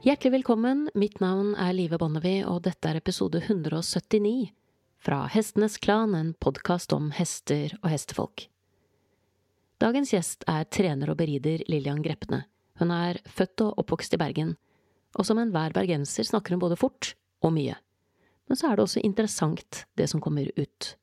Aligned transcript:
Hjertelig 0.00 0.32
velkommen, 0.32 0.86
mitt 0.94 1.18
navn 1.20 1.50
er 1.60 1.74
Live 1.76 1.98
Bonnevie, 2.00 2.40
og 2.48 2.62
dette 2.64 2.88
er 2.88 2.96
episode 2.96 3.42
179 3.42 4.46
fra 4.96 5.18
Hestenes 5.28 5.74
Klan, 5.76 6.14
en 6.16 6.30
podkast 6.40 6.94
om 6.96 7.10
hester 7.12 7.74
og 7.82 7.90
hestefolk. 7.92 8.46
Dagens 9.76 10.14
gjest 10.14 10.46
er 10.48 10.64
trener 10.72 11.12
og 11.12 11.18
berider 11.20 11.60
Lillian 11.68 12.00
Grepne. 12.00 12.46
Hun 12.80 12.94
er 12.96 13.20
født 13.28 13.60
og 13.66 13.82
oppvokst 13.82 14.16
i 14.16 14.20
Bergen, 14.22 14.54
og 15.20 15.28
som 15.28 15.36
enhver 15.42 15.76
bergenser 15.76 16.24
snakker 16.30 16.56
hun 16.56 16.62
både 16.62 16.78
fort 16.80 17.10
og 17.44 17.52
mye. 17.58 17.76
Men 18.48 18.56
så 18.56 18.70
er 18.70 18.80
det 18.80 18.86
også 18.86 19.02
interessant, 19.04 19.82
det 20.00 20.06
som 20.08 20.22
kommer 20.24 20.48
ut. 20.56 20.94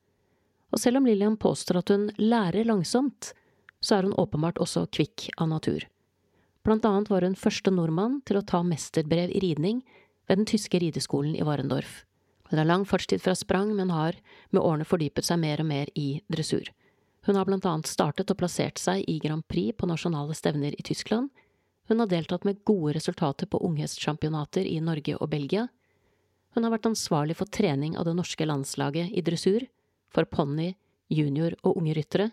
Og 0.73 0.82
selv 0.82 0.98
om 0.98 1.05
Lillian 1.05 1.38
påstår 1.38 1.84
at 1.84 1.93
hun 1.93 2.09
lærer 2.18 2.66
langsomt, 2.66 3.29
så 3.77 4.00
er 4.00 4.09
hun 4.09 4.18
åpenbart 4.18 4.57
også 4.57 4.87
kvikk 4.89 5.29
av 5.37 5.54
natur. 5.54 5.86
Blant 6.68 6.84
annet 6.84 7.07
var 7.07 7.24
hun 7.24 7.36
første 7.39 7.71
nordmann 7.71 8.18
til 8.28 8.42
å 8.42 8.44
ta 8.44 8.60
mesterbrev 8.60 9.32
i 9.32 9.39
ridning 9.39 9.78
ved 10.28 10.42
den 10.42 10.48
tyske 10.52 10.82
rideskolen 10.84 11.38
i 11.40 11.46
Warendorf. 11.48 12.02
Hun 12.50 12.60
har 12.60 12.68
lang 12.68 12.84
fartstid 12.84 13.21
fra 13.24 13.36
sprang, 13.40 13.71
men 13.76 13.93
har 13.96 14.18
med 14.52 14.60
årene 14.60 14.88
fordypet 14.88 15.24
seg 15.24 15.40
mer 15.40 15.64
og 15.64 15.70
mer 15.70 15.88
i 15.96 16.20
dressur. 16.28 16.68
Hun 17.24 17.40
har 17.40 17.48
blant 17.48 17.64
annet 17.71 17.88
startet 17.88 18.34
og 18.34 18.40
plassert 18.42 18.82
seg 18.84 19.06
i 19.07 19.16
Grand 19.24 19.48
Prix 19.48 19.78
på 19.80 19.88
nasjonale 19.88 20.36
stevner 20.36 20.76
i 20.76 20.84
Tyskland. 20.84 21.32
Hun 21.88 22.04
har 22.04 22.12
deltatt 22.12 22.43
med 22.43 22.60
gode 22.68 22.98
resultater 23.00 23.48
på 23.48 23.64
unghestsjampionater 23.64 24.68
i 24.68 24.82
Norge 24.84 25.15
og 25.15 25.32
Belgia. 25.32 25.70
Hun 26.52 26.68
har 26.68 26.76
vært 26.76 26.92
ansvarlig 26.92 27.40
for 27.40 27.48
trening 27.48 27.96
av 27.96 28.12
det 28.12 28.18
norske 28.20 28.43
landslaget 28.43 29.15
i 29.15 29.24
dressur, 29.24 29.64
for 30.12 30.28
ponni, 30.28 30.74
junior 31.07 31.56
og 31.64 31.79
unge 31.79 31.96
ryttere, 31.96 32.31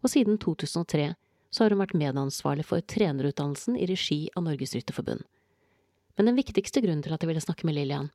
og 0.00 0.12
siden 0.16 0.40
2003 0.40 1.12
så 1.56 1.64
har 1.64 1.72
hun 1.72 1.80
vært 1.80 1.96
medansvarlig 1.96 2.66
for 2.68 2.84
trenerutdannelsen 2.84 3.78
i 3.80 3.86
regi 3.88 4.18
av 4.36 4.44
Norges 4.44 4.74
Rytterforbund. 4.76 5.22
Men 6.16 6.28
den 6.28 6.36
viktigste 6.36 6.82
grunnen 6.84 7.00
til 7.04 7.14
at 7.16 7.24
jeg 7.24 7.30
ville 7.30 7.40
snakke 7.40 7.64
med 7.64 7.78
Lillian, 7.78 8.10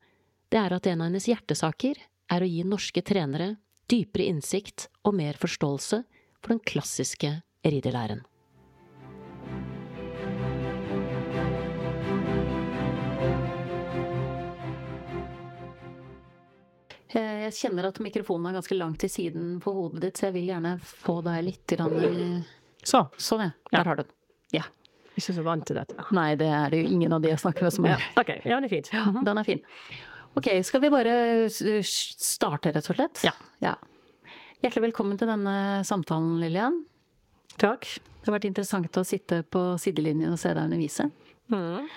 det 0.54 0.60
er 0.62 0.76
at 0.76 0.86
en 0.92 1.02
av 1.02 1.10
hennes 1.10 1.26
hjertesaker 1.26 1.98
er 2.30 2.46
å 2.46 2.50
gi 2.50 2.62
norske 2.68 3.02
trenere 3.02 3.56
dypere 3.90 4.30
innsikt 4.30 4.92
og 5.02 5.18
mer 5.18 5.42
forståelse 5.42 6.04
for 6.38 6.54
den 6.54 6.62
klassiske 6.62 7.34
ridelæren. 7.66 8.22
Jeg 17.12 17.58
kjenner 17.58 17.90
at 17.90 17.98
mikrofonen 18.00 18.52
er 18.52 18.62
ganske 18.62 18.78
langt 18.78 19.02
til 19.02 19.10
siden 19.12 19.56
på 19.60 19.74
hodet 19.76 20.06
ditt, 20.06 20.20
så 20.20 20.30
jeg 20.30 20.38
vil 20.38 20.52
gjerne 20.54 20.78
få 20.86 21.24
deg 21.26 21.48
litt 21.50 21.74
så. 22.88 23.06
Sånn, 23.22 23.46
ja. 23.48 23.52
Der 23.72 23.90
har 23.90 24.00
du 24.00 24.04
den. 24.04 24.14
Ja. 24.56 24.64
Ikke 25.16 25.36
så 25.36 25.44
vant 25.46 25.66
til 25.68 25.78
dette. 25.78 25.98
Nei, 26.16 26.34
det 26.40 26.48
er 26.48 26.72
det 26.72 26.82
jo 26.82 26.94
ingen 26.96 27.14
av 27.14 27.24
de 27.24 27.32
jeg 27.32 27.42
snakker 27.44 27.68
med 27.68 27.76
som 27.76 27.88
er. 27.90 27.98
Ja, 27.98 28.24
ok, 28.24 28.32
ja, 28.46 28.56
den 28.56 28.68
er 28.68 28.72
fint. 28.72 28.92
Ja, 28.96 29.06
den 29.12 29.42
er 29.42 29.48
fin. 29.48 29.64
Ok, 30.40 30.48
skal 30.64 30.84
vi 30.86 30.92
bare 30.94 31.16
starte, 31.52 32.72
rett 32.72 32.88
og 32.88 32.96
slett? 32.96 33.26
Ja. 33.28 33.34
ja. 33.64 33.76
Hjertelig 34.64 34.88
velkommen 34.92 35.20
til 35.20 35.28
denne 35.30 35.56
samtalen, 35.88 36.38
Lillian. 36.40 36.80
Takk. 37.60 37.90
Det 38.22 38.30
har 38.30 38.38
vært 38.38 38.48
interessant 38.48 38.98
å 39.02 39.04
sitte 39.08 39.42
på 39.44 39.66
sidelinjen 39.82 40.32
og 40.32 40.40
se 40.40 40.54
deg 40.54 40.70
undervise. 40.70 41.10
Mm. 41.52 41.90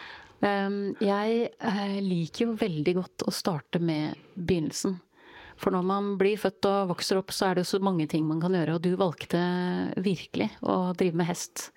Jeg 1.01 1.49
eh, 1.55 1.99
liker 2.05 2.49
jo 2.49 2.57
veldig 2.59 2.95
godt 2.99 3.25
å 3.29 3.33
starte 3.33 3.81
med 3.81 4.19
begynnelsen. 4.35 4.99
For 5.61 5.75
når 5.75 5.85
man 5.87 6.09
blir 6.21 6.41
født 6.41 6.67
og 6.69 6.91
vokser 6.95 7.21
opp, 7.21 7.33
så 7.35 7.51
er 7.51 7.61
det 7.61 7.67
så 7.69 7.79
mange 7.83 8.07
ting 8.11 8.27
man 8.27 8.41
kan 8.43 8.55
gjøre. 8.57 8.77
Og 8.77 8.83
du 8.85 8.95
valgte 9.01 9.41
virkelig 10.03 10.51
å 10.67 10.95
drive 10.99 11.21
med 11.21 11.29
hest. 11.31 11.69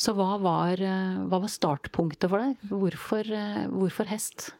Så 0.00 0.14
hva 0.18 0.34
var, 0.42 0.80
hva 0.80 1.38
var 1.38 1.52
startpunktet 1.52 2.30
for 2.32 2.42
deg? 2.42 2.66
Hvorfor, 2.72 3.28
hvorfor, 3.70 4.08
hest? 4.10 4.50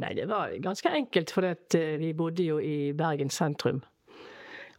Nei, 0.00 0.14
det 0.16 0.28
var 0.30 0.54
ganske 0.62 0.92
enkelt, 0.96 1.32
for 1.34 1.44
eh, 1.50 1.96
vi 2.00 2.14
bodde 2.16 2.46
jo 2.46 2.60
i 2.62 2.92
Bergen 2.96 3.32
sentrum. 3.32 3.82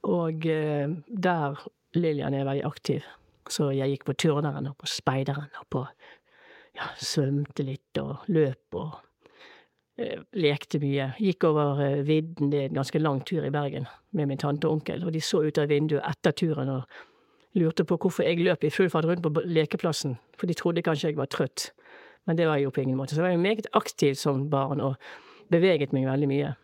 Og 0.09 0.47
eh, 0.49 0.89
der 1.05 1.61
Lillian 1.97 2.33
er 2.33 2.47
veldig 2.47 2.65
aktiv. 2.65 3.05
Så 3.51 3.69
jeg 3.75 3.93
gikk 3.93 4.07
på 4.09 4.17
turneren 4.25 4.71
og 4.71 4.79
på 4.81 4.89
speideren 4.89 5.51
og 5.61 5.69
på 5.73 5.85
ja, 6.79 6.89
svømte 6.97 7.67
litt 7.67 8.01
og 8.01 8.25
løp 8.31 8.79
og 8.79 8.93
Eh, 8.93 9.10
lekte 10.37 10.79
mye. 10.81 11.11
Gikk 11.21 11.45
over 11.49 11.81
eh, 11.83 12.01
vidden, 12.07 12.51
det 12.51 12.59
er 12.59 12.69
en 12.69 12.79
ganske 12.81 13.01
lang 13.01 13.21
tur 13.27 13.45
i 13.45 13.53
Bergen, 13.53 13.87
med 14.11 14.29
min 14.29 14.41
tante 14.41 14.67
og 14.67 14.79
onkel. 14.79 15.05
Og 15.05 15.13
de 15.15 15.21
så 15.23 15.43
ut 15.45 15.59
av 15.61 15.71
vinduet 15.71 16.03
etter 16.07 16.35
turen 16.37 16.71
og 16.77 17.01
lurte 17.59 17.85
på 17.87 17.97
hvorfor 17.99 18.27
jeg 18.27 18.43
løp 18.45 18.63
i 18.63 18.71
full 18.71 18.89
fart 18.91 19.07
rundt 19.09 19.23
på 19.25 19.43
lekeplassen. 19.45 20.17
For 20.39 20.47
de 20.47 20.57
trodde 20.57 20.85
kanskje 20.85 21.11
jeg 21.11 21.19
var 21.19 21.31
trøtt. 21.31 21.71
Men 22.29 22.37
det 22.37 22.47
var 22.47 22.59
jeg 22.59 22.69
jo 22.69 22.73
på 22.75 22.83
ingen 22.85 22.99
måte. 22.99 23.15
Så 23.15 23.21
jeg 23.21 23.29
var 23.29 23.35
jo 23.35 23.43
meget 23.43 23.69
aktiv 23.77 24.15
som 24.15 24.47
barn 24.49 24.81
og 24.81 24.95
beveget 25.51 25.93
meg 25.93 26.07
veldig 26.07 26.29
mye. 26.31 26.55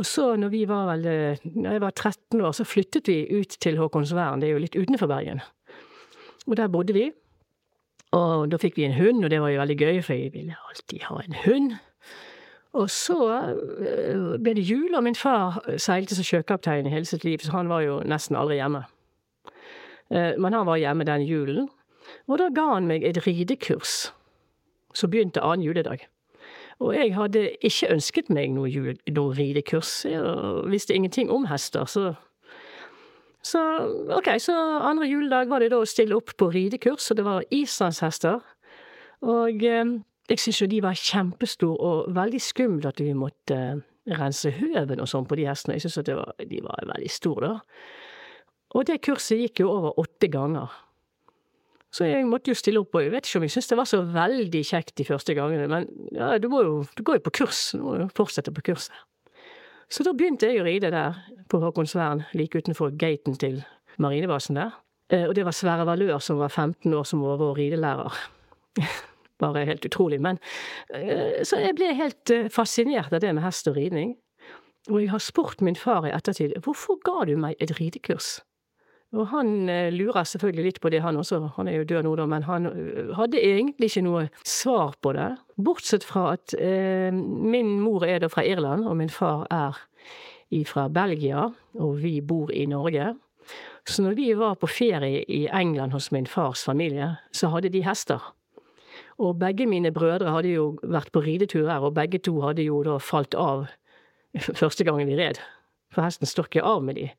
Og 0.00 0.06
så 0.08 0.30
når 0.40 0.48
vi 0.48 0.62
var 0.64 0.86
vel 0.88 1.02
Når 1.44 1.72
jeg 1.72 1.80
var 1.80 1.90
13 1.90 2.40
år, 2.40 2.52
så 2.52 2.64
flyttet 2.64 3.08
vi 3.08 3.26
ut 3.28 3.56
til 3.60 3.76
Håkonsvern. 3.76 4.40
Det 4.40 4.48
er 4.48 4.56
jo 4.56 4.62
litt 4.64 4.76
utenfor 4.76 5.06
Bergen. 5.06 5.42
Og 6.46 6.56
der 6.56 6.72
bodde 6.72 6.96
vi. 6.96 7.10
Og 8.12 8.50
da 8.52 8.58
fikk 8.60 8.76
vi 8.76 8.84
en 8.84 8.96
hund, 8.96 9.24
og 9.24 9.30
det 9.30 9.40
var 9.40 9.52
jo 9.52 9.60
veldig 9.60 9.78
gøy, 9.78 10.02
for 10.04 10.16
jeg 10.16 10.32
ville 10.34 10.56
alltid 10.68 11.06
ha 11.08 11.20
en 11.22 11.36
hund. 11.44 11.76
Og 12.72 12.88
så 12.90 13.18
eh, 13.36 14.38
ble 14.40 14.54
det 14.56 14.64
jul, 14.64 14.94
og 14.96 15.04
min 15.04 15.18
far 15.18 15.60
seilte 15.76 16.16
som 16.16 16.24
sjøkaptein 16.24 16.88
hele 16.88 17.08
sitt 17.08 17.24
liv, 17.24 17.42
så 17.44 17.58
han 17.58 17.68
var 17.68 17.84
jo 17.84 17.98
nesten 18.08 18.38
aldri 18.38 18.56
hjemme. 18.60 18.86
Eh, 20.08 20.32
men 20.40 20.56
han 20.56 20.66
var 20.68 20.80
hjemme 20.80 21.04
den 21.08 21.26
julen, 21.28 21.68
og 22.28 22.40
da 22.40 22.48
ga 22.54 22.70
han 22.74 22.88
meg 22.88 23.04
et 23.04 23.20
ridekurs 23.26 24.12
som 24.96 25.12
begynte 25.12 25.44
annen 25.44 25.64
juledag. 25.66 26.06
Og 26.82 26.96
jeg 26.96 27.12
hadde 27.14 27.44
ikke 27.62 27.92
ønsket 27.94 28.30
meg 28.32 28.50
noe, 28.56 28.70
jul, 28.72 28.96
noe 29.12 29.36
ridekurs, 29.36 30.02
jeg 30.08 30.64
visste 30.72 30.96
ingenting 30.96 31.30
om 31.30 31.46
hester, 31.50 31.84
så 31.86 32.14
så 33.42 33.58
ok, 34.14 34.28
så 34.38 34.54
andre 34.86 35.08
juledag 35.10 35.48
var 35.50 35.58
det 35.58 35.72
da 35.72 35.80
å 35.82 35.86
stille 35.88 36.14
opp 36.14 36.30
på 36.38 36.46
ridekurs, 36.54 37.08
og 37.10 37.18
det 37.18 37.24
var 37.26 37.46
islandshester. 37.50 38.38
Og 39.26 39.64
eh, 39.66 39.96
jeg 40.32 40.40
syns 40.40 40.62
jo 40.62 40.68
de 40.70 40.78
var 40.84 40.96
kjempestore 40.96 41.88
og 41.88 42.14
veldig 42.16 42.40
skumle 42.40 42.88
at 42.88 43.00
vi 43.02 43.12
måtte 43.16 43.58
eh, 43.58 43.82
rense 44.18 44.50
høven 44.56 45.02
og 45.02 45.10
sånn 45.10 45.28
på 45.28 45.36
de 45.38 45.44
hestene. 45.46 45.76
Jeg 45.76 45.86
syns 45.86 46.00
at 46.02 46.08
var, 46.16 46.32
de 46.38 46.62
var 46.64 46.88
veldig 46.88 47.12
store, 47.12 47.50
da. 47.50 47.84
Og 48.72 48.88
det 48.88 49.02
kurset 49.04 49.42
gikk 49.42 49.60
jo 49.60 49.68
over 49.68 50.00
åtte 50.00 50.30
ganger. 50.32 50.72
Så 51.92 52.06
jeg 52.08 52.24
måtte 52.24 52.48
jo 52.48 52.56
stille 52.56 52.80
opp, 52.80 52.94
og 52.96 53.04
jeg 53.04 53.12
vet 53.12 53.28
ikke 53.28 53.42
om 53.42 53.44
jeg 53.44 53.52
syntes 53.52 53.68
det 53.68 53.76
var 53.82 53.88
så 53.90 54.00
veldig 54.14 54.62
kjekt 54.64 54.94
de 54.96 55.04
første 55.04 55.34
gangene, 55.36 55.66
men 55.68 55.90
ja, 56.16 56.30
du, 56.40 56.48
må 56.48 56.62
jo, 56.64 56.78
du 56.96 57.02
går 57.04 57.18
jo 57.18 57.24
på 57.26 57.34
kurs, 57.42 57.60
du 57.76 57.84
må 57.84 57.98
jo 58.00 58.08
fortsette 58.16 58.54
på 58.56 58.64
kurset. 58.70 58.96
Så 59.92 60.06
da 60.06 60.14
begynte 60.16 60.48
jeg 60.48 60.62
å 60.62 60.64
ride 60.64 60.88
der, 60.94 61.20
på 61.52 61.60
Håkonsvern, 61.60 62.24
like 62.32 62.56
utenfor 62.56 62.96
gaten 62.96 63.36
til 63.36 63.60
marinebasen 64.00 64.56
der. 64.56 64.72
Eh, 65.12 65.26
og 65.28 65.36
det 65.36 65.44
var 65.44 65.52
Sverre 65.52 65.84
Valør 65.84 66.16
som 66.24 66.40
var 66.40 66.48
15 66.48 66.88
år, 66.96 67.04
som 67.04 67.20
var 67.20 67.36
vår 67.44 67.58
ridelærer. 67.60 68.22
bare 69.42 69.66
helt 69.68 69.86
utrolig. 69.88 70.20
Men 70.22 70.38
eh, 70.94 71.42
Så 71.46 71.60
jeg 71.62 71.76
ble 71.78 71.92
helt 71.98 72.32
eh, 72.32 72.48
fascinert 72.52 73.12
av 73.12 73.22
det 73.24 73.34
med 73.34 73.44
hest 73.44 73.68
og 73.70 73.76
ridning. 73.78 74.16
Og 74.90 74.98
jeg 75.02 75.12
har 75.12 75.22
spurt 75.22 75.62
min 75.62 75.78
far 75.78 76.08
i 76.08 76.14
ettertid 76.14 76.56
hvorfor 76.64 76.98
ga 77.06 77.26
du 77.28 77.36
meg 77.38 77.58
et 77.62 77.74
ridekurs? 77.78 78.40
Og 79.12 79.28
han 79.28 79.68
eh, 79.68 79.92
lurer 79.92 80.24
selvfølgelig 80.24 80.64
litt 80.64 80.80
på 80.80 80.90
det, 80.90 81.02
han 81.04 81.18
også. 81.20 81.42
Han 81.58 81.68
er 81.68 81.82
jo 81.82 81.88
død 81.90 82.06
nå, 82.06 82.14
da, 82.16 82.26
men 82.26 82.46
han 82.48 82.70
hadde 83.18 83.42
egentlig 83.44 83.90
ikke 83.90 84.06
noe 84.06 84.22
svar 84.48 84.96
på 85.04 85.12
det. 85.18 85.28
Bortsett 85.60 86.06
fra 86.08 86.30
at 86.38 86.54
eh, 86.56 87.12
min 87.12 87.76
mor 87.84 88.06
er 88.08 88.22
da 88.24 88.32
fra 88.32 88.46
Irland, 88.48 88.88
og 88.88 88.96
min 89.02 89.12
far 89.12 89.44
er 89.52 89.82
fra 90.68 90.88
Belgia, 90.92 91.46
og 91.80 92.00
vi 92.02 92.18
bor 92.20 92.50
i 92.52 92.66
Norge. 92.68 93.14
Så 93.88 94.02
når 94.04 94.14
vi 94.14 94.32
var 94.38 94.54
på 94.60 94.68
ferie 94.70 95.24
i 95.28 95.46
England 95.48 95.92
hos 95.92 96.10
min 96.12 96.26
fars 96.26 96.64
familie, 96.64 97.16
så 97.32 97.48
hadde 97.52 97.72
de 97.72 97.82
hester. 97.82 98.20
Og 99.18 99.38
begge 99.40 99.66
mine 99.68 99.92
brødre 99.92 100.32
hadde 100.32 100.54
jo 100.54 100.66
vært 100.82 101.12
på 101.12 101.24
ridetur 101.24 101.68
her, 101.68 101.84
og 101.84 101.96
begge 101.96 102.20
to 102.22 102.38
hadde 102.44 102.64
jo 102.64 102.82
da 102.86 102.98
falt 103.02 103.34
av 103.34 103.66
første 104.60 104.86
gangen 104.88 105.10
de 105.10 105.18
red. 105.18 105.40
For 105.92 106.04
hesten 106.06 106.28
står 106.28 106.48
ikke 106.48 106.64
av 106.64 106.84
med 106.84 106.96
de. 106.96 107.10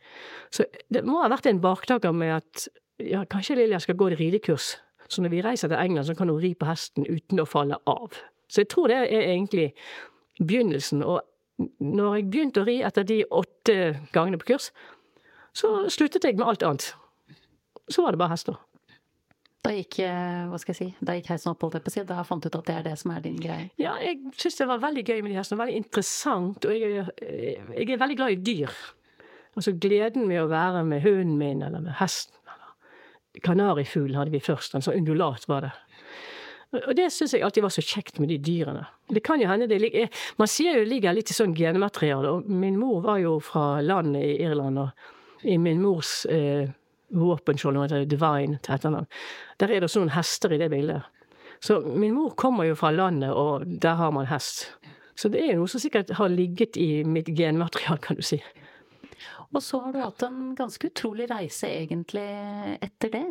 Så 0.54 0.66
det 0.94 1.04
må 1.06 1.20
ha 1.22 1.30
vært 1.32 1.50
en 1.50 1.62
baktaker 1.62 2.16
med 2.16 2.34
at 2.40 2.68
ja, 3.02 3.24
kanskje 3.30 3.60
Lilja 3.60 3.80
skal 3.84 3.98
gå 4.00 4.10
et 4.10 4.20
ridekurs. 4.20 4.78
Så 5.10 5.22
når 5.22 5.34
vi 5.34 5.44
reiser 5.46 5.70
til 5.70 5.78
England, 5.78 6.08
så 6.08 6.16
kan 6.18 6.30
hun 6.30 6.42
ri 6.42 6.54
på 6.58 6.66
hesten 6.66 7.06
uten 7.06 7.42
å 7.42 7.46
falle 7.50 7.78
av. 7.90 8.18
Så 8.50 8.64
jeg 8.64 8.72
tror 8.74 8.90
det 8.90 8.98
er 9.04 9.30
egentlig 9.36 9.70
begynnelsen. 10.40 11.04
Og 11.06 11.22
når 11.80 12.18
jeg 12.18 12.30
begynte 12.32 12.64
å 12.64 12.68
ri 12.68 12.80
etter 12.86 13.06
de 13.08 13.22
åtte 13.30 13.78
gangene 14.16 14.40
på 14.42 14.54
kurs, 14.54 14.72
så 15.54 15.84
sluttet 15.94 16.26
jeg 16.26 16.40
med 16.40 16.48
alt 16.50 16.66
annet. 16.66 16.94
Så 17.92 18.06
var 18.06 18.16
det 18.16 18.22
bare 18.22 18.34
hester. 18.34 18.58
Da 19.64 19.72
gikk 19.72 20.02
eh, 20.04 20.42
hva 20.52 20.58
skal 20.60 20.74
jeg 20.74 20.80
si, 20.80 20.88
da 21.00 21.14
gikk 21.16 21.30
heisen 21.32 21.54
opp, 21.54 21.62
holdt 21.64 21.78
jeg 21.78 21.86
på 21.86 21.92
å 21.92 21.94
si. 21.94 22.04
Da 22.10 22.24
fant 22.28 22.44
du 22.44 22.50
ut 22.50 22.58
at 22.60 22.68
det 22.68 22.76
er 22.76 22.88
det 22.90 22.98
som 23.00 23.14
er 23.16 23.24
din 23.24 23.38
greie? 23.40 23.70
Ja, 23.80 23.94
jeg 24.04 24.20
syns 24.36 24.60
det 24.60 24.68
var 24.68 24.82
veldig 24.84 25.06
gøy 25.08 25.22
med 25.22 25.32
de 25.32 25.38
hestene. 25.40 25.62
Veldig 25.62 25.80
interessant. 25.80 26.68
Og 26.68 26.76
jeg, 26.76 27.06
jeg, 27.24 27.88
er 27.88 28.02
veldig 28.02 28.20
glad 28.20 28.36
i 28.36 28.42
dyr. 28.44 28.76
Altså 29.56 29.76
gleden 29.78 30.28
med 30.28 30.42
å 30.42 30.50
være 30.52 30.84
med 30.90 31.06
hunden 31.06 31.38
min, 31.40 31.64
eller 31.64 31.86
med 31.86 31.96
hesten. 32.02 32.36
eller 32.52 33.40
Kanarifuglen 33.46 34.20
hadde 34.20 34.36
vi 34.36 34.44
først. 34.44 34.76
En 34.76 34.84
sånn 34.84 35.00
undulat 35.00 35.48
var 35.48 35.70
det. 35.70 35.74
Og 36.84 36.94
det 36.98 37.08
syns 37.14 37.36
jeg 37.38 37.46
alltid 37.46 37.64
var 37.64 37.72
så 37.72 37.86
kjekt 37.86 38.20
med 38.20 38.34
de 38.34 38.42
dyrene. 38.44 38.84
Det 39.14 39.22
kan 39.24 39.40
jo 39.40 39.48
hende 39.48 39.70
det 39.70 39.78
ligger 39.80 40.08
Man 40.42 40.50
sier 40.50 40.74
jo 40.74 40.84
det 40.84 40.90
ligger 40.90 41.14
litt 41.16 41.30
i 41.30 41.36
sånn 41.38 41.54
genmateriale, 41.56 42.32
og 42.34 42.50
min 42.50 42.80
mor 42.82 43.04
var 43.06 43.22
jo 43.22 43.38
fra 43.46 43.78
landet 43.86 44.26
i 44.26 44.38
Irland, 44.44 44.82
og 44.82 45.46
i 45.48 45.60
min 45.62 45.84
mors 45.84 46.24
eh, 46.26 46.72
våpenskjold, 47.14 47.78
hun 47.78 47.86
heter 47.86 48.08
Divine 48.10 48.60
til 48.64 48.76
etternavn, 48.76 49.10
der 49.60 49.72
er 49.72 49.82
det 49.82 49.90
også 49.90 50.04
noen 50.04 50.16
hester 50.16 50.54
i 50.54 50.60
det 50.62 50.72
bildet. 50.74 51.06
Så 51.64 51.80
min 51.86 52.16
mor 52.18 52.34
kommer 52.36 52.68
jo 52.68 52.76
fra 52.76 52.92
landet, 52.92 53.32
og 53.32 53.64
der 53.82 53.96
har 53.96 54.12
man 54.12 54.28
hest. 54.28 54.66
Så 55.16 55.30
det 55.32 55.44
er 55.44 55.54
jo 55.54 55.62
noe 55.62 55.72
som 55.72 55.80
sikkert 55.80 56.12
har 56.18 56.32
ligget 56.34 56.78
i 56.82 57.06
mitt 57.08 57.30
genmaterial, 57.38 58.02
kan 58.04 58.18
du 58.20 58.26
si. 58.26 58.42
Og 59.54 59.62
så 59.62 59.80
har 59.84 59.94
du 59.94 60.02
hatt 60.02 60.26
en 60.26 60.54
ganske 60.58 60.90
utrolig 60.90 61.30
reise 61.30 61.70
egentlig 61.70 62.26
etter 62.82 63.14
det? 63.14 63.26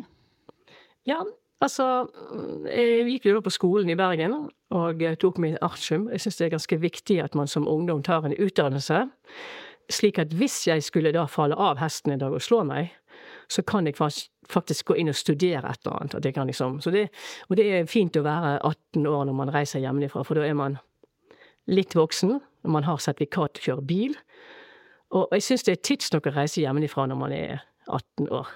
Ja, 1.09 1.19
altså 1.63 2.07
Jeg 2.71 3.09
gikk 3.11 3.27
jo 3.27 3.35
da 3.37 3.43
på 3.43 3.55
skolen 3.55 3.91
i 3.91 3.99
Bergen 3.99 4.37
og 4.73 5.03
tok 5.21 5.43
min 5.43 5.59
artium. 5.61 6.09
Jeg 6.13 6.23
syns 6.23 6.39
det 6.39 6.47
er 6.47 6.55
ganske 6.57 6.79
viktig 6.79 7.19
at 7.25 7.35
man 7.35 7.51
som 7.51 7.69
ungdom 7.69 8.03
tar 8.07 8.25
en 8.25 8.39
utdannelse. 8.39 9.03
Slik 9.91 10.23
at 10.23 10.33
hvis 10.39 10.63
jeg 10.69 10.87
skulle 10.87 11.13
da 11.13 11.27
falle 11.27 11.59
av 11.59 11.83
hesten 11.83 12.15
en 12.15 12.23
dag 12.23 12.33
og 12.33 12.43
slå 12.43 12.63
meg, 12.65 12.95
så 13.53 13.65
kan 13.67 13.87
jeg 13.87 13.99
faktisk 14.49 14.91
gå 14.91 14.97
inn 15.01 15.13
og 15.13 15.19
studere 15.19 15.69
et 15.69 15.85
eller 15.85 15.99
annet. 15.99 16.17
Det 16.25 16.33
liksom, 16.49 16.81
det, 16.95 17.09
og 17.49 17.59
det 17.59 17.67
er 17.69 17.91
fint 17.91 18.17
å 18.17 18.25
være 18.25 18.57
18 18.61 19.07
år 19.07 19.29
når 19.29 19.39
man 19.39 19.53
reiser 19.55 19.83
hjemmefra, 19.83 20.25
for 20.25 20.39
da 20.39 20.47
er 20.47 20.57
man 20.59 20.79
litt 21.71 21.95
voksen, 21.95 22.41
man 22.67 22.87
har 22.87 23.03
sertifikat 23.03 23.55
til 23.55 23.63
å 23.63 23.67
kjøre 23.69 23.87
bil. 23.87 24.17
Og 25.13 25.35
jeg 25.37 25.45
syns 25.45 25.67
det 25.67 25.77
er 25.77 25.85
tidsnok 25.85 26.27
å 26.31 26.35
reise 26.35 26.63
hjemmefra 26.63 27.07
når 27.11 27.21
man 27.21 27.35
er 27.37 27.63
18 27.87 28.31
år. 28.33 28.51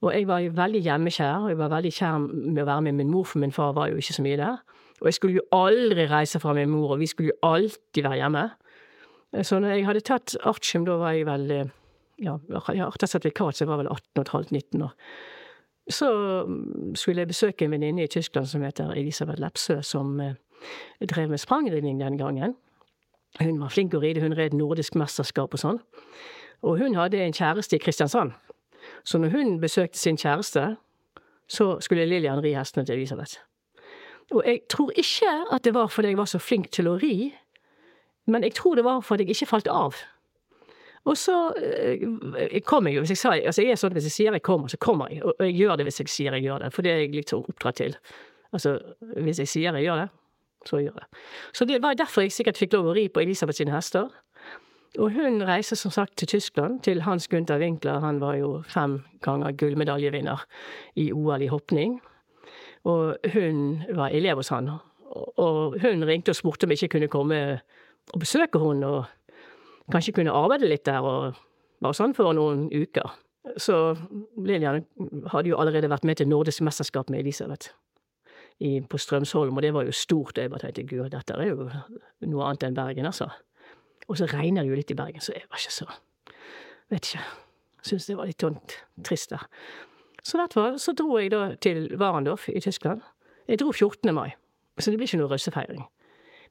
Og 0.00 0.14
jeg 0.14 0.26
var 0.28 0.40
jo 0.40 0.52
veldig 0.56 0.80
hjemmekjær, 0.84 1.42
og 1.44 1.50
jeg 1.52 1.58
var 1.60 1.72
veldig 1.74 1.92
kjær 1.92 2.22
med 2.24 2.62
å 2.62 2.68
være 2.68 2.84
med 2.86 2.96
min 3.00 3.10
mor, 3.12 3.26
for 3.28 3.42
min 3.42 3.52
far 3.52 3.74
var 3.76 3.90
jo 3.90 4.00
ikke 4.00 4.16
så 4.16 4.24
mye 4.24 4.38
der. 4.40 4.62
Og 5.00 5.08
jeg 5.08 5.16
skulle 5.16 5.40
jo 5.40 5.46
aldri 5.56 6.06
reise 6.08 6.40
fra 6.40 6.54
min 6.56 6.72
mor, 6.72 6.94
og 6.94 7.02
vi 7.02 7.08
skulle 7.08 7.32
jo 7.32 7.38
alltid 7.48 8.06
være 8.06 8.20
hjemme. 8.20 8.46
Så 9.46 9.60
når 9.60 9.76
jeg 9.76 9.86
hadde 9.86 10.02
tatt 10.08 10.36
artium, 10.48 10.86
da 10.88 10.96
var 11.00 11.16
jeg 11.16 11.28
vel 11.28 11.52
ja, 12.20 12.90
tatt 13.00 13.10
sertifikat, 13.10 13.56
så 13.56 13.64
jeg 13.64 13.70
var 13.70 13.80
vel 13.82 13.90
18,5-19 13.92 14.84
år. 14.84 14.94
Så 15.90 16.10
mm, 16.46 16.94
skulle 16.94 17.24
jeg 17.24 17.28
besøke 17.28 17.64
en 17.64 17.74
venninne 17.74 18.04
i 18.04 18.10
Tyskland 18.10 18.46
som 18.46 18.62
heter 18.62 18.92
Elisabeth 18.94 19.40
Lepsø, 19.40 19.80
som 19.82 20.20
eh, 20.20 20.34
drev 21.08 21.30
med 21.30 21.38
sprangridning 21.38 22.00
den 22.00 22.18
gangen. 22.18 22.54
Hun 23.40 23.60
var 23.60 23.70
flink 23.70 23.94
å 23.94 24.02
ride, 24.02 24.20
hun 24.20 24.36
red 24.36 24.54
nordisk 24.54 24.94
mesterskap 24.98 25.54
og 25.54 25.62
sånn. 25.62 25.80
Og 26.62 26.78
hun 26.78 26.94
hadde 26.98 27.22
en 27.22 27.34
kjæreste 27.34 27.78
i 27.78 27.82
Kristiansand. 27.82 28.32
Så 29.04 29.18
når 29.18 29.34
hun 29.34 29.60
besøkte 29.60 29.98
sin 29.98 30.18
kjæreste, 30.18 30.76
så 31.50 31.76
skulle 31.80 32.06
Lillian 32.06 32.42
ri 32.42 32.54
hestene 32.54 32.86
til 32.86 32.98
Elisabeth. 32.98 33.40
Og 34.30 34.44
jeg 34.46 34.60
tror 34.70 34.92
ikke 34.98 35.30
at 35.52 35.64
det 35.64 35.74
var 35.74 35.90
fordi 35.90 36.12
jeg 36.12 36.18
var 36.18 36.30
så 36.30 36.38
flink 36.38 36.70
til 36.70 36.88
å 36.90 36.98
ri, 37.00 37.32
men 38.30 38.44
jeg 38.46 38.54
tror 38.54 38.78
det 38.78 38.84
var 38.86 39.00
fordi 39.02 39.26
jeg 39.26 39.40
ikke 39.40 39.50
falt 39.54 39.70
av. 39.70 39.96
Og 41.08 41.16
så 41.16 41.34
eh, 41.56 42.60
kom 42.66 42.86
jeg 42.86 42.98
jo, 42.98 43.04
hvis 43.04 43.14
jeg 43.14 43.20
sa 43.22 43.32
Altså, 43.38 43.62
jeg 43.64 43.72
er 43.72 43.80
sånn 43.80 43.94
hvis 43.96 44.08
jeg 44.10 44.16
sier 44.16 44.36
jeg 44.36 44.44
kommer, 44.44 44.68
så 44.68 44.76
kommer 44.80 45.12
jeg. 45.12 45.22
Og 45.24 45.44
jeg 45.46 45.56
gjør 45.56 45.80
det 45.80 45.86
hvis 45.88 46.02
jeg 46.02 46.12
sier 46.12 46.36
jeg 46.36 46.44
gjør 46.44 46.64
det, 46.64 46.72
for 46.74 46.86
det 46.86 46.92
er 46.92 47.04
jeg 47.04 47.14
litt 47.14 47.32
sånn 47.32 47.46
oppdratt 47.48 47.80
til. 47.80 47.96
Altså, 48.52 48.76
hvis 49.16 49.40
jeg 49.40 49.48
sier 49.48 49.78
jeg 49.78 49.86
gjør 49.86 50.02
det, 50.04 50.08
så 50.68 50.82
gjør 50.82 50.98
jeg. 50.98 51.06
det. 51.06 51.22
Så 51.56 51.68
det 51.70 51.80
var 51.82 51.96
derfor 51.96 52.26
jeg 52.26 52.34
sikkert 52.36 52.60
fikk 52.60 52.76
lov 52.76 52.90
å 52.90 52.96
ri 52.98 53.06
på 53.08 53.22
Elisabeth 53.24 53.62
sine 53.62 53.72
hester. 53.72 54.10
Og 54.98 55.14
hun 55.14 55.38
reiser 55.46 55.78
som 55.78 55.92
sagt 55.94 56.16
til 56.18 56.28
Tyskland, 56.28 56.80
til 56.82 57.02
Hans 57.06 57.28
Gunther 57.30 57.60
Winkler. 57.62 58.00
Han 58.02 58.18
var 58.20 58.34
jo 58.34 58.62
fem 58.68 59.00
ganger 59.22 59.54
gullmedaljevinner 59.54 60.42
i 60.98 61.12
OL 61.14 61.46
i 61.46 61.50
hoppning. 61.50 62.00
Og 62.90 63.30
hun 63.34 63.84
var 63.94 64.10
elev 64.10 64.42
hos 64.42 64.50
han. 64.50 64.72
Og 65.38 65.78
hun 65.80 66.04
ringte 66.04 66.34
og 66.34 66.36
spurte 66.36 66.66
om 66.66 66.74
jeg 66.74 66.82
ikke 66.82 66.96
kunne 66.98 67.12
komme 67.12 67.40
og 68.10 68.18
besøke 68.22 68.58
henne, 68.58 69.04
kanskje 69.92 70.14
kunne 70.16 70.34
arbeide 70.34 70.68
litt 70.68 70.86
der, 70.88 71.04
og 71.04 71.38
bare 71.82 71.96
sånn 71.96 72.14
for 72.16 72.32
noen 72.36 72.68
uker. 72.72 73.12
Så 73.60 73.76
Lillian 74.36 74.84
hadde 75.32 75.48
jo 75.48 75.58
allerede 75.60 75.90
vært 75.90 76.04
med 76.04 76.20
til 76.20 76.28
nordisk 76.28 76.62
mesterskap 76.66 77.10
med 77.10 77.22
Elisabeth 77.24 77.72
i, 78.60 78.80
på 78.80 78.98
Strømsholm, 79.00 79.56
og 79.56 79.62
det 79.64 79.72
var 79.74 79.86
jo 79.88 79.94
stort. 79.96 80.36
Og 80.36 80.42
jeg 80.42 80.52
bare 80.52 80.68
tenkte 80.68 80.84
gud, 80.90 81.08
dette 81.12 81.36
er 81.36 81.48
jo 81.48 81.70
noe 82.28 82.48
annet 82.48 82.68
enn 82.68 82.76
Bergen, 82.76 83.08
altså. 83.08 83.30
Og 84.08 84.18
så 84.18 84.28
regner 84.28 84.66
det 84.66 84.72
jo 84.72 84.80
litt 84.80 84.92
i 84.92 84.98
Bergen, 84.98 85.24
så 85.24 85.32
jeg 85.36 85.48
var 85.48 85.62
ikke 85.62 85.78
så 85.78 85.88
Vet 86.90 87.06
ikke. 87.06 87.22
Syns 87.86 88.08
det 88.08 88.16
var 88.18 88.26
litt 88.26 88.40
tungt, 88.42 88.72
trist 89.06 89.30
der. 89.30 89.44
Så 90.26 90.36
derfor 90.40 90.74
så 90.82 90.92
dro 90.92 91.14
jeg 91.18 91.30
da 91.30 91.54
til 91.62 91.86
Warendorf 92.00 92.48
i 92.50 92.60
Tyskland. 92.60 93.00
Jeg 93.48 93.60
dro 93.62 93.70
14. 93.72 94.10
mai, 94.14 94.34
så 94.78 94.90
det 94.90 94.98
blir 94.98 95.06
ikke 95.06 95.20
noe 95.22 95.30
russefeiring. 95.30 95.84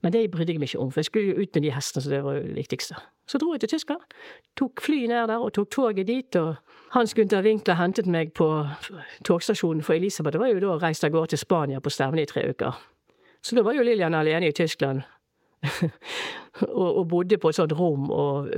Men 0.01 0.13
det 0.15 0.31
brydde 0.31 0.55
jeg 0.55 0.61
meg 0.63 0.71
ikke 0.71 0.79
om, 0.79 0.91
for 0.91 1.03
jeg 1.03 1.09
skulle 1.09 1.33
jo 1.33 1.43
ut 1.43 1.55
med 1.55 1.67
de 1.67 1.73
hestene, 1.75 2.03
så 2.03 2.09
det 2.09 2.23
var 2.23 2.39
jo 2.39 2.47
det 2.47 2.55
viktigste. 2.55 2.95
Så 3.29 3.37
dro 3.37 3.53
jeg 3.53 3.61
til 3.61 3.69
Tyskland. 3.69 4.01
Tok 4.57 4.81
fly 4.81 5.03
ned 5.07 5.27
der 5.29 5.37
og 5.37 5.53
tok 5.53 5.69
toget 5.71 6.07
dit, 6.07 6.35
og 6.35 6.55
Hans 6.91 7.13
Gunther 7.13 7.43
Winkler 7.45 7.77
hentet 7.77 8.07
meg 8.09 8.33
på 8.33 8.47
togstasjonen, 9.25 9.83
for 9.85 9.93
Elisabeth 9.93 10.33
Det 10.33 10.41
var 10.41 10.47
jo 10.47 10.59
da 10.63 10.77
reist 10.81 11.05
av 11.05 11.13
gårde 11.13 11.35
til 11.35 11.37
Spania 11.37 11.79
på 11.79 11.93
stevne 11.93 12.23
i 12.25 12.25
tre 12.25 12.47
uker. 12.49 12.79
Så 13.41 13.55
da 13.55 13.61
var 13.61 13.77
jo 13.77 13.85
Lillian 13.85 14.17
alene 14.17 14.49
i 14.49 14.51
Tyskland. 14.51 15.01
og, 16.61 16.97
og, 16.97 17.07
bodde 17.07 17.37
på 17.37 17.49
et 17.49 17.55
sånt 17.55 17.73
rom 17.75 18.09
og 18.11 18.49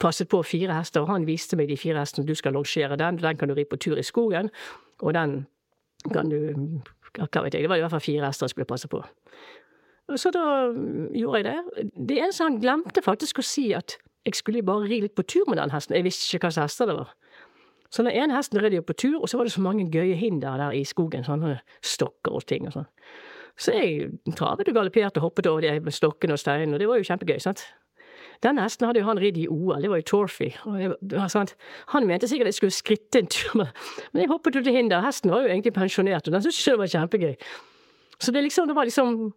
passet 0.00 0.28
på 0.28 0.42
fire 0.42 0.76
hester. 0.76 1.02
Og 1.02 1.10
han 1.10 1.26
viste 1.26 1.56
meg 1.56 1.68
de 1.68 1.76
fire 1.76 1.98
hestene. 1.98 2.26
Du 2.28 2.34
skal 2.38 2.52
longere 2.52 2.96
den, 2.96 3.18
den 3.18 3.36
kan 3.36 3.48
du 3.48 3.54
ri 3.56 3.64
på 3.64 3.76
tur 3.76 3.98
i 3.98 4.06
skogen. 4.06 4.50
Og 5.00 5.14
den 5.14 5.46
kan 6.12 6.30
du 6.30 6.38
Hva 7.12 7.42
vet 7.44 7.52
jeg. 7.52 7.66
Det 7.66 7.68
var 7.68 7.76
i 7.76 7.82
hvert 7.84 7.92
fall 7.92 8.00
fire 8.00 8.30
hester 8.30 8.46
jeg 8.46 8.54
skulle 8.54 8.70
passe 8.70 8.88
på. 8.88 9.02
Så 10.16 10.32
da 10.34 10.44
gjorde 11.16 11.40
jeg 11.40 11.44
det. 11.48 11.88
Det 11.96 12.18
eneste 12.18 12.46
han 12.46 12.60
glemte 12.62 13.02
faktisk 13.04 13.40
å 13.40 13.46
si, 13.46 13.70
at 13.76 13.96
jeg 14.26 14.38
skulle 14.38 14.62
bare 14.66 14.86
ri 14.86 15.00
litt 15.02 15.16
på 15.18 15.24
tur 15.26 15.48
med 15.48 15.58
den 15.58 15.72
hesten. 15.74 15.96
Jeg 15.96 16.06
visste 16.06 16.28
ikke 16.28 16.46
hva 16.46 16.54
slags 16.54 16.72
hester 16.72 16.90
det 16.90 16.96
var. 17.00 17.12
Så 17.92 18.04
den 18.06 18.14
ene 18.16 18.36
hesten 18.38 18.60
red 18.62 18.72
jeg 18.72 18.86
på 18.88 18.96
tur, 18.96 19.18
og 19.20 19.28
så 19.28 19.36
var 19.36 19.48
det 19.48 19.52
så 19.52 19.60
mange 19.64 19.84
gøye 19.92 20.16
hinder 20.16 20.56
der 20.60 20.72
i 20.78 20.84
skogen. 20.88 21.26
Sånne 21.26 21.58
stokker 21.84 22.38
og 22.38 22.46
ting 22.48 22.68
og 22.68 22.76
sånn. 22.78 22.88
Så 23.60 23.74
jeg 23.76 24.08
travet 24.38 24.70
og 24.70 24.78
galopperte 24.78 25.20
og 25.20 25.28
hoppet 25.28 25.48
over 25.50 25.66
de 25.66 25.92
stokkene 25.92 26.38
og 26.38 26.40
steinene, 26.40 26.72
og 26.72 26.80
det 26.80 26.88
var 26.88 27.00
jo 27.00 27.08
kjempegøy. 27.10 27.36
sant? 27.42 27.66
Denne 28.42 28.64
hesten 28.64 28.88
hadde 28.88 29.02
jo 29.02 29.06
han 29.06 29.20
ridd 29.20 29.36
i 29.38 29.44
OL, 29.50 29.82
det 29.84 29.90
var 29.92 30.00
jo 30.00 30.08
Torfy. 30.08 30.48
Han 31.92 32.08
mente 32.08 32.30
sikkert 32.30 32.50
jeg 32.50 32.58
skulle 32.58 32.74
skritte 32.74 33.20
en 33.20 33.28
tur, 33.30 33.60
men 33.60 34.24
jeg 34.24 34.32
hoppet 34.32 34.56
ut 34.56 34.64
til 34.64 34.74
hinder. 34.74 35.04
Hesten 35.04 35.30
var 35.30 35.44
jo 35.44 35.52
egentlig 35.52 35.74
pensjonert, 35.76 36.26
og 36.26 36.34
den 36.34 36.42
syntes 36.46 36.64
det 36.64 36.80
var 36.80 36.90
kjempegøy. 36.96 37.36
Så 38.22 38.32
det, 38.32 38.42
liksom, 38.48 38.70
det 38.70 38.76
var 38.78 38.88
liksom 38.88 39.32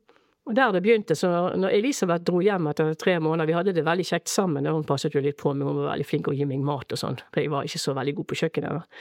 og 0.45 0.53
der 0.53 0.71
det 0.75 0.83
begynte. 0.85 1.15
Så 1.17 1.29
når 1.57 1.73
Elisabeth 1.73 2.23
dro 2.27 2.39
hjem 2.43 2.69
etter 2.69 2.93
tre 3.01 3.17
måneder, 3.19 3.49
vi 3.49 3.55
hadde 3.57 3.73
det 3.73 3.85
veldig 3.85 4.05
kjekt 4.05 4.29
sammen, 4.29 4.67
og 4.69 4.79
hun 4.79 4.87
passet 4.87 5.15
jo 5.15 5.23
litt 5.25 5.39
på 5.41 5.53
meg, 5.53 5.65
hun 5.65 5.79
var 5.81 5.95
veldig 5.95 6.05
flink 6.05 6.27
til 6.27 6.35
å 6.35 6.37
gi 6.37 6.47
meg 6.49 6.61
mat 6.65 6.93
og 6.93 7.01
sånn, 7.01 7.17
for 7.31 7.41
jeg 7.41 7.53
var 7.53 7.65
ikke 7.65 7.81
så 7.81 7.95
veldig 7.97 8.15
god 8.19 8.29
på 8.29 8.39
kjøkkenet. 8.43 8.99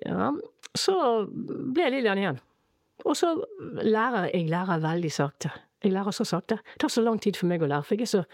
Ja, 0.00 0.30
så 0.76 0.96
ble 1.28 1.90
Lillian 1.92 2.22
igjen. 2.22 2.40
Og 3.04 3.18
så 3.18 3.34
lærer 3.84 4.30
jeg 4.32 4.48
lærer 4.48 4.80
veldig 4.80 5.12
sakte. 5.12 5.52
Jeg 5.84 5.92
lærer 5.92 6.16
så 6.16 6.24
sakte. 6.24 6.56
Det 6.72 6.80
tar 6.86 6.92
så 6.94 7.04
lang 7.04 7.20
tid 7.22 7.36
for 7.36 7.50
meg 7.50 7.62
å 7.62 7.68
lære, 7.68 7.84
for 7.84 8.00
jeg 8.00 8.08
er 8.08 8.12
så 8.14 8.24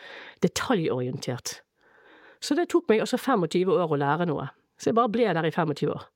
detaljorientert. 0.46 1.58
Så 2.42 2.54
det 2.58 2.68
tok 2.70 2.86
meg 2.90 3.02
også 3.02 3.18
25 3.18 3.74
år 3.74 3.90
å 3.90 3.98
lære 3.98 4.30
noe. 4.30 4.46
Så 4.78 4.90
jeg 4.90 4.98
bare 4.98 5.10
ble 5.10 5.26
der 5.34 5.46
i 5.46 5.54
25 5.54 5.90
år. 5.90 6.06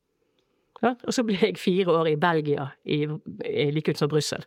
Ja, 0.85 0.93
og 0.93 1.15
så 1.15 1.25
ble 1.27 1.39
jeg 1.41 1.59
fire 1.59 1.95
år 1.99 2.13
i 2.13 2.17
Belgia, 2.21 2.71
i, 2.85 3.03
i 3.07 3.69
like 3.75 3.91
utenfor 3.91 4.11
Brussel. 4.13 4.47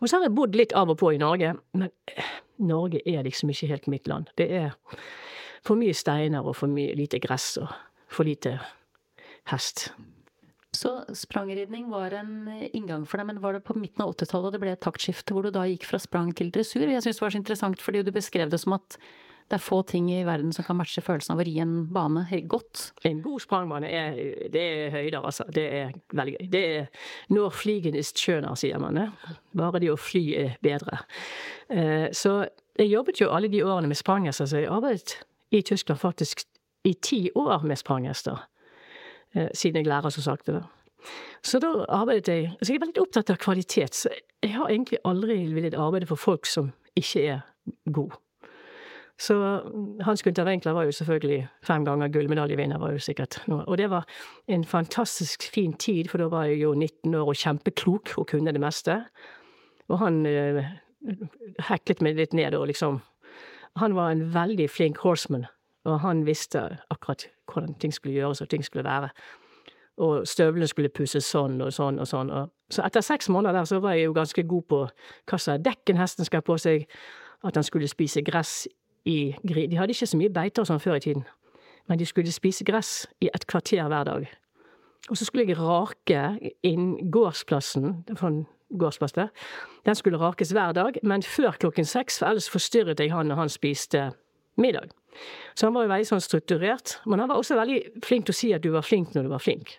Og 0.00 0.08
så 0.08 0.16
har 0.16 0.26
jeg 0.26 0.36
bodd 0.36 0.56
litt 0.56 0.72
av 0.76 0.92
og 0.92 0.98
på 1.00 1.12
i 1.14 1.20
Norge, 1.20 1.54
men 1.76 1.90
eh, 2.08 2.30
Norge 2.64 3.02
er 3.08 3.24
liksom 3.26 3.52
ikke 3.52 3.68
helt 3.70 3.88
mitt 3.92 4.08
land. 4.08 4.32
Det 4.40 4.48
er 4.48 4.72
for 5.66 5.76
mye 5.80 5.96
steiner 5.96 6.46
og 6.46 6.56
for 6.56 6.72
mye 6.72 6.96
lite 6.96 7.20
gress 7.20 7.52
og 7.60 7.68
for 8.10 8.28
lite 8.28 8.56
hest. 9.52 9.90
Så 10.72 10.92
sprangridning 11.18 11.88
var 11.90 12.14
en 12.14 12.48
eh, 12.48 12.68
inngang 12.78 13.04
for 13.08 13.20
deg, 13.20 13.28
men 13.28 13.42
var 13.42 13.56
det 13.56 13.64
på 13.66 13.76
midten 13.76 14.04
av 14.04 14.14
80-tallet 14.14 14.54
det 14.54 14.62
ble 14.62 14.74
et 14.76 14.84
taktskifte 14.84 15.34
hvor 15.34 15.46
du 15.46 15.52
da 15.54 15.66
gikk 15.68 15.88
fra 15.88 16.00
sprang 16.00 16.30
til 16.36 16.52
dressur? 16.54 16.86
Jeg 16.86 17.02
syns 17.04 17.18
det 17.18 17.26
var 17.26 17.34
så 17.34 17.40
interessant 17.42 17.82
fordi 17.82 18.04
du 18.06 18.12
beskrev 18.14 18.52
det 18.52 18.60
som 18.62 18.78
at 18.78 18.96
det 19.50 19.56
er 19.58 19.62
få 19.62 19.80
ting 19.82 20.06
i 20.14 20.20
verden 20.22 20.52
som 20.54 20.62
kan 20.62 20.76
matche 20.78 21.02
følelsen 21.02 21.34
av 21.34 21.40
å 21.42 21.44
ri 21.46 21.56
en 21.58 21.72
bane 21.90 22.22
godt. 22.46 22.92
En 23.08 23.18
god 23.24 23.42
sprangbane 23.42 23.88
er, 23.90 24.20
det 24.54 24.62
er 24.62 24.92
høyder, 24.94 25.24
altså. 25.26 25.46
Det 25.50 25.64
er 25.74 25.90
veldig 26.14 26.36
gøy. 26.36 26.50
Det 26.52 26.62
er 26.76 26.86
når 27.34 27.56
flygen 27.58 27.98
ist 27.98 28.20
schöner, 28.22 28.54
sier 28.54 28.78
man. 28.78 29.00
Bare 29.58 29.82
det 29.82 29.90
å 29.90 29.98
fly 29.98 30.22
er 30.38 30.54
bedre. 30.62 31.02
Eh, 31.66 32.06
så 32.14 32.44
jeg 32.78 32.92
jobbet 32.92 33.24
jo 33.24 33.32
alle 33.34 33.50
de 33.50 33.64
årene 33.66 33.90
med 33.90 33.98
spranghester, 33.98 34.46
så 34.46 34.62
jeg 34.62 34.70
arbeidet 34.70 35.18
i 35.50 35.64
Tyskland 35.66 35.98
faktisk 35.98 36.46
i 36.86 36.94
ti 36.94 37.24
år 37.34 37.66
med 37.66 37.82
spranghester. 37.82 38.46
Eh, 39.34 39.50
siden 39.50 39.82
jeg 39.82 39.90
lærer 39.90 40.14
så 40.14 40.22
sakte. 40.22 40.62
Så 41.42 41.58
da 41.58 41.74
arbeidet 41.88 42.28
jeg 42.28 42.56
Så 42.62 42.72
jeg 42.72 42.78
er 42.78 42.86
veldig 42.86 43.02
opptatt 43.02 43.30
av 43.30 43.42
kvalitet. 43.42 43.94
Så 43.94 44.14
jeg 44.42 44.54
har 44.54 44.68
egentlig 44.68 44.98
aldri 45.04 45.42
villet 45.50 45.74
arbeide 45.74 46.06
for 46.06 46.16
folk 46.16 46.46
som 46.46 46.72
ikke 46.94 47.26
er 47.26 47.40
gode. 47.90 48.14
Så 49.20 49.34
mm, 49.36 50.00
Hans 50.00 50.22
Gunther 50.22 50.44
Winkler 50.44 50.72
var 50.72 50.82
jo 50.88 50.92
selvfølgelig 50.92 51.48
fem 51.62 51.84
ganger 51.84 52.08
gullmedaljevinner, 52.08 52.78
var 52.78 52.92
jo 52.92 52.98
sikkert 52.98 53.42
noe. 53.52 53.64
Og 53.68 53.76
det 53.78 53.90
var 53.92 54.06
en 54.48 54.64
fantastisk 54.64 55.44
fin 55.52 55.72
tid, 55.72 56.08
for 56.08 56.22
da 56.22 56.30
var 56.32 56.48
jeg 56.48 56.62
jo 56.62 56.72
19 56.74 57.14
år 57.14 57.28
og 57.28 57.36
kjempeklok 57.36 58.14
og 58.16 58.26
kunne 58.32 58.52
det 58.52 58.60
meste. 58.60 59.02
Og 59.88 60.00
han 60.00 60.24
eh, 60.26 60.64
heklet 61.68 62.00
meg 62.00 62.16
litt 62.16 62.36
ned 62.36 62.56
og 62.56 62.68
liksom 62.72 63.00
Han 63.78 63.94
var 63.94 64.10
en 64.10 64.34
veldig 64.34 64.66
flink 64.70 64.98
horseman, 64.98 65.44
og 65.86 66.00
han 66.02 66.24
visste 66.26 66.58
akkurat 66.90 67.28
hvordan 67.46 67.76
ting 67.78 67.92
skulle 67.94 68.14
gjøres 68.14 68.40
og 68.42 68.48
ting 68.50 68.64
skulle 68.64 68.84
være. 68.84 69.08
Og 70.02 70.26
støvlene 70.26 70.66
skulle 70.66 70.88
pusses 70.88 71.24
sånn 71.24 71.60
og 71.62 71.70
sånn 71.72 72.00
og 72.02 72.08
sånn. 72.10 72.32
Og 72.34 72.50
så 72.74 72.82
etter 72.82 73.00
seks 73.00 73.28
måneder 73.28 73.60
der 73.60 73.68
så 73.70 73.78
var 73.78 73.94
jeg 73.94 74.08
jo 74.08 74.16
ganske 74.16 74.42
god 74.42 74.62
på 74.62 74.80
hva 75.30 75.38
slags 75.38 75.62
dekken 75.62 76.02
hesten 76.02 76.26
skal 76.26 76.42
ha 76.42 76.48
på 76.50 76.58
seg, 76.58 76.88
at 77.46 77.54
han 77.54 77.64
skulle 77.64 77.88
spise 77.88 78.24
gress 78.26 78.66
i 79.08 79.34
gri... 79.46 79.66
De 79.70 79.78
hadde 79.78 79.94
ikke 79.94 80.08
så 80.10 80.20
mye 80.20 80.32
beiter 80.32 80.64
og 80.64 80.70
sånn 80.70 80.82
før 80.82 80.98
i 80.98 81.04
tiden, 81.04 81.26
men 81.88 82.00
de 82.00 82.06
skulle 82.08 82.32
spise 82.32 82.66
gress 82.66 83.06
i 83.24 83.30
et 83.32 83.46
kvarter 83.50 83.88
hver 83.88 84.06
dag. 84.08 84.28
Og 85.08 85.16
så 85.16 85.26
skulle 85.26 85.46
jeg 85.48 85.58
rake 85.58 86.52
inn 86.66 87.10
gårdsplassen, 87.10 88.04
en 88.12 88.42
gårdsplass 88.78 89.16
der. 89.16 89.30
Den 89.88 89.96
skulle 89.98 90.20
rakes 90.20 90.52
hver 90.54 90.74
dag, 90.76 90.98
men 91.02 91.22
før 91.22 91.56
klokken 91.58 91.88
seks, 91.88 92.20
for 92.20 92.30
ellers 92.30 92.50
forstyrret 92.52 93.00
jeg 93.00 93.12
han 93.14 93.30
når 93.30 93.44
han 93.44 93.52
spiste 93.52 94.10
middag. 94.60 94.92
Så 95.54 95.66
han 95.66 95.74
var 95.74 95.86
jo 95.86 95.92
veldig 95.92 96.08
sånn 96.12 96.22
strukturert, 96.22 96.98
men 97.06 97.22
han 97.22 97.30
var 97.30 97.40
også 97.40 97.56
veldig 97.58 98.04
flink 98.06 98.28
til 98.28 98.36
å 98.36 98.40
si 98.40 98.52
at 98.54 98.62
du 98.62 98.70
var 98.74 98.86
flink 98.86 99.16
når 99.16 99.26
du 99.26 99.32
var 99.32 99.42
flink. 99.42 99.78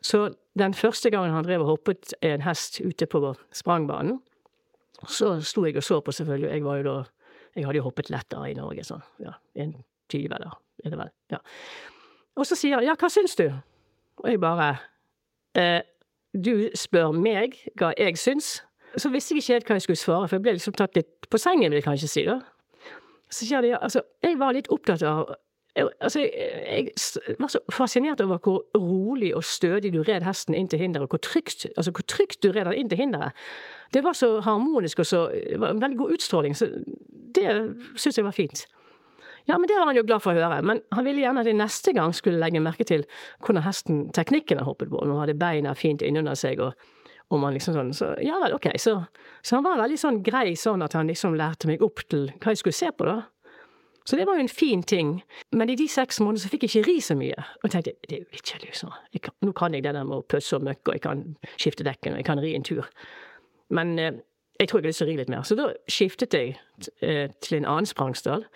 Så 0.00 0.30
den 0.56 0.72
første 0.74 1.10
gangen 1.12 1.34
han 1.34 1.44
drev 1.44 1.64
og 1.64 1.74
hoppet 1.74 2.14
en 2.24 2.44
hest 2.46 2.80
ute 2.80 3.08
på 3.10 3.20
sprangbanen, 3.52 4.20
så 5.04 5.34
sto 5.44 5.66
jeg 5.66 5.76
og 5.76 5.84
så 5.84 6.00
på, 6.00 6.14
selvfølgelig. 6.14 6.54
Jeg 6.54 6.64
var 6.64 6.78
jo 6.80 6.86
da 6.86 6.96
Jeg 7.56 7.66
hadde 7.66 7.80
jo 7.80 7.86
hoppet 7.88 8.10
lettere 8.12 8.50
i 8.50 8.56
Norge, 8.56 8.84
sånn 8.84 9.04
ja, 9.22 9.32
en 9.56 9.72
tyve, 10.12 10.36
eller 10.36 10.58
er 10.84 10.92
det 10.92 11.00
vel. 11.00 11.12
Ja. 11.32 11.40
Og 12.36 12.46
så 12.46 12.58
sier 12.58 12.76
han 12.76 12.86
ja, 12.86 12.96
hva 13.00 13.08
syns 13.12 13.36
du? 13.38 13.46
Og 14.22 14.28
jeg 14.30 14.40
bare 14.40 14.74
eh, 15.56 15.80
Du 16.36 16.68
spør 16.76 17.16
meg 17.16 17.56
hva 17.80 17.94
jeg 17.96 18.18
syns. 18.20 18.58
Så 18.96 19.08
visste 19.12 19.34
jeg 19.34 19.42
ikke 19.42 19.56
helt 19.56 19.70
hva 19.70 19.78
jeg 19.78 19.86
skulle 19.86 20.00
svare, 20.00 20.28
for 20.28 20.36
jeg 20.36 20.44
ble 20.44 20.56
liksom 20.56 20.76
tatt 20.76 20.96
litt 20.96 21.28
på 21.32 21.40
sengen, 21.40 21.72
vil 21.72 21.80
jeg 21.80 21.86
kanskje 21.88 22.12
si. 22.12 22.24
da. 22.28 22.38
Så 23.32 23.48
sier 23.48 23.64
de 23.64 23.74
altså, 23.76 24.04
jeg 24.24 24.38
var 24.40 24.54
litt 24.56 24.68
opptatt 24.72 25.02
av 25.04 25.32
altså, 25.76 26.20
jeg, 26.20 26.90
jeg 26.96 27.36
var 27.40 27.50
så 27.52 27.60
fascinert 27.72 28.20
over 28.24 28.38
hvor 28.38 28.64
rolig 28.76 29.34
og 29.36 29.44
stødig 29.44 29.92
du 29.92 30.02
red 30.02 30.24
hesten 30.24 30.56
inn 30.56 30.68
til 30.68 30.80
hinderet, 30.80 31.10
hvor 31.12 31.20
trygt, 31.22 31.66
altså, 31.76 31.92
hvor 31.92 32.06
trygt 32.08 32.42
du 32.42 32.50
red 32.52 32.64
den 32.64 32.78
inn 32.80 32.88
til 32.92 32.98
hinderet. 32.98 33.36
Det 33.94 34.04
var 34.04 34.16
så 34.16 34.40
harmonisk 34.40 35.04
og 35.04 35.06
så 35.06 35.26
veldig 35.60 35.98
god 35.98 36.16
utstråling, 36.16 36.56
så 36.56 36.70
det 37.36 37.50
syns 37.96 38.18
jeg 38.18 38.24
var 38.24 38.36
fint. 38.36 38.66
Ja, 39.46 39.58
men 39.58 39.68
det 39.68 39.76
var 39.78 39.86
han 39.86 39.96
jo 39.96 40.02
glad 40.06 40.24
for 40.24 40.34
å 40.34 40.40
høre, 40.40 40.62
men 40.66 40.80
han 40.92 41.06
ville 41.06 41.22
gjerne 41.22 41.44
at 41.44 41.46
jeg 41.46 41.58
neste 41.58 41.92
gang 41.94 42.14
skulle 42.16 42.40
legge 42.42 42.62
merke 42.62 42.86
til 42.86 43.04
hvordan 43.44 43.62
hesten, 43.62 44.00
teknikken 44.16 44.58
han 44.58 44.66
hoppet 44.66 44.90
på, 44.90 44.98
når 44.98 45.12
han 45.12 45.22
hadde 45.22 45.38
beina 45.38 45.74
fint 45.78 46.02
innunder 46.02 46.34
seg 46.38 46.62
og 46.64 46.74
om 47.34 47.42
man 47.42 47.56
liksom 47.56 47.74
sånn, 47.74 47.88
så 47.96 48.12
ja 48.22 48.36
vel, 48.42 48.54
ok. 48.54 48.68
Så, 48.78 48.92
så, 49.42 49.56
han 49.56 49.64
var 49.66 49.80
veldig 49.80 49.98
sånn 49.98 50.20
grei 50.26 50.54
sånn 50.58 50.84
at 50.86 50.94
han 50.94 51.10
liksom 51.10 51.34
lærte 51.38 51.66
meg 51.70 51.82
opp 51.82 52.04
til 52.06 52.28
hva 52.38 52.54
jeg 52.54 52.60
skulle 52.62 52.78
se 52.78 52.90
på, 52.94 53.06
da. 53.08 53.16
Så 54.06 54.16
det 54.16 54.26
var 54.28 54.38
jo 54.38 54.44
en 54.44 54.52
fin 54.52 54.82
ting. 54.82 55.16
Men 55.52 55.70
i 55.70 55.76
de 55.78 55.88
seks 55.90 56.20
månedene 56.22 56.44
så 56.44 56.50
fikk 56.52 56.66
jeg 56.66 56.74
ikke 56.74 56.88
ri 56.88 57.00
så 57.02 57.16
mye. 57.18 57.46
Og 57.62 57.72
tenkte 57.72 57.96
det 58.06 58.20
er 58.20 58.22
jo 58.22 58.38
ikke 58.38 58.62
liksom. 58.62 58.94
Kan, 59.18 59.34
nå 59.42 59.52
kan 59.58 59.74
jeg 59.74 59.82
det 59.84 59.96
der 59.96 60.06
med 60.06 60.20
å 60.20 60.26
pusse 60.30 60.56
og 60.56 60.62
møkke, 60.66 60.92
og 60.92 60.98
jeg 60.98 61.04
kan 61.06 61.24
skifte 61.56 61.86
dekken, 61.86 62.14
og 62.14 62.22
jeg 62.22 62.28
kan 62.28 62.42
ri 62.42 62.54
en 62.54 62.66
tur. 62.66 62.86
Men 63.74 63.98
eh, 63.98 64.22
jeg 64.60 64.68
tror 64.68 64.80
jeg 64.80 64.86
har 64.86 64.92
lyst 64.92 65.02
til 65.02 65.08
å 65.08 65.10
ri 65.10 65.18
litt 65.20 65.32
mer. 65.32 65.42
Så 65.42 65.58
da 65.58 65.68
skiftet 65.90 66.34
jeg 66.38 66.56
eh, 67.02 67.26
til 67.42 67.58
en 67.58 67.68
annen 67.68 67.88
sprangstall 67.90 68.46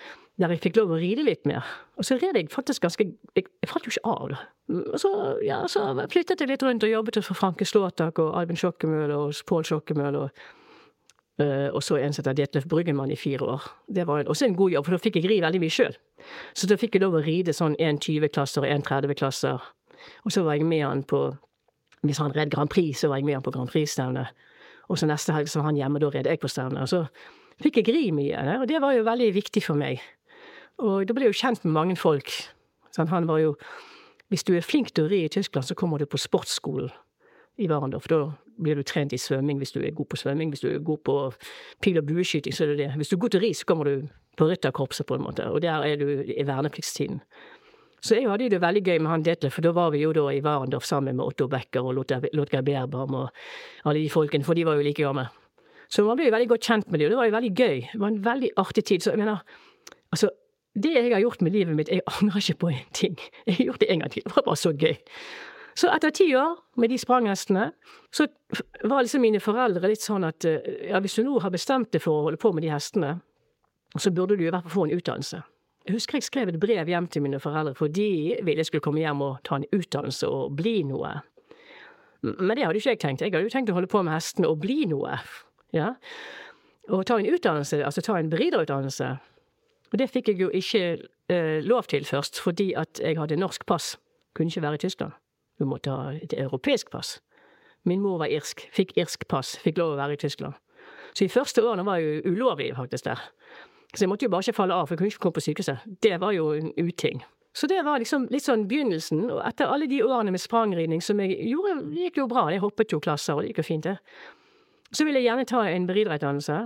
der 0.40 0.54
jeg 0.54 0.62
fikk 0.64 0.78
lov 0.78 0.94
å 0.94 1.00
ride 1.00 1.24
litt 1.26 1.42
mer. 1.48 1.66
Og 2.00 2.06
så 2.06 2.16
red 2.16 2.38
jeg 2.38 2.48
faktisk 2.48 2.86
ganske 2.86 3.04
Jeg, 3.36 3.44
jeg 3.44 3.68
falt 3.68 3.84
jo 3.84 3.92
ikke 3.92 4.08
av, 4.08 4.30
da. 4.32 4.38
Og 4.94 4.96
så, 5.02 5.10
ja, 5.44 5.58
så 5.68 5.82
flyttet 6.12 6.40
jeg 6.40 6.48
litt 6.48 6.62
rundt 6.64 6.86
og 6.86 6.92
jobbet 6.92 7.18
for 7.26 7.36
Franke 7.36 7.66
Slåtak 7.68 8.22
og 8.22 8.32
Albin 8.38 8.56
Sjokkemøl 8.56 9.12
og 9.16 9.42
Pål 9.50 9.66
Sjokkemøl 9.68 10.16
og, 10.22 10.44
og 11.40 11.82
så 11.82 11.96
en 11.96 12.12
som 12.12 12.20
heter 12.20 12.36
Detlef 12.36 12.66
Bryggemann 12.68 13.10
i 13.10 13.16
fire 13.16 13.46
år. 13.54 13.68
Det 13.88 14.06
var 14.06 14.28
også 14.28 14.44
en 14.46 14.56
god 14.56 14.70
jobb, 14.70 14.84
for 14.84 14.96
da 14.96 15.00
fikk 15.00 15.16
jeg 15.16 15.30
ri 15.30 15.38
veldig 15.40 15.60
mye 15.62 15.72
sjøl. 15.72 15.94
Så 16.52 16.68
da 16.68 16.76
fikk 16.76 16.96
jeg 16.96 17.04
lov 17.04 17.16
å 17.16 17.22
ride 17.24 17.54
sånn 17.56 17.76
1,20-klasser 17.80 18.66
og 18.66 18.68
1,30-klasser. 18.68 19.70
Og 20.24 20.34
så 20.34 20.44
var 20.44 20.58
jeg 20.58 20.68
med 20.68 20.84
han 20.84 21.04
på 21.04 21.30
Hvis 22.00 22.16
han 22.16 22.32
red 22.32 22.48
Grand 22.48 22.70
Prix, 22.72 23.02
så 23.02 23.10
var 23.10 23.18
jeg 23.20 23.26
med 23.28 23.36
han 23.36 23.44
på 23.44 23.52
Grand 23.52 23.68
Prix-stevnet. 23.68 24.30
Og 24.88 24.96
så 24.96 25.04
neste 25.04 25.34
helg 25.36 25.50
så 25.52 25.60
var 25.60 25.66
han 25.68 25.76
hjemme, 25.76 25.98
og 25.98 26.06
da 26.06 26.08
red 26.14 26.28
jeg 26.30 26.40
på 26.40 26.48
stevnet. 26.48 26.80
Og 26.80 26.88
så 26.88 27.02
fikk 27.60 27.82
jeg 27.82 27.92
ri 27.92 28.06
mye, 28.16 28.40
og 28.56 28.64
det 28.70 28.80
var 28.80 28.94
jo 28.96 29.04
veldig 29.04 29.28
viktig 29.36 29.62
for 29.66 29.76
meg. 29.76 30.00
Og 30.80 31.04
da 31.04 31.12
ble 31.12 31.28
jeg 31.28 31.34
jo 31.34 31.40
kjent 31.42 31.66
med 31.66 31.76
mange 31.76 31.96
folk. 32.00 32.32
Sånn, 32.96 33.10
han 33.12 33.28
var 33.28 33.42
jo 33.44 33.54
Hvis 34.30 34.44
du 34.46 34.54
er 34.54 34.62
flink 34.62 34.92
til 34.94 35.04
å 35.04 35.10
ri 35.10 35.24
i 35.26 35.28
Tyskland, 35.28 35.66
så 35.66 35.74
kommer 35.74 35.98
du 35.98 36.06
på 36.06 36.18
sportsskolen 36.18 36.88
i 37.60 37.68
Warendorf. 37.70 38.08
Da 38.10 38.24
blir 38.60 38.76
du 38.76 38.82
trent 38.86 39.12
i 39.12 39.20
svømming 39.20 39.60
hvis 39.60 39.72
du 39.76 39.80
er 39.80 39.94
god 39.96 40.10
på 40.12 40.18
svømming. 40.20 40.50
Hvis 40.52 40.64
du 40.64 40.68
er 40.72 40.82
god 40.84 41.04
på 41.04 41.16
pil- 41.82 42.00
og 42.00 42.06
bueskyting, 42.08 42.54
så 42.56 42.64
er 42.64 42.74
det 42.74 42.78
det. 42.84 42.90
Hvis 42.96 43.12
du 43.12 43.16
er 43.16 43.24
god 43.24 43.36
til 43.36 43.44
ris 43.44 43.60
ri, 43.60 43.60
så 43.60 43.70
kommer 43.70 43.88
du 43.88 44.08
på 44.36 44.48
rytterkorpset, 44.48 45.06
på 45.06 45.18
en 45.18 45.24
måte. 45.26 45.46
Og 45.50 45.62
der 45.62 45.84
er 45.84 45.96
du 46.00 46.08
i 46.22 46.46
vernepliktstiden. 46.46 47.20
Så 48.00 48.16
jeg 48.16 48.30
hadde 48.30 48.48
det 48.48 48.62
veldig 48.62 48.82
gøy 48.84 48.98
med 48.98 49.10
han 49.10 49.24
Detlef, 49.24 49.58
for 49.58 49.64
da 49.64 49.74
var 49.76 49.90
vi 49.92 50.00
jo 50.00 50.12
da 50.16 50.22
i 50.32 50.40
Warendorf 50.40 50.86
sammen 50.88 51.18
med 51.18 51.24
Otto 51.24 51.48
Becker 51.52 51.84
og 51.84 51.98
Lotger 51.98 52.62
Beerbaum 52.64 53.14
og 53.14 53.28
alle 53.84 54.00
de 54.00 54.12
folkene, 54.12 54.44
for 54.44 54.56
de 54.56 54.64
var 54.64 54.78
jo 54.78 54.86
like 54.86 55.02
gamle. 55.02 55.26
Så 55.90 56.04
man 56.06 56.16
ble 56.16 56.30
jo 56.30 56.32
veldig 56.32 56.48
godt 56.48 56.64
kjent 56.64 56.88
med 56.88 57.00
dem, 57.00 57.10
og 57.10 57.10
det 57.10 57.18
var 57.18 57.28
jo 57.28 57.34
veldig 57.36 57.50
gøy. 57.58 57.76
Det 57.92 58.00
var 58.00 58.08
en 58.08 58.24
veldig 58.24 58.50
artig 58.62 58.84
tid. 58.84 59.04
Så 59.04 59.12
jeg 59.12 59.20
mener, 59.20 59.42
altså 60.14 60.30
det 60.78 60.94
jeg 60.94 61.12
har 61.12 61.20
gjort 61.20 61.42
med 61.42 61.52
livet 61.52 61.76
mitt, 61.76 61.90
jeg 61.90 62.00
angrer 62.06 62.40
ikke 62.40 62.60
på 62.62 62.72
en 62.72 62.90
ting. 62.94 63.18
Jeg 63.46 63.56
har 63.56 63.64
gjort 63.64 63.80
det 63.80 63.90
en 63.90 64.04
gang 64.04 64.12
til. 64.14 64.22
Det 64.24 64.36
var 64.36 64.46
bare 64.46 64.56
så 64.56 64.72
gøy. 64.72 64.94
Så 65.80 65.88
etter 65.88 66.12
ti 66.12 66.26
år 66.36 66.58
med 66.82 66.90
de 66.92 66.98
spranghestene, 67.00 67.70
så 68.12 68.26
var 68.84 69.04
liksom 69.04 69.22
mine 69.24 69.40
foreldre 69.40 69.88
litt 69.88 70.02
sånn 70.04 70.26
at 70.28 70.44
ja, 70.44 71.00
hvis 71.00 71.16
du 71.16 71.24
nå 71.24 71.38
har 71.40 71.52
bestemt 71.54 71.92
deg 71.94 72.02
for 72.04 72.18
å 72.18 72.26
holde 72.26 72.40
på 72.42 72.50
med 72.52 72.66
de 72.66 72.72
hestene, 72.72 73.14
så 73.96 74.12
burde 74.12 74.36
du 74.36 74.44
i 74.44 74.50
hvert 74.50 74.66
fall 74.66 74.74
få 74.74 74.84
en 74.86 74.98
utdannelse. 74.98 75.40
Jeg 75.88 75.96
husker 75.96 76.18
jeg 76.18 76.26
skrev 76.26 76.52
et 76.52 76.60
brev 76.60 76.90
hjem 76.92 77.08
til 77.08 77.24
mine 77.24 77.40
foreldre, 77.40 77.72
for 77.78 77.88
de 77.88 78.36
ville 78.44 78.60
jeg 78.60 78.68
skulle 78.68 78.84
komme 78.84 79.00
hjem 79.00 79.22
og 79.24 79.40
ta 79.48 79.56
en 79.56 79.64
utdannelse 79.72 80.28
og 80.28 80.52
bli 80.58 80.82
noe. 80.86 81.14
Men 82.20 82.52
det 82.52 82.66
hadde 82.66 82.82
ikke 82.82 82.92
jeg 82.92 83.00
tenkt. 83.00 83.24
Jeg 83.24 83.32
hadde 83.32 83.48
jo 83.48 83.54
tenkt 83.54 83.72
å 83.72 83.78
holde 83.78 83.90
på 83.90 84.02
med 84.04 84.12
hestene 84.12 84.50
og 84.50 84.60
bli 84.60 84.84
noe. 84.90 85.16
Ja. 85.72 85.94
Og 86.92 87.06
ta 87.08 87.16
en 87.16 87.30
utdannelse, 87.30 87.80
altså 87.86 88.04
ta 88.04 88.18
en 88.18 88.28
beriderutdannelse, 88.28 89.14
og 89.90 89.98
det 89.98 90.10
fikk 90.12 90.30
jeg 90.30 90.38
jo 90.44 90.50
ikke 90.54 90.84
eh, 91.32 91.58
lov 91.66 91.88
til 91.90 92.04
først, 92.06 92.38
fordi 92.38 92.70
at 92.78 93.00
jeg 93.02 93.18
hadde 93.18 93.40
norsk 93.40 93.66
pass. 93.66 93.96
Kunne 94.36 94.52
ikke 94.52 94.62
være 94.62 94.78
i 94.78 94.84
Tyskland. 94.84 95.16
Du 95.60 95.66
måtte 95.68 95.92
ha 95.92 96.14
et 96.16 96.32
europeisk 96.32 96.90
pass. 96.90 97.18
Min 97.84 98.00
mor 98.00 98.18
var 98.20 98.32
irsk, 98.32 98.62
fikk 98.72 98.96
irsk 98.96 99.26
pass, 99.28 99.54
fikk 99.60 99.78
lov 99.80 99.94
å 99.94 99.98
være 100.00 100.16
i 100.16 100.20
Tyskland. 100.20 100.56
Så 101.12 101.26
de 101.26 101.32
første 101.32 101.64
årene 101.64 101.84
var 101.84 102.00
jeg 102.00 102.22
jo 102.24 102.32
ulovlig 102.32 102.70
faktisk 102.76 103.04
der. 103.04 103.20
Så 103.92 104.04
jeg 104.04 104.08
måtte 104.08 104.24
jo 104.24 104.32
bare 104.32 104.46
ikke 104.46 104.56
falle 104.56 104.74
av, 104.76 104.86
for 104.86 104.94
jeg 104.94 105.00
kunne 105.00 105.12
ikke 105.12 105.22
komme 105.26 105.36
på 105.36 105.44
sykehuset. 105.44 105.86
Det 106.02 106.16
var 106.22 106.32
jo 106.32 106.50
en 106.56 106.72
uting. 106.78 107.22
Så 107.52 107.66
det 107.66 107.80
var 107.84 107.98
liksom 107.98 108.28
litt 108.30 108.46
sånn 108.46 108.68
begynnelsen. 108.70 109.24
Og 109.26 109.40
etter 109.44 109.68
alle 109.68 109.88
de 109.90 110.02
årene 110.06 110.32
med 110.32 110.40
sprangridning 110.40 111.02
som 111.02 111.20
jeg 111.20 111.36
gjorde, 111.50 111.80
det 111.90 112.06
gikk 112.06 112.20
jo 112.22 112.28
bra. 112.30 112.46
Jeg 112.54 112.62
hoppet 112.62 112.94
jo 112.94 113.02
klasser, 113.02 113.34
og 113.34 113.42
det 113.42 113.50
gikk 113.50 113.64
jo 113.64 113.68
fint, 113.72 113.88
det. 113.88 113.96
Så 114.94 115.04
ville 115.04 115.20
jeg 115.20 115.28
gjerne 115.28 115.48
ta 115.50 115.64
en 115.68 115.88
beriderutdannelse. 115.90 116.60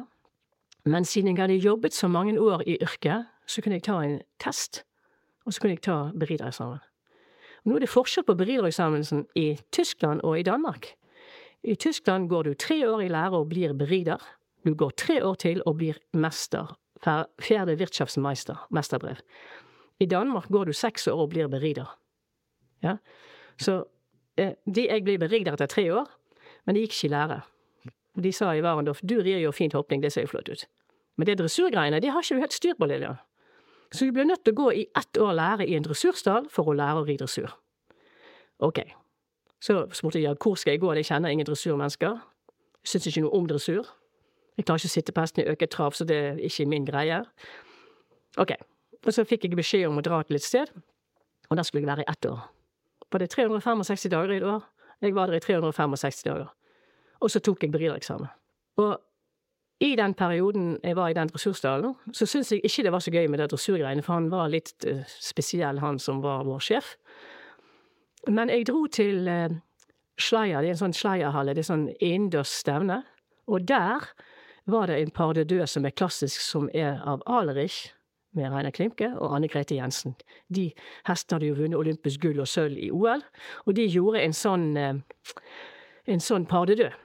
Men 0.84 1.08
siden 1.08 1.32
jeg 1.32 1.40
hadde 1.40 1.60
jobbet 1.64 1.96
så 1.96 2.08
mange 2.12 2.36
år 2.40 2.66
i 2.68 2.76
yrket, 2.76 3.30
så 3.48 3.64
kunne 3.64 3.80
jeg 3.80 3.88
ta 3.88 3.98
en 4.04 4.18
test, 4.40 4.84
og 5.46 5.52
så 5.52 5.60
kunne 5.60 5.78
jeg 5.78 5.86
ta 5.88 5.98
beridereksamen. 6.12 6.84
Nå 7.64 7.76
er 7.76 7.85
det 7.85 7.92
forskjell 7.92 8.26
på 8.28 8.37
beridereksamen 8.37 9.25
i 9.40 9.54
Tyskland 9.73 10.21
og 10.25 10.38
i 10.38 10.44
Danmark. 10.44 10.90
I 11.64 11.75
Tyskland 11.80 12.28
går 12.28 12.42
du 12.42 12.54
tre 12.54 12.83
år 12.88 13.00
i 13.06 13.09
lære 13.09 13.38
og 13.40 13.49
blir 13.49 13.73
berider. 13.73 14.21
Du 14.64 14.75
går 14.75 14.90
tre 15.00 15.23
år 15.25 15.35
til 15.40 15.62
og 15.66 15.78
blir 15.80 15.99
mester. 16.12 16.76
Fjerde 17.40 17.76
Wirtschaftsmeister, 17.80 18.66
mesterbrev. 18.71 19.16
I 20.00 20.06
Danmark 20.06 20.49
går 20.49 20.64
du 20.64 20.73
seks 20.73 21.09
år 21.09 21.25
og 21.25 21.30
blir 21.33 21.49
berider. 21.49 21.88
Ja? 22.83 22.97
Så 23.56 23.85
eh, 24.37 24.52
de, 24.66 24.87
jeg 24.88 25.04
ble 25.04 25.18
berider 25.18 25.56
etter 25.56 25.71
tre 25.71 25.88
år, 25.92 26.09
men 26.64 26.76
det 26.76 26.85
gikk 26.85 26.97
ikke 26.97 27.09
i 27.09 27.12
lære. 27.14 27.40
De 28.25 28.33
sa 28.33 28.52
i 28.54 28.62
Warendorf 28.62 29.00
du 29.02 29.16
rir 29.23 29.40
jo 29.40 29.52
fint 29.52 29.73
hoppning, 29.73 30.02
det 30.02 30.12
ser 30.12 30.26
jo 30.26 30.35
flott 30.35 30.49
ut. 30.49 30.66
Men 31.16 31.26
det 31.26 31.38
dressurgreiene, 31.38 32.00
det 32.00 32.12
har 32.12 32.23
ikke 32.23 32.37
du 32.37 32.44
helt 32.44 32.56
styr 32.56 32.76
på, 32.78 32.88
Lillian. 32.90 33.21
Så 33.93 34.07
du 34.07 34.12
blir 34.12 34.25
nødt 34.25 34.45
til 34.45 34.55
å 34.55 34.61
gå 34.62 34.71
i 34.73 34.87
ett 34.97 35.19
år 35.21 35.33
lære 35.33 35.67
i 35.67 35.75
en 35.76 35.85
dressursdal 35.85 36.49
for 36.50 36.71
å 36.71 36.76
lære 36.76 37.03
å 37.03 37.07
ri 37.07 37.17
dressur. 37.21 37.53
Ok. 38.59 38.81
Så 39.62 39.85
spurte 39.97 40.23
jeg 40.23 40.37
hvor 40.43 40.59
skal 40.61 40.75
jeg 40.75 40.83
gå, 40.83 40.93
jeg 40.95 41.09
kjenner 41.09 41.33
ingen 41.33 41.47
dressurmennesker. 41.47 42.19
Syns 42.85 43.07
ikke 43.09 43.25
noe 43.25 43.38
om 43.38 43.47
dressur. 43.49 43.87
Jeg 44.57 44.67
klarer 44.67 44.83
ikke 44.83 44.91
å 44.91 44.95
sitte 44.95 45.14
på 45.14 45.23
hesten 45.25 45.45
i 45.45 45.49
øket 45.50 45.73
trav, 45.75 45.95
så 45.97 46.05
det 46.07 46.17
er 46.17 46.43
ikke 46.47 46.67
min 46.71 46.85
greie. 46.87 47.23
Ok. 48.38 48.55
Og 49.05 49.12
så 49.12 49.25
fikk 49.29 49.47
jeg 49.47 49.57
beskjed 49.57 49.87
om 49.88 49.99
å 50.00 50.05
dra 50.05 50.23
til 50.25 50.38
et 50.38 50.45
sted, 50.45 50.71
og 51.50 51.57
der 51.59 51.67
skulle 51.67 51.83
jeg 51.83 51.91
være 51.91 52.05
i 52.05 52.11
ett 52.12 52.29
år. 52.29 52.45
Var 53.12 53.23
det 53.23 53.31
365 53.31 54.11
dager 54.11 54.33
i 54.33 54.37
et 54.37 54.47
år? 54.49 54.62
Jeg 55.03 55.14
var 55.14 55.26
der 55.26 55.37
i 55.37 55.41
365 55.41 56.23
dager. 56.25 56.49
Og 57.21 57.31
så 57.31 57.41
tok 57.41 57.62
jeg 57.62 57.73
beridereksamen. 57.73 58.31
Og 58.76 58.97
i 59.81 59.95
den 59.99 60.14
perioden 60.14 60.78
jeg 60.85 60.97
var 60.97 61.11
i 61.11 61.16
den 61.16 61.28
dressurstallen, 61.28 61.95
så 62.12 62.26
syntes 62.26 62.52
jeg 62.52 62.64
ikke 62.64 62.85
det 62.87 62.93
var 62.95 63.02
så 63.02 63.11
gøy 63.11 63.26
med 63.28 63.40
det 63.43 63.50
dressurgreiene, 63.50 64.02
for 64.02 64.14
han 64.14 64.31
var 64.31 64.52
litt 64.52 64.87
uh, 64.87 65.02
spesiell, 65.21 65.81
han 65.83 65.99
som 65.99 66.23
var 66.23 66.45
vår 66.47 66.62
sjef. 66.62 66.95
Men 68.31 68.52
jeg 68.52 68.69
dro 68.71 68.87
til 68.87 69.28
uh, 69.28 69.57
Schleier, 70.21 70.62
det 70.62 70.71
er 70.71 70.76
en 70.76 70.85
sånn 70.85 70.97
Schleierhalle, 70.97 71.57
det 71.57 71.64
er 71.64 71.73
sånn 71.73 71.88
innendørs 71.99 72.54
stevne. 72.62 73.02
Og 73.50 73.66
der 73.69 74.07
var 74.71 74.88
det 74.88 75.00
en 75.02 75.12
par 75.12 75.35
de 75.35 75.45
døde 75.45 75.66
som 75.69 75.85
er 75.85 75.97
klassisk, 75.97 76.40
som 76.40 76.71
er 76.73 77.02
av 77.04 77.25
Alerich, 77.26 77.90
med 78.35 78.50
Reiner 78.50 78.75
Klimke, 78.75 79.12
og 79.14 79.37
Anne 79.37 79.47
Grete 79.50 79.76
Jensen. 79.76 80.16
De 80.50 80.73
hestene 81.07 81.37
hadde 81.37 81.50
jo 81.52 81.59
vunnet 81.59 81.78
olympisk 81.78 82.25
gull 82.25 82.40
og 82.43 82.50
sølv 82.50 82.81
i 82.83 82.90
OL, 82.90 83.23
og 83.66 83.76
de 83.78 83.87
gjorde 83.87 84.25
en 84.25 84.35
sånn, 84.35 84.73
uh, 84.75 85.43
en 86.11 86.23
sånn 86.23 86.47
par 86.50 86.66
de 86.71 86.78
deux. 86.83 86.97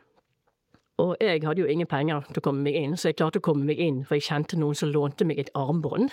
Og 0.99 1.15
jeg 1.23 1.45
hadde 1.45 1.61
jo 1.61 1.69
ingen 1.69 1.87
penger 1.87 2.25
til 2.27 2.41
å 2.41 2.45
komme 2.49 2.65
meg 2.65 2.75
inn, 2.75 2.97
så 2.99 3.09
jeg 3.09 3.19
klarte 3.21 3.39
å 3.39 3.45
komme 3.45 3.63
meg 3.69 3.79
inn, 3.79 4.01
for 4.07 4.17
jeg 4.17 4.27
kjente 4.27 4.59
noen 4.59 4.75
som 4.75 4.91
lånte 4.91 5.27
meg 5.27 5.39
et 5.39 5.51
armbånd. 5.55 6.11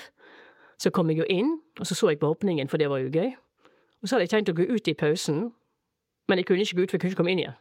Så 0.78 0.92
kom 0.94 1.10
jeg 1.10 1.24
jo 1.24 1.28
inn, 1.32 1.56
og 1.80 1.88
så 1.88 1.96
så 1.98 2.12
jeg 2.12 2.20
på 2.22 2.30
åpningen, 2.30 2.70
for 2.70 2.78
det 2.78 2.90
var 2.92 3.02
jo 3.02 3.10
gøy. 3.10 3.32
Og 4.02 4.06
så 4.06 4.14
hadde 4.14 4.28
jeg 4.28 4.34
tenkt 4.36 4.52
å 4.52 4.56
gå 4.58 4.68
ut 4.70 4.90
i 4.90 4.94
pausen, 4.94 5.48
men 6.30 6.38
jeg 6.38 6.46
kunne 6.46 6.62
ikke 6.66 6.78
gå 6.78 6.84
ut, 6.84 6.90
for 6.90 6.98
jeg 6.98 7.02
kunne 7.02 7.14
ikke 7.14 7.22
komme 7.22 7.34
inn 7.34 7.42
igjen. 7.42 7.58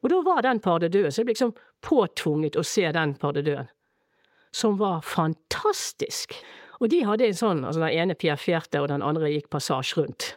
Og 0.00 0.12
da 0.12 0.20
var 0.24 0.44
den 0.44 0.60
Parde 0.64 0.88
død, 0.92 1.10
så 1.12 1.20
jeg 1.20 1.28
ble 1.28 1.36
liksom 1.36 1.56
påtvunget 1.84 2.56
å 2.56 2.64
se 2.64 2.86
den 2.92 3.14
Parde 3.20 3.44
død, 3.46 3.72
som 4.52 4.76
var 4.80 5.04
fantastisk. 5.04 6.36
Og 6.80 6.88
de 6.92 7.02
hadde 7.04 7.28
en 7.28 7.36
sånn, 7.36 7.64
altså 7.64 7.84
den 7.84 7.96
ene 8.04 8.16
piafferte, 8.16 8.80
og 8.80 8.88
den 8.92 9.04
andre 9.04 9.32
gikk 9.32 9.50
passasje 9.52 10.00
rundt 10.00 10.32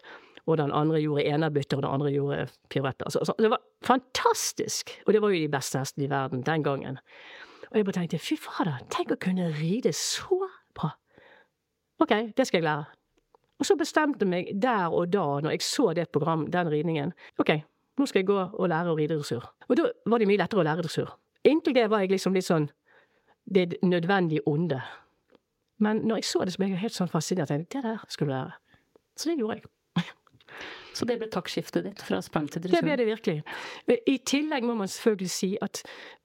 og 0.45 0.57
den 0.59 0.73
andre 0.75 0.99
gjorde 0.99 1.23
enerbytter, 1.23 1.77
og 1.77 1.83
den 1.83 1.91
andre 1.91 2.11
gjorde 2.11 2.47
piruetter. 2.69 3.09
Så, 3.09 3.23
så, 3.25 3.35
det 3.39 3.49
var 3.51 3.61
fantastisk! 3.85 4.91
Og 5.07 5.13
det 5.13 5.21
var 5.21 5.31
jo 5.31 5.39
de 5.39 5.51
beste 5.51 5.79
hestene 5.79 6.07
i 6.07 6.09
verden 6.11 6.43
den 6.43 6.63
gangen. 6.63 6.99
Og 7.69 7.77
jeg 7.77 7.85
bare 7.85 7.99
tenkte 8.01 8.19
fy 8.19 8.35
fader, 8.37 8.83
tenk 8.91 9.13
å 9.15 9.19
kunne 9.21 9.47
ride 9.55 9.93
så 9.95 10.41
bra! 10.75 10.91
Ok, 12.03 12.11
det 12.37 12.47
skal 12.47 12.59
jeg 12.59 12.67
lære. 12.67 12.89
Og 13.61 13.67
så 13.69 13.77
bestemte 13.79 14.25
jeg 14.25 14.31
meg 14.33 14.49
der 14.61 14.91
og 14.91 15.13
da, 15.13 15.23
når 15.43 15.55
jeg 15.55 15.63
så 15.63 15.93
det 15.95 16.09
program, 16.11 16.47
den 16.51 16.71
ridningen, 16.71 17.13
ok, 17.39 17.55
nå 17.97 18.07
skal 18.09 18.23
jeg 18.23 18.27
gå 18.27 18.39
og 18.41 18.69
lære 18.69 18.91
å 18.91 18.97
ride 18.97 19.15
dressur. 19.15 19.45
Og 19.69 19.77
da 19.79 19.87
var 20.09 20.19
det 20.19 20.27
mye 20.27 20.41
lettere 20.41 20.63
å 20.63 20.67
lære 20.67 20.83
dressur. 20.83 21.13
Inntil 21.47 21.75
det 21.77 21.87
var 21.91 22.03
jeg 22.03 22.11
liksom 22.11 22.35
litt 22.35 22.47
sånn 22.47 22.67
det 23.53 23.77
nødvendige 23.83 24.43
onde. 24.47 24.81
Men 25.83 26.03
når 26.07 26.21
jeg 26.21 26.29
så 26.29 26.43
det, 26.43 26.53
så 26.53 26.61
ble 26.61 26.71
jeg 26.71 26.81
helt 26.83 26.95
sånn 26.95 27.11
fascinert. 27.11 27.51
Jeg 27.51 27.65
tenkte, 27.65 27.81
det 27.83 27.95
der 27.95 28.11
skal 28.11 28.27
du 28.27 28.33
lære. 28.33 28.57
Så 29.19 29.29
det 29.29 29.37
gjorde 29.39 29.57
jeg. 29.59 29.71
Så 30.93 31.05
det 31.09 31.17
ble 31.19 31.29
taktskiftet 31.33 31.87
ditt 31.87 32.01
fra 32.05 32.21
sprang 32.21 32.47
til 32.51 32.61
dressur? 32.63 32.77
Det 32.77 32.85
ble 32.85 32.97
det 33.01 33.07
virkelig. 33.07 33.43
I 34.07 34.17
tillegg 34.29 34.65
må 34.67 34.75
man 34.77 34.87
selvfølgelig 34.87 35.29
si 35.33 35.55
at 35.61 35.81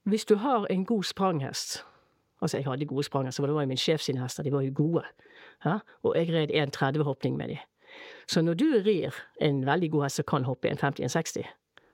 hvis 0.08 0.24
du 0.28 0.36
har 0.44 0.66
en 0.70 0.84
god 0.84 1.04
spranghest 1.08 1.84
Altså, 2.42 2.56
jeg 2.56 2.66
hadde 2.66 2.86
gode 2.86 3.02
spranghester, 3.02 3.42
for 3.42 3.46
det 3.46 3.54
var 3.54 3.62
jo 3.62 3.66
min 3.66 3.76
sjef 3.76 4.00
sine 4.00 4.20
hester, 4.22 4.42
de 4.42 4.52
var 4.52 4.60
jo 4.62 4.72
gode. 4.74 5.02
Ja? 5.64 5.78
Og 6.02 6.16
jeg 6.16 6.28
red 6.30 6.50
1,30-hoppning 6.54 7.36
med 7.36 7.48
de. 7.48 7.58
Så 8.28 8.42
når 8.42 8.54
du 8.54 8.64
rir 8.86 9.14
en 9.40 9.66
veldig 9.66 9.90
god 9.90 10.02
hest 10.02 10.16
som 10.16 10.24
kan 10.28 10.44
hoppe 10.44 10.70
1,50-1,60, 10.70 11.42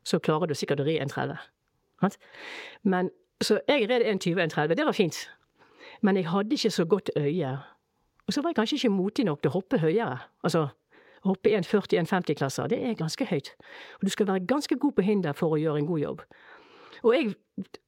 så 0.05 0.19
klarer 0.19 0.47
du 0.47 0.55
sikkert 0.55 0.81
å 0.81 0.85
ri 0.85 0.99
1,30. 1.01 2.19
Men, 2.83 3.11
så 3.41 3.61
jeg 3.69 3.89
red 3.89 4.03
1,20-1,30, 4.03 4.75
det 4.75 4.87
var 4.87 4.93
fint. 4.93 5.31
Men 6.03 6.17
jeg 6.17 6.29
hadde 6.29 6.53
ikke 6.53 6.71
så 6.71 6.85
godt 6.85 7.11
øye. 7.17 7.57
Og 8.27 8.33
så 8.33 8.43
var 8.43 8.53
jeg 8.53 8.57
kanskje 8.57 8.77
ikke 8.77 8.89
motig 8.89 9.25
nok 9.25 9.43
til 9.43 9.53
å 9.53 9.57
hoppe 9.57 9.79
høyere. 9.79 10.19
Altså 10.45 10.67
hoppe 11.25 11.53
1,40-1,50-klasser, 11.59 12.69
det 12.73 12.81
er 12.85 12.99
ganske 12.99 13.27
høyt. 13.29 13.53
Og 13.99 14.07
du 14.09 14.13
skal 14.13 14.29
være 14.29 14.47
ganske 14.47 14.77
god 14.77 14.93
på 14.97 15.05
hinder 15.07 15.37
for 15.37 15.55
å 15.55 15.61
gjøre 15.61 15.83
en 15.83 15.89
god 15.89 16.03
jobb. 16.03 16.25
Og 17.05 17.15
jeg 17.17 17.35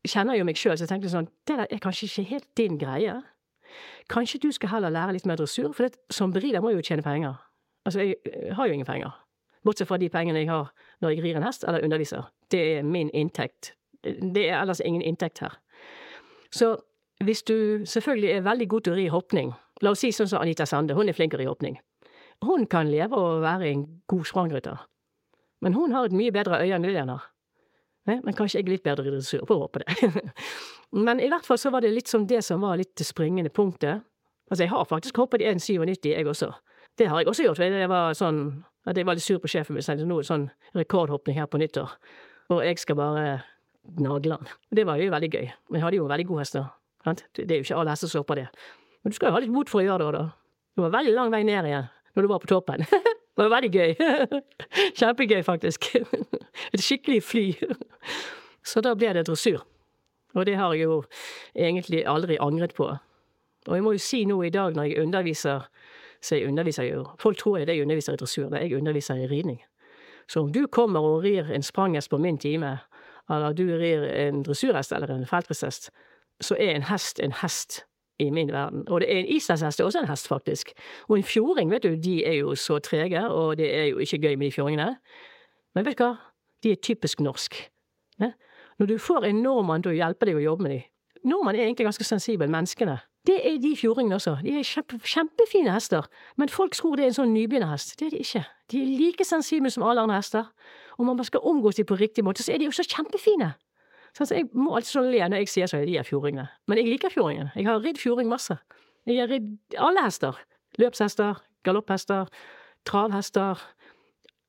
kjenner 0.09 0.37
jo 0.37 0.45
meg 0.45 0.59
sjøl, 0.61 0.77
så 0.77 0.85
jeg 0.85 0.93
tenkte 0.93 1.13
sånn 1.13 1.29
Det 1.49 1.59
er 1.65 1.83
kanskje 1.83 2.09
ikke 2.09 2.31
helt 2.31 2.49
din 2.59 2.79
greie. 2.79 3.15
Kanskje 4.13 4.41
du 4.43 4.51
skal 4.53 4.75
heller 4.75 4.93
lære 4.95 5.17
litt 5.17 5.27
mer 5.27 5.39
dressur, 5.41 5.73
for 5.77 5.91
som 6.13 6.33
berider 6.33 6.63
må 6.63 6.73
jeg 6.73 6.81
jo 6.81 6.89
tjene 6.91 7.07
penger. 7.07 7.39
Altså, 7.87 8.03
jeg 8.03 8.17
eh, 8.27 8.53
har 8.55 8.67
jo 8.67 8.77
ingen 8.77 8.89
penger. 8.89 9.15
Bortsett 9.67 9.89
fra 9.89 9.99
de 9.99 10.09
pengene 10.09 10.43
jeg 10.43 10.51
har 10.51 10.71
når 11.03 11.15
jeg 11.15 11.25
rir 11.25 11.39
en 11.39 11.47
hest 11.47 11.65
eller 11.67 11.85
underviser. 11.85 12.29
Det 12.51 12.61
er 12.79 12.83
min 12.87 13.11
inntekt. 13.15 13.75
Det 14.03 14.49
er 14.49 14.61
ellers 14.61 14.81
ingen 14.85 15.03
inntekt 15.03 15.43
her. 15.43 15.59
Så 16.55 16.77
hvis 17.25 17.43
du 17.43 17.85
selvfølgelig 17.87 18.31
er 18.31 18.45
veldig 18.47 18.69
god 18.69 18.87
til 18.87 18.93
å 18.93 18.97
ri 18.97 19.07
hoppning 19.09 19.55
La 19.85 19.93
oss 19.93 20.01
si 20.01 20.09
sånn 20.15 20.29
som 20.31 20.41
Anita 20.41 20.65
Sande, 20.65 20.95
hun 20.97 21.09
er 21.11 21.17
flinkere 21.17 21.45
i 21.45 21.49
hoppning. 21.49 21.75
Hun 22.45 22.67
kan 22.67 22.91
leve 22.91 23.17
og 23.17 23.43
være 23.43 23.71
en 23.71 23.87
god 24.09 24.25
sprangrytter. 24.25 24.83
Men 25.65 25.75
hun 25.75 25.93
har 25.93 26.05
et 26.05 26.13
mye 26.17 26.33
bedre 26.33 26.61
øye 26.61 26.75
enn 26.77 26.85
Lillian 26.85 27.09
har. 27.09 27.25
Men 28.07 28.37
kanskje 28.39 28.61
jeg 28.61 28.67
er 28.67 28.75
litt 28.77 28.85
bedre 28.87 29.09
i 29.09 29.11
dressur, 29.11 29.43
på 29.49 29.57
håpe 29.59 29.83
det. 29.83 30.11
Men 31.07 31.19
i 31.19 31.31
hvert 31.33 31.47
fall 31.47 31.59
så 31.59 31.73
var 31.75 31.83
det 31.83 31.91
litt 31.95 32.11
som 32.11 32.27
det 32.29 32.45
som 32.47 32.63
var 32.63 32.79
litt 32.79 32.93
det 32.99 33.07
springende 33.07 33.51
punktet. 33.51 34.05
Altså, 34.51 34.63
jeg 34.63 34.71
har 34.71 34.87
faktisk 34.87 35.19
hoppet 35.19 35.43
i 35.43 35.49
1,97, 35.51 36.13
jeg 36.13 36.29
også. 36.31 36.53
Det 36.97 37.09
har 37.11 37.21
jeg 37.21 37.29
også 37.33 37.49
gjort. 37.49 37.65
Jeg 37.67 37.91
var 37.91 38.15
sånn 38.15 38.41
at 38.87 38.97
jeg 38.97 39.09
var 39.09 39.19
litt 39.19 39.27
sur 39.27 39.41
på 39.43 39.51
sjefen 39.51 39.75
min. 39.75 39.83
Så 39.83 39.97
nå 39.99 40.21
er 40.21 40.29
sånn 40.29 40.47
rekordhoppning 40.79 41.41
her 41.41 41.51
på 41.51 41.59
nyttår. 41.59 41.97
Og 42.55 42.63
jeg 42.63 42.79
skal 42.79 43.01
bare 43.01 43.27
nagle 43.99 44.39
han. 44.39 44.55
Det 44.71 44.87
var 44.87 45.03
jo 45.03 45.11
veldig 45.11 45.33
gøy. 45.33 45.51
Men 45.67 45.81
jeg 45.81 45.87
hadde 45.89 45.99
jo 45.99 46.07
veldig 46.07 46.29
gode 46.31 46.47
hester. 46.47 46.71
Det 47.35 47.51
er 47.51 47.59
jo 47.59 47.67
ikke 47.67 47.83
alle 47.83 47.97
hester 47.97 48.13
som 48.13 48.23
hopper 48.23 48.45
det. 48.45 48.47
Men 49.03 49.11
du 49.11 49.19
skal 49.19 49.33
jo 49.33 49.37
ha 49.37 49.43
litt 49.43 49.55
mot 49.55 49.71
for 49.71 49.83
å 49.83 49.87
gjøre 49.89 50.07
det, 50.07 50.23
da. 50.23 50.25
Det 50.77 50.85
var 50.87 50.95
veldig 51.01 51.19
lang 51.19 51.35
vei 51.35 51.43
ned 51.49 51.73
igjen 51.73 51.91
når 52.17 52.23
du 52.23 52.29
var 52.29 52.39
på 52.43 52.51
toppen. 52.51 52.85
Det 53.37 53.45
var 53.45 53.51
veldig 53.53 53.71
gøy. 53.73 53.95
Kjempegøy, 54.99 55.43
faktisk. 55.45 55.91
Et 56.75 56.81
skikkelig 56.81 57.23
fly. 57.23 57.43
Så 58.65 58.81
da 58.81 58.95
ble 58.97 59.11
det 59.13 59.27
dressur. 59.29 59.61
Og 60.35 60.47
det 60.49 60.55
har 60.57 60.73
jeg 60.73 60.89
jo 60.89 61.03
egentlig 61.53 62.07
aldri 62.09 62.39
angret 62.41 62.73
på. 62.75 62.89
Og 63.67 63.75
jeg 63.77 63.85
må 63.85 63.93
jo 63.93 64.01
si 64.01 64.25
nå 64.25 64.39
i 64.43 64.51
dag 64.51 64.73
når 64.77 64.89
jeg 64.89 65.03
underviser 65.03 65.69
Så 66.21 66.37
jeg 66.37 66.49
underviser 66.49 66.83
jo 66.83 67.05
Folk 67.19 67.37
tror 67.37 67.59
jeg 67.59 67.67
det 67.67 67.77
jeg 67.77 67.83
underviser 67.83 68.13
i 68.13 68.17
dressur, 68.17 68.49
men 68.49 68.63
jeg 68.63 68.77
underviser 68.77 69.15
i 69.15 69.27
ridning. 69.27 69.61
Så 70.29 70.41
om 70.41 70.53
du 70.53 70.67
kommer 70.67 71.01
og 71.01 71.23
rir 71.23 71.53
en 71.53 71.63
spranghest 71.63 72.11
på 72.11 72.19
min 72.19 72.39
time, 72.39 72.79
eller 73.31 73.53
du 73.53 73.63
rir 73.63 74.03
en 74.05 74.43
dressurhest 74.43 74.93
eller 74.93 75.11
en 75.15 75.27
feltristhest, 75.27 75.91
så 76.41 76.57
er 76.59 76.75
en 76.75 76.83
hest 76.83 77.21
en 77.21 77.33
hest 77.33 77.85
i 78.19 78.31
min 78.31 78.53
verden. 78.53 78.85
Og 78.89 79.01
det 79.01 79.13
er 79.13 79.19
en 79.21 79.29
islandshest 79.37 79.81
er 79.81 79.85
også 79.85 80.01
en 80.03 80.09
hest, 80.09 80.29
faktisk. 80.29 80.73
Og 81.09 81.19
en 81.19 81.25
fjording, 81.25 81.71
vet 81.71 81.83
du, 81.83 81.95
de 81.95 82.25
er 82.25 82.39
jo 82.41 82.55
så 82.55 82.79
trege, 82.79 83.29
og 83.29 83.57
det 83.59 83.75
er 83.75 83.85
jo 83.85 83.99
ikke 83.99 84.19
gøy 84.19 84.35
med 84.35 84.47
de 84.47 84.53
fjordingene. 84.53 84.97
Men 85.75 85.87
vet 85.87 85.99
du 85.99 86.05
hva? 86.05 86.15
De 86.63 86.73
er 86.73 86.81
typisk 86.83 87.21
norsk. 87.21 87.59
Ne? 88.19 88.33
Når 88.79 88.87
du 88.87 88.99
får 88.99 89.29
en 89.29 89.43
nordmann 89.43 89.85
til 89.85 89.93
å 89.93 89.99
hjelpe 89.99 90.29
deg 90.29 90.39
å 90.39 90.47
jobbe 90.47 90.69
med 90.69 90.79
dem 90.79 90.85
Nordmann 91.27 91.57
er 91.57 91.65
egentlig 91.65 91.89
ganske 91.89 92.05
sensibel, 92.07 92.51
menneskene. 92.51 93.01
Det 93.27 93.41
er 93.43 93.57
de 93.59 93.73
fjordingene 93.77 94.15
også. 94.15 94.37
De 94.45 94.53
er 94.55 94.67
kjempe, 94.67 95.01
kjempefine 95.03 95.73
hester, 95.75 96.07
men 96.39 96.49
folk 96.49 96.77
tror 96.79 96.95
det 96.97 97.07
er 97.07 97.11
en 97.11 97.17
sånn 97.17 97.33
nybegynnerhest. 97.35 97.97
Det 97.99 98.07
er 98.07 98.13
de 98.15 98.21
ikke. 98.23 98.43
De 98.71 98.83
er 98.83 98.93
like 99.01 99.27
sensible 99.27 99.73
som 99.75 99.83
alle 99.83 100.05
andre 100.07 100.21
hester. 100.21 100.47
Om 100.99 101.11
man 101.11 101.27
skal 101.27 101.43
omgås 101.43 101.81
dem 101.81 101.89
på 101.89 101.99
riktig 101.99 102.23
måte, 102.25 102.47
så 102.47 102.55
er 102.55 102.63
de 102.63 102.69
også 102.71 102.87
kjempefine. 102.87 103.57
Så 104.17 104.27
jeg 104.33 104.49
må 104.57 104.73
alltid 104.77 104.95
sånn 104.95 105.11
le 105.13 105.21
når 105.29 105.43
jeg 105.45 105.53
sier 105.53 105.71
sånn, 105.71 105.85
de 105.85 105.99
er 106.01 106.07
fjordingene. 106.07 106.49
Men 106.71 106.81
jeg 106.81 106.89
liker 106.89 107.13
fjordingen. 107.13 107.51
Jeg 107.55 107.67
har 107.69 107.83
ridd 107.85 107.99
fjording 108.01 108.31
masse. 108.31 108.57
Jeg 109.07 109.21
har 109.21 109.29
ridd 109.29 109.77
alle 109.77 110.05
hester. 110.07 110.39
Løpshester, 110.81 111.43
galopphester, 111.69 112.31
travhester. 112.89 113.61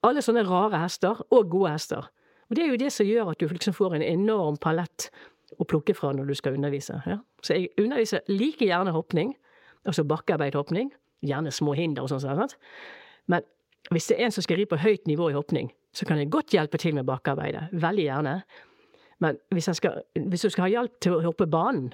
Alle 0.08 0.24
sånne 0.24 0.46
rare 0.48 0.80
hester, 0.86 1.20
og 1.34 1.50
gode 1.52 1.74
hester. 1.74 2.08
Og 2.48 2.56
det 2.56 2.64
er 2.64 2.72
jo 2.72 2.80
det 2.80 2.94
som 2.96 3.08
gjør 3.08 3.34
at 3.34 3.42
du 3.42 3.52
liksom 3.52 3.76
får 3.76 3.98
en 3.98 4.06
enorm 4.06 4.60
palett 4.62 5.10
å 5.60 5.68
plukke 5.68 5.96
fra 5.98 6.14
når 6.16 6.30
du 6.30 6.38
skal 6.38 6.56
undervise. 6.56 7.02
Ja? 7.08 7.20
Så 7.44 7.58
jeg 7.58 7.74
underviser 7.82 8.24
like 8.32 8.64
gjerne 8.64 8.94
hoppning, 8.96 9.34
altså 9.88 10.06
bakkearbeidhoppning, 10.08 10.94
gjerne 11.28 11.52
små 11.52 11.76
hinder 11.76 12.06
og 12.06 12.14
sånn. 12.14 12.24
sånn. 12.24 12.56
Men 13.28 13.44
hvis 13.92 14.08
det 14.08 14.18
er 14.18 14.28
en 14.28 14.36
som 14.36 14.46
skal 14.46 14.62
ri 14.62 14.68
på 14.70 14.80
høyt 14.80 15.08
nivå 15.10 15.32
i 15.32 15.36
hoppning, 15.36 15.72
så 15.96 16.08
kan 16.08 16.20
jeg 16.22 16.32
godt 16.32 16.54
hjelpe 16.56 16.80
til 16.80 16.96
med 16.96 17.08
bakkearbeidet. 17.08 17.70
Veldig 17.74 18.06
gjerne. 18.06 18.36
Men 19.24 19.40
hvis, 19.54 19.70
skal, 19.80 20.02
hvis, 20.14 20.46
du 20.46 20.54
skal 20.54 20.68
ha 20.68 20.74
hjelp 20.76 21.00
til 21.02 21.18
å 21.18 21.24
hoppe 21.26 21.48
banen, 21.50 21.92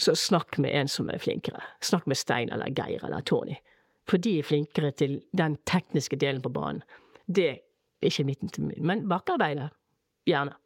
så 0.00 0.14
snakk 0.16 0.58
med 0.60 0.72
en 0.76 0.88
som 0.88 1.10
er 1.12 1.20
flinkere. 1.20 1.60
Snakk 1.84 2.06
med 2.08 2.18
Stein 2.20 2.52
eller 2.52 2.72
Geir 2.72 3.04
eller 3.04 3.24
Tony. 3.26 3.56
For 4.08 4.20
de 4.20 4.38
er 4.40 4.46
flinkere 4.46 4.92
til 4.96 5.20
den 5.36 5.58
tekniske 5.68 6.16
delen 6.20 6.42
på 6.44 6.52
banen. 6.52 6.82
Det 7.26 7.48
er 7.50 8.08
ikke 8.08 8.26
mitt 8.26 8.58
Men 8.80 9.06
bakarbeidet, 9.08 9.70
gjerne. 10.28 10.56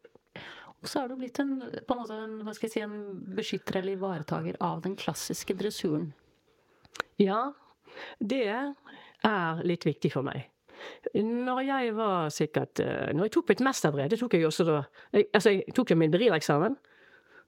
Og 0.85 0.91
så 0.91 1.03
er 1.03 1.09
du 1.09 1.17
blitt 1.17 1.39
en, 1.41 1.57
på 1.61 1.95
en 1.95 2.01
måte 2.03 2.17
en, 2.21 2.39
hva 2.45 2.55
skal 2.55 2.69
jeg 2.69 2.75
si, 2.75 2.83
en 2.85 3.21
beskytter 3.37 3.81
eller 3.81 3.97
ivaretaker 3.97 4.59
av 4.61 4.83
den 4.85 4.97
klassiske 5.01 5.57
dressuren. 5.57 6.11
Ja, 7.21 7.55
det 8.21 8.45
er 8.51 9.63
litt 9.65 9.87
viktig 9.89 10.13
for 10.13 10.27
meg. 10.27 10.51
Når 11.15 11.61
jeg 11.67 11.97
var 11.97 12.29
sikkert 12.29 12.81
eh, 12.81 13.13
Når 13.15 13.29
jeg 13.29 13.33
tok 13.33 13.49
mitt 13.49 13.61
mesterbrev, 13.61 14.09
det 14.11 14.19
tok 14.19 14.35
jeg 14.35 14.47
også 14.47 14.65
da 14.65 14.83
jeg, 15.13 15.27
Altså, 15.33 15.51
jeg 15.51 15.75
tok 15.75 15.91
jo 15.91 15.97
min 15.97 16.11
berireksamen. 16.11 16.77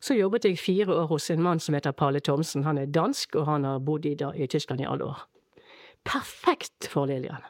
Så 0.01 0.15
jobbet 0.15 0.45
jeg 0.45 0.59
fire 0.59 0.95
år 0.95 1.07
hos 1.07 1.31
en 1.31 1.43
mann 1.43 1.61
som 1.61 1.75
heter 1.75 1.91
Palle 1.97 2.21
Thomsen. 2.21 2.65
Han 2.65 2.79
er 2.79 2.87
dansk, 2.87 3.35
og 3.35 3.47
han 3.47 3.65
har 3.65 3.79
bodd 3.79 4.05
i, 4.05 4.17
i 4.35 4.47
Tyskland 4.47 4.81
i 4.81 4.89
alle 4.89 5.05
år. 5.05 5.23
Perfekt 6.05 6.89
for 6.93 7.07
Lillian. 7.07 7.43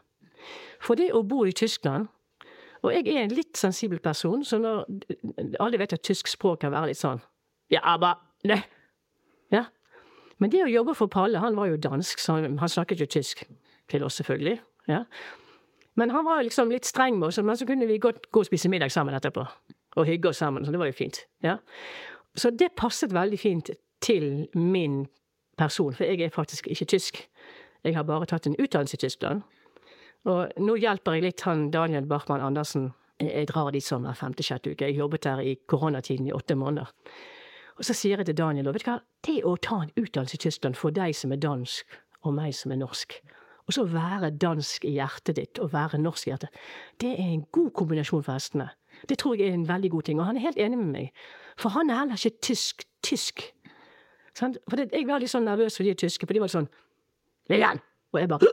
For 0.80 0.94
det 0.98 1.10
å 1.14 1.22
bo 1.26 1.44
i 1.46 1.54
Tyskland 1.56 2.08
Og 2.84 2.92
jeg 2.92 3.08
er 3.08 3.24
en 3.24 3.34
litt 3.34 3.56
sensibel 3.58 3.98
person, 3.98 4.44
så 4.44 4.58
når 4.60 4.84
Alle 5.60 5.80
vet 5.80 5.96
at 5.96 6.04
tysk 6.06 6.28
språk 6.30 6.60
kan 6.62 6.74
være 6.74 6.92
litt 6.92 7.00
sånn 7.00 7.22
Ja, 7.72 7.80
aber 7.82 8.20
ne, 8.46 8.62
Ja. 9.52 9.66
Men 10.38 10.52
det 10.52 10.62
å 10.66 10.70
jobbe 10.70 10.94
for 10.94 11.10
Palle 11.12 11.40
Han 11.42 11.56
var 11.56 11.72
jo 11.72 11.80
dansk, 11.80 12.20
så 12.22 12.38
han, 12.38 12.58
han 12.60 12.68
snakket 12.68 13.00
jo 13.00 13.08
tysk 13.10 13.46
til 13.90 14.02
oss, 14.02 14.16
selvfølgelig. 14.18 14.58
Ja. 14.90 15.04
Men 15.96 16.12
han 16.12 16.24
var 16.24 16.42
liksom 16.44 16.70
litt 16.70 16.84
streng 16.84 17.18
med 17.18 17.30
oss, 17.30 17.38
men 17.40 17.56
så 17.56 17.66
kunne 17.66 17.88
vi 17.88 17.98
godt 17.98 18.28
gå 18.32 18.42
og 18.44 18.48
spise 18.48 18.68
middag 18.68 18.92
sammen 18.92 19.16
etterpå. 19.16 19.46
Og 19.96 20.08
hygge 20.08 20.28
oss 20.28 20.42
sammen, 20.42 20.64
så 20.64 20.72
det 20.72 20.80
var 20.80 20.90
jo 20.90 20.96
fint. 20.96 21.22
Ja. 21.44 21.56
Så 22.36 22.50
det 22.52 22.74
passet 22.76 23.14
veldig 23.16 23.38
fint 23.40 23.70
til 24.04 24.48
min 24.54 25.06
person, 25.56 25.94
for 25.96 26.04
jeg 26.04 26.20
er 26.20 26.34
faktisk 26.34 26.68
ikke 26.68 26.84
tysk. 26.84 27.22
Jeg 27.84 27.96
har 27.96 28.04
bare 28.04 28.28
tatt 28.28 28.46
en 28.46 28.58
utdannelse 28.60 28.98
i 28.98 29.04
Tyskland. 29.06 29.42
Og 30.26 30.52
nå 30.60 30.76
hjelper 30.82 31.16
jeg 31.16 31.24
litt 31.24 31.44
han 31.46 31.70
Daniel 31.70 32.06
Bachmann 32.06 32.44
Andersen. 32.44 32.90
Jeg 33.22 33.48
drar 33.48 33.70
dit 33.72 33.84
sommer 33.84 34.12
hver 34.12 34.20
femte-sjette 34.20 34.74
uke. 34.74 34.90
Jeg 34.90 34.98
jobbet 34.98 35.24
der 35.24 35.40
i 35.40 35.54
koronatiden 35.70 36.26
i 36.28 36.34
åtte 36.36 36.58
måneder. 36.58 36.90
Og 37.76 37.84
så 37.84 37.94
sier 37.96 38.20
jeg 38.20 38.28
til 38.28 38.36
Daniel 38.36 38.68
vet 38.72 38.84
du 38.84 38.90
hva, 38.90 38.98
det 39.24 39.38
å 39.44 39.54
ta 39.60 39.82
en 39.84 39.92
utdannelse 39.96 40.36
i 40.36 40.44
Tyskland 40.44 40.76
for 40.76 40.92
deg 40.96 41.16
som 41.16 41.32
er 41.32 41.40
dansk, 41.40 41.96
og 42.24 42.34
meg 42.36 42.54
som 42.56 42.72
er 42.72 42.80
norsk, 42.80 43.18
og 43.66 43.74
så 43.74 43.84
være 43.90 44.30
dansk 44.30 44.84
i 44.86 44.94
hjertet 44.96 45.36
ditt 45.36 45.58
og 45.62 45.72
være 45.72 45.98
norsk 45.98 46.28
i 46.28 46.30
hjertet, 46.30 46.60
det 47.02 47.12
er 47.18 47.32
en 47.32 47.46
god 47.52 47.70
kombinasjon 47.74 48.22
for 48.22 48.36
hestene. 48.36 48.68
Det 49.08 49.18
tror 49.18 49.36
jeg 49.36 49.50
er 49.50 49.58
en 49.58 49.68
veldig 49.68 49.90
god 49.90 50.02
ting. 50.02 50.20
Og 50.20 50.26
han 50.26 50.36
er 50.38 50.46
helt 50.46 50.60
enig 50.62 50.78
med 50.78 50.92
meg. 50.92 51.26
For 51.60 51.74
han 51.74 51.90
er 51.90 51.98
heller 52.04 52.20
ikke 52.20 52.40
tysk 52.46 52.86
tysk. 53.06 53.42
For 54.36 54.76
det, 54.76 54.90
jeg 54.92 55.06
var 55.08 55.22
litt 55.22 55.32
sånn 55.32 55.46
nervøs 55.48 55.78
for 55.78 55.86
de 55.86 55.94
tyske, 55.96 56.26
for 56.26 56.36
de 56.36 56.42
var 56.42 56.52
sånn 56.52 56.68
Lillian! 57.50 57.80
Og 58.14 58.20
jeg 58.20 58.28
bare 58.30 58.48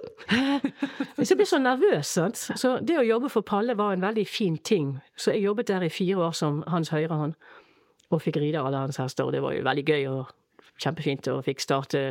Så 1.23 1.34
jeg 1.34 1.39
ble 1.39 1.47
så 1.47 1.60
nervøs. 1.62 2.10
sant? 2.10 2.39
Så 2.60 2.78
det 2.84 2.97
å 2.99 3.06
jobbe 3.06 3.30
for 3.32 3.45
Palle 3.47 3.76
var 3.80 3.93
en 3.93 4.04
veldig 4.04 4.26
fin 4.28 4.58
ting. 4.58 4.97
Så 5.15 5.36
jeg 5.36 5.45
jobbet 5.45 5.69
der 5.69 5.86
i 5.86 5.91
fire 5.93 6.28
år 6.28 6.34
som 6.38 6.63
hans 6.67 6.91
høyre 6.93 7.15
hånd, 7.15 7.36
og 8.10 8.21
fikk 8.21 8.41
ride 8.41 8.62
alle 8.62 8.82
hans 8.82 8.99
hester. 8.99 9.28
Og 9.28 9.34
det 9.36 9.43
var 9.45 9.56
jo 9.56 9.63
veldig 9.65 9.86
gøy 9.88 10.08
og 10.12 10.34
kjempefint, 10.82 11.30
og 11.32 11.45
fikk 11.45 11.63
starte 11.63 12.04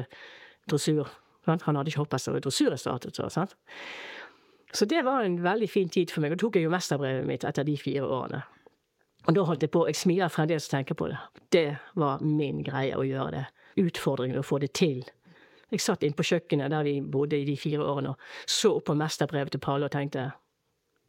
dressur. 0.71 1.11
Sant? 1.47 1.63
Han 1.67 1.77
hadde 1.77 1.91
ikke 1.91 2.05
hopphester, 2.05 2.37
og 2.37 2.45
dressur 2.45 2.71
jeg 2.71 2.83
startet. 2.83 3.17
Så, 3.17 3.47
så 4.73 4.89
det 4.89 5.05
var 5.05 5.25
en 5.27 5.41
veldig 5.43 5.69
fin 5.71 5.89
tid 5.89 6.11
for 6.11 6.25
meg. 6.25 6.35
Og 6.35 6.43
tok 6.43 6.59
jeg 6.59 6.67
jo 6.67 6.75
mesterbrevet 6.75 7.27
mitt 7.27 7.47
etter 7.49 7.67
de 7.67 7.77
fire 7.79 8.07
årene. 8.07 8.43
Og 9.29 9.35
da 9.37 9.43
holdt 9.47 9.63
jeg 9.63 9.71
på 9.71 9.87
Jeg 9.87 9.97
smiler 9.97 10.31
fremdeles 10.33 10.67
og 10.67 10.77
tenker 10.77 10.99
på 10.99 11.09
det. 11.11 11.19
Det 11.55 11.67
var 11.95 12.23
min 12.27 12.63
greie 12.67 12.97
å 12.99 13.07
gjøre 13.07 13.35
det. 13.37 13.45
Utfordringen 13.83 14.41
å 14.41 14.47
få 14.47 14.59
det 14.63 14.73
til. 14.79 15.05
Jeg 15.73 15.81
satt 15.81 16.03
inne 16.05 16.17
på 16.19 16.27
kjøkkenet 16.27 16.71
der 16.71 16.85
vi 16.85 16.99
bodde 17.01 17.39
i 17.39 17.47
de 17.49 17.55
fire 17.57 17.81
årene, 17.81 18.13
og 18.13 18.51
så 18.51 18.75
opp 18.77 18.91
på 18.91 18.97
mesterbrevet 18.99 19.55
til 19.55 19.63
Palle 19.63 19.89
og 19.89 19.95
tenkte 19.95 20.27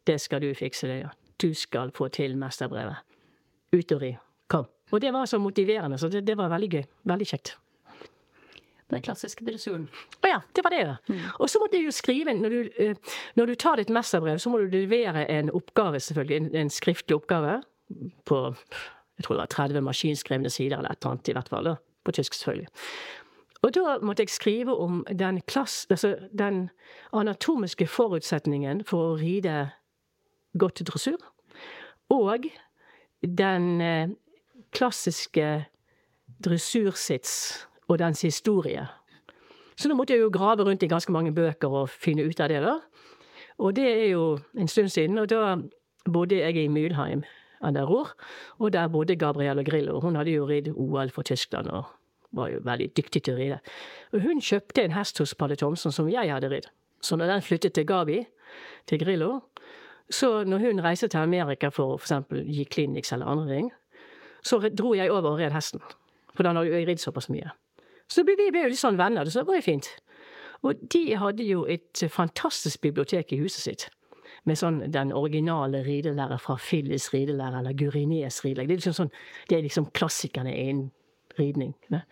det 0.07 0.19
skal 0.21 0.43
du 0.43 0.53
fikse, 0.55 0.87
det. 0.87 1.09
Du 1.39 1.53
skal 1.55 1.91
få 1.95 2.07
til 2.11 2.37
mesterbrevet. 2.39 3.03
Ut 3.73 3.91
og 3.95 4.01
ri. 4.01 4.13
Kom. 4.51 4.69
Og 4.91 5.01
det 5.01 5.11
var 5.15 5.27
så 5.27 5.39
motiverende, 5.39 5.97
så 5.97 6.07
det, 6.11 6.23
det 6.27 6.37
var 6.39 6.51
veldig 6.51 6.69
gøy. 6.69 6.83
Veldig 7.11 7.27
kjekt. 7.27 7.55
Den 8.93 9.03
klassiske 9.05 9.45
dressuren. 9.47 9.87
Å 10.23 10.29
ja, 10.29 10.39
det 10.55 10.63
var 10.65 10.75
det. 10.75 10.83
Mm. 11.09 11.21
Og 11.41 11.49
så 11.49 11.61
må 11.61 11.69
du 11.71 11.79
jo 11.81 11.93
skrive 11.93 12.35
når 12.37 12.53
du, 12.55 12.71
eh, 12.83 13.13
når 13.39 13.51
du 13.51 13.55
tar 13.59 13.81
ditt 13.81 13.93
mesterbrev, 13.93 14.37
så 14.41 14.51
må 14.53 14.61
du 14.61 14.73
levere 14.73 15.25
en 15.31 15.49
oppgave, 15.53 15.99
selvfølgelig. 15.99 16.41
En, 16.41 16.51
en 16.63 16.73
skriftlig 16.73 17.17
oppgave 17.17 17.61
på 18.29 18.43
jeg 19.17 19.25
tror 19.27 19.35
det 19.35 19.43
var 19.43 19.51
30 19.53 19.81
maskinskrevne 19.85 20.49
sider, 20.49 20.77
eller 20.77 20.91
et 20.91 21.03
eller 21.03 21.11
annet 21.11 21.29
i 21.29 21.35
hvert 21.37 21.49
fall. 21.49 21.67
Da. 21.69 21.75
På 22.03 22.11
tysk, 22.11 22.33
selvfølgelig. 22.33 22.69
Og 23.63 23.75
da 23.75 23.97
måtte 24.03 24.25
jeg 24.25 24.29
skrive 24.29 24.75
om 24.75 25.05
den, 25.19 25.41
klass, 25.47 25.85
altså 25.89 26.15
den 26.39 26.69
anatomiske 27.13 27.87
forutsetningen 27.87 28.83
for 28.83 29.13
å 29.13 29.19
ride 29.21 29.69
godt 30.59 30.81
dressur. 30.89 31.21
Og 32.11 32.49
den 33.23 33.81
eh, 33.81 34.09
klassiske 34.75 35.65
dressursits 36.43 37.35
og 37.93 38.01
dens 38.01 38.21
historie. 38.25 38.87
Så 39.77 39.89
nå 39.89 39.97
måtte 39.97 40.13
jeg 40.13 40.21
jo 40.21 40.33
grave 40.33 40.65
rundt 40.65 40.83
i 40.83 40.89
ganske 40.91 41.13
mange 41.13 41.33
bøker 41.33 41.71
og 41.81 41.89
finne 41.89 42.25
ut 42.25 42.41
av 42.43 42.51
det, 42.51 42.61
da. 42.61 42.77
Og 43.61 43.75
det 43.77 43.85
er 43.85 44.09
jo 44.11 44.25
en 44.57 44.67
stund 44.67 44.89
siden, 44.89 45.17
og 45.17 45.29
da 45.29 45.55
bodde 46.09 46.41
jeg 46.41 46.57
i 46.57 46.67
Mülheim 46.67 47.23
der 47.63 47.85
Ruhr, 47.87 48.11
og 48.59 48.73
der 48.73 48.87
bodde 48.87 49.15
Gabrielle 49.15 49.63
Grillo. 49.63 49.99
Hun 49.99 50.15
hadde 50.15 50.31
jo 50.31 50.45
ridd 50.45 50.67
OL 50.75 51.09
for 51.09 51.23
Tyskland 51.23 51.69
og 51.71 51.85
var 52.31 52.49
jo 52.49 52.59
veldig 52.65 52.89
dyktig 52.97 53.23
til 53.23 53.35
å 53.35 53.37
ride. 53.37 53.59
Og 54.11 54.25
hun 54.25 54.41
kjøpte 54.41 54.83
en 54.83 54.95
hest 54.97 55.21
hos 55.21 55.35
Palle 55.37 55.55
Thomsen 55.55 55.93
som 55.93 56.09
jeg 56.09 56.31
hadde 56.33 56.49
ridd. 56.51 56.67
Så 57.01 57.15
når 57.15 57.31
den 57.31 57.45
flyttet 57.45 57.73
til 57.73 57.85
Gabi, 57.87 58.23
til 58.87 58.99
Grillo, 58.99 59.39
så 60.09 60.43
når 60.43 60.59
hun 60.59 60.83
reiste 60.83 61.07
til 61.07 61.23
Amerika 61.23 61.69
for 61.71 61.95
å 61.95 61.99
f.eks. 62.01 62.27
gi 62.51 62.65
clinics 62.65 63.13
eller 63.13 63.31
andre 63.31 63.55
ting, 63.55 63.71
så 64.43 64.59
dro 64.69 64.93
jeg 64.97 65.11
over 65.11 65.35
og 65.35 65.39
red 65.39 65.55
hesten. 65.55 65.79
For 66.33 66.43
da 66.43 66.51
hadde 66.51 66.73
jeg 66.73 66.87
ridd 66.89 67.03
såpass 67.03 67.29
mye. 67.31 67.53
Så 68.13 68.25
vi 68.27 68.35
ble 68.37 68.65
jo 68.65 68.69
litt 68.69 68.81
sånn 68.81 68.99
venner, 68.99 69.25
så 69.25 69.41
det 69.41 69.49
var 69.49 69.57
jo 69.57 69.65
fint. 69.65 69.89
Og 70.63 70.79
de 70.93 71.03
hadde 71.19 71.45
jo 71.47 71.65
et 71.67 72.05
fantastisk 72.13 72.81
bibliotek 72.85 73.33
i 73.33 73.41
huset 73.41 73.65
sitt. 73.65 73.85
Med 74.47 74.59
sånn 74.59 74.81
den 74.91 75.11
originale 75.15 75.81
ridelærer 75.85 76.39
fra 76.41 76.55
Phyllis 76.59 77.09
ridelærer, 77.13 77.61
eller 77.61 77.75
Gurinés 77.79 78.41
ridelærer. 78.43 78.69
Det 78.69 78.75
er 78.75 78.81
liksom 78.81 78.97
sånn, 78.99 79.13
det 79.49 79.57
er 79.57 79.65
liksom 79.65 79.89
klassikerne 79.95 80.53
innen 80.53 80.91
ridning. 81.39 81.73
Ne? 81.91 82.03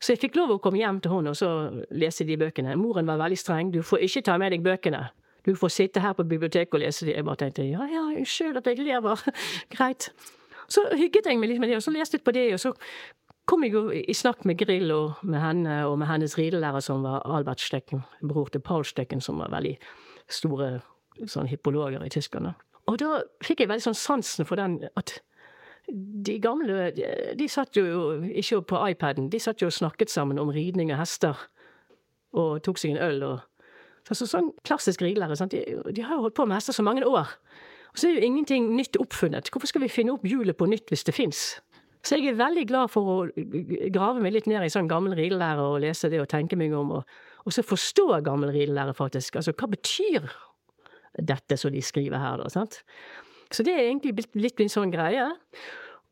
Så 0.00 0.14
jeg 0.14 0.22
fikk 0.26 0.38
lov 0.38 0.54
å 0.54 0.60
komme 0.62 0.80
hjem 0.80 1.00
til 1.02 1.14
henne 1.14 1.32
og 1.32 1.38
så 1.38 1.50
lese 1.94 2.26
de 2.28 2.36
bøkene. 2.40 2.76
Moren 2.76 3.08
var 3.08 3.20
veldig 3.22 3.38
streng. 3.40 3.72
Du 3.72 3.80
får 3.82 4.04
ikke 4.04 4.24
ta 4.28 4.38
med 4.40 4.52
deg 4.52 4.64
bøkene. 4.64 5.06
Du 5.44 5.54
får 5.56 5.72
sitte 5.72 6.00
her 6.00 6.14
på 6.16 6.26
biblioteket 6.28 6.76
og 6.76 6.82
lese 6.84 7.08
de. 7.08 7.14
Jeg 7.16 7.24
bare 7.24 7.40
tenkte 7.40 7.66
ja, 7.68 7.84
ja, 7.88 8.06
unnskyld 8.12 8.60
at 8.60 8.68
jeg 8.68 8.84
lever. 8.84 9.24
Greit. 9.74 10.10
Så 10.68 10.84
hygget 10.92 11.28
jeg 11.28 11.40
meg 11.40 11.52
litt 11.52 11.60
med 11.60 11.72
det, 11.72 11.80
og 11.80 11.84
så 11.84 11.92
leste 11.92 12.18
jeg 12.18 12.24
på 12.24 12.32
det, 12.36 12.46
og 12.56 12.60
så 12.60 12.72
kom 13.46 13.64
jeg 13.64 13.74
jo 13.74 13.88
i 13.92 14.14
snakk 14.16 14.44
med 14.48 14.58
Grill 14.58 14.92
og 14.94 15.20
med 15.22 15.40
henne 15.42 15.80
og 15.88 15.98
med 16.00 16.08
hennes 16.08 16.38
ridelærer, 16.38 16.80
som 16.80 17.04
var 17.04 17.24
Albert 17.28 17.60
Stecken, 17.60 18.04
bror 18.22 18.48
til 18.52 18.60
Paul 18.64 18.84
Stecken, 18.84 19.20
som 19.20 19.38
var 19.42 19.52
veldig 19.52 19.76
store 20.32 20.78
sånn 21.30 21.48
hippologer 21.50 22.02
i 22.04 22.10
Tyskland. 22.12 22.54
Og 22.90 22.98
da 23.00 23.22
fikk 23.44 23.62
jeg 23.62 23.70
veldig 23.70 23.86
sånn 23.86 23.98
sansen 23.98 24.48
for 24.48 24.60
den 24.60 24.80
at 24.98 25.18
de 26.26 26.38
gamle 26.40 26.90
de 27.36 27.48
satt 27.48 27.76
jo 27.76 28.14
ikke 28.24 28.62
på 28.72 28.80
iPaden, 28.88 29.28
de 29.32 29.40
satt 29.40 29.60
jo 29.60 29.68
og 29.68 29.76
snakket 29.76 30.12
sammen 30.12 30.40
om 30.40 30.52
ridning 30.52 30.92
av 30.92 31.02
hester. 31.02 31.38
Og 32.34 32.62
tok 32.64 32.80
seg 32.80 32.94
en 32.94 33.02
øl 33.04 33.22
og 33.22 33.36
altså, 34.08 34.26
Sånn 34.26 34.50
klassisk 34.66 35.04
ridelærer. 35.04 35.38
De, 35.52 35.60
de, 35.92 36.02
har 36.02 36.16
jo 36.16 36.26
holdt 36.26 36.36
på 36.36 36.48
med 36.48 36.58
hester 36.58 36.76
så 36.76 36.82
mange 36.82 37.04
år. 37.06 37.36
Og 37.92 38.00
så 38.00 38.08
er 38.08 38.16
jo 38.16 38.26
ingenting 38.26 38.72
nytt 38.74 38.98
oppfunnet. 38.98 39.52
Hvorfor 39.52 39.70
skal 39.70 39.84
vi 39.84 39.92
finne 39.92 40.16
opp 40.16 40.24
hjulet 40.26 40.56
på 40.58 40.66
nytt 40.66 40.90
hvis 40.90 41.06
det 41.06 41.14
fins? 41.14 41.44
Så 42.04 42.18
jeg 42.18 42.34
er 42.34 42.36
veldig 42.36 42.66
glad 42.68 42.90
for 42.92 43.08
å 43.08 43.14
grave 43.92 44.20
meg 44.20 44.34
litt 44.34 44.48
ned 44.50 44.66
i 44.66 44.72
sånn 44.72 44.90
gammel 44.90 45.16
ridelære 45.16 45.62
og 45.64 45.78
lese 45.84 46.10
det 46.12 46.20
og 46.20 46.28
tenke 46.28 46.58
meg 46.60 46.74
om, 46.76 46.98
og, 46.98 47.14
og 47.48 47.54
så 47.56 47.64
forstå 47.64 48.20
gammel 48.26 48.52
ridelære, 48.52 48.92
faktisk. 48.98 49.38
Altså, 49.40 49.54
hva 49.56 49.70
betyr 49.72 50.28
dette 51.16 51.56
som 51.56 51.72
de 51.72 51.80
skriver 51.84 52.20
her, 52.20 52.42
da? 52.42 52.50
sant? 52.52 52.82
Så 53.54 53.64
det 53.64 53.72
er 53.72 53.86
egentlig 53.86 54.26
litt 54.36 54.60
min 54.60 54.72
sånn 54.72 54.92
greie. 54.92 55.30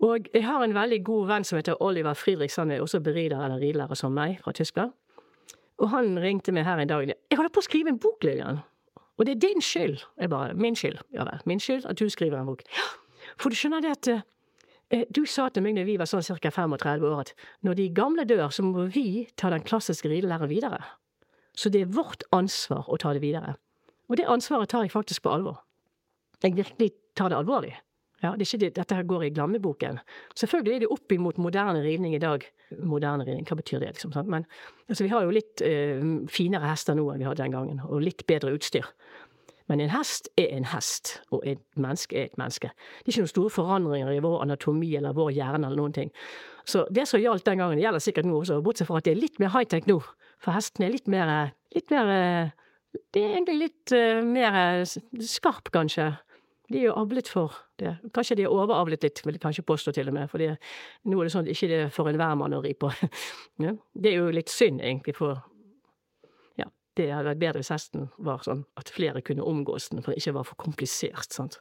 Og 0.02 0.32
jeg 0.32 0.46
har 0.46 0.64
en 0.64 0.74
veldig 0.74 1.02
god 1.06 1.28
venn 1.28 1.46
som 1.46 1.60
heter 1.60 1.78
Oliver 1.84 2.16
Friedrichs, 2.18 2.56
han 2.58 2.72
er 2.72 2.82
også 2.82 3.02
berider 3.04 3.44
eller 3.44 3.60
ridelærer 3.62 3.98
som 3.98 4.16
meg, 4.16 4.40
fra 4.42 4.54
Tyskland. 4.56 4.96
Og 5.82 5.90
han 5.92 6.16
ringte 6.22 6.52
meg 6.52 6.64
her 6.64 6.78
en 6.78 6.88
dag. 6.88 7.06
'Jeg 7.06 7.36
holder 7.36 7.52
på 7.52 7.60
å 7.60 7.68
skrive 7.68 7.88
en 7.88 7.98
bok, 7.98 8.24
Lillian.' 8.24 8.62
Og 9.18 9.26
det 9.26 9.36
er 9.36 9.40
din 9.40 9.60
skyld. 9.60 10.02
Jeg 10.18 10.30
bare 10.30 10.54
'Min 10.54 10.76
skyld?' 10.76 11.02
Ja 11.12 11.24
vel. 11.24 11.40
Min 11.46 11.60
skyld 11.60 11.86
at 11.86 11.98
du 11.98 12.08
skriver 12.08 12.40
en 12.40 12.46
bok. 12.46 12.62
Ja, 12.70 12.86
for 13.36 13.48
du 13.48 13.54
skjønner 13.54 13.80
det 13.80 13.90
at 13.90 14.08
eh, 14.08 14.20
du 14.92 15.22
sa 15.28 15.48
til 15.48 15.64
meg 15.64 15.76
når 15.76 15.86
vi 15.88 15.98
var 16.00 16.08
sånn 16.10 16.24
ca. 16.24 16.50
35 16.52 17.06
år, 17.08 17.20
at 17.24 17.32
når 17.64 17.78
de 17.78 17.88
gamle 17.96 18.26
dør, 18.28 18.48
så 18.52 18.64
må 18.66 18.86
vi 18.92 19.26
ta 19.40 19.50
den 19.52 19.64
klassiske 19.64 20.10
ridelæren 20.10 20.50
videre. 20.50 20.82
Så 21.56 21.72
det 21.72 21.84
er 21.84 21.94
vårt 21.94 22.24
ansvar 22.32 22.88
å 22.88 22.98
ta 23.00 23.12
det 23.16 23.22
videre. 23.24 23.56
Og 24.10 24.18
det 24.20 24.28
ansvaret 24.28 24.68
tar 24.68 24.84
jeg 24.84 24.92
faktisk 24.92 25.24
på 25.24 25.32
alvor. 25.32 25.62
Jeg 26.42 26.56
virkelig 26.58 26.92
tar 27.16 27.32
det 27.32 27.38
alvorlig. 27.38 27.74
Ja, 28.22 28.36
det 28.38 28.46
det, 28.60 28.74
dette 28.76 28.94
her 28.94 29.02
går 29.02 29.24
i 29.26 29.30
glammeboken. 29.34 29.98
Selvfølgelig 30.38 30.74
er 30.74 30.82
det 30.84 30.90
opp 30.94 31.12
imot 31.12 31.40
moderne 31.42 31.82
ridning 31.82 32.14
i 32.14 32.20
dag. 32.22 32.44
Moderne 32.78 33.24
ridning, 33.26 33.46
hva 33.48 33.56
betyr 33.58 33.80
det, 33.82 33.96
liksom? 33.96 34.12
Sant? 34.14 34.28
Men 34.30 34.46
altså, 34.88 35.02
vi 35.02 35.10
har 35.10 35.24
jo 35.24 35.34
litt 35.34 35.62
uh, 35.66 36.04
finere 36.30 36.70
hester 36.70 36.94
nå 36.94 37.08
enn 37.10 37.18
vi 37.18 37.26
hadde 37.26 37.42
den 37.42 37.56
gangen, 37.56 37.80
og 37.82 38.04
litt 38.04 38.22
bedre 38.30 38.54
utstyr. 38.54 38.86
Men 39.72 39.80
en 39.80 39.92
hest 39.94 40.28
er 40.36 40.50
en 40.52 40.66
hest, 40.68 41.14
og 41.32 41.46
et 41.48 41.60
menneske 41.80 42.16
er 42.18 42.26
et 42.28 42.34
menneske. 42.36 42.68
Det 42.68 43.06
er 43.06 43.14
ikke 43.14 43.22
noen 43.22 43.30
store 43.30 43.52
forandringer 43.54 44.10
i 44.12 44.18
vår 44.20 44.42
anatomi 44.44 44.90
eller 44.98 45.14
vår 45.16 45.30
hjerne 45.32 45.64
eller 45.64 45.80
noen 45.80 45.94
ting. 45.96 46.10
Så 46.68 46.82
det 46.92 47.06
som 47.08 47.22
gjaldt 47.22 47.46
den 47.46 47.62
gangen, 47.62 47.80
gjelder 47.80 48.02
sikkert 48.04 48.28
nå 48.28 48.42
også, 48.42 48.58
bortsett 48.60 48.90
fra 48.90 49.00
at 49.00 49.06
det 49.08 49.14
er 49.14 49.22
litt 49.22 49.40
mer 49.40 49.54
high-tech 49.54 49.88
nå. 49.88 49.96
For 50.44 50.52
hesten 50.52 50.84
er 50.84 50.92
litt 50.92 51.08
mer, 51.08 51.54
litt 51.72 51.88
mer 51.94 52.52
Det 53.16 53.22
er 53.22 53.30
egentlig 53.38 53.54
litt 53.62 53.94
uh, 53.96 54.20
mer 54.20 54.84
skarp, 55.24 55.70
kanskje. 55.72 56.10
De 56.68 56.82
er 56.82 56.90
jo 56.90 56.98
avlet 57.00 57.30
for 57.32 57.56
det. 57.80 57.94
Kanskje 58.12 58.36
de 58.42 58.44
er 58.44 58.52
overavlet 58.52 59.08
litt, 59.08 59.22
vil 59.24 59.38
jeg 59.38 59.44
kanskje 59.46 59.64
påstå 59.64 59.94
til 59.96 60.12
og 60.12 60.18
med, 60.18 60.28
for 60.28 60.44
nå 60.44 61.16
er 61.16 61.24
det 61.24 61.32
sånn 61.32 61.48
at 61.48 61.54
ikke 61.54 61.70
det 61.70 61.80
er 61.86 61.96
for 61.96 62.12
enhver 62.12 62.36
mann 62.36 62.52
å 62.52 62.60
ri 62.60 62.74
på. 62.76 62.92
Det 63.56 64.12
er 64.12 64.20
jo 64.20 64.28
litt 64.36 64.52
synd, 64.52 64.84
egentlig, 64.84 65.16
for 65.16 65.40
det 66.96 67.08
hadde 67.12 67.30
vært 67.30 67.40
bedre 67.40 67.62
hvis 67.62 67.72
hesten 67.72 68.08
var 68.18 68.42
sånn 68.44 68.64
at 68.80 68.90
flere 68.92 69.22
kunne 69.24 69.44
omgås 69.48 69.88
den, 69.92 70.02
for 70.02 70.12
det 70.12 70.22
ikke 70.22 70.36
var 70.36 70.48
for 70.48 70.60
komplisert, 70.60 71.32
sant. 71.32 71.60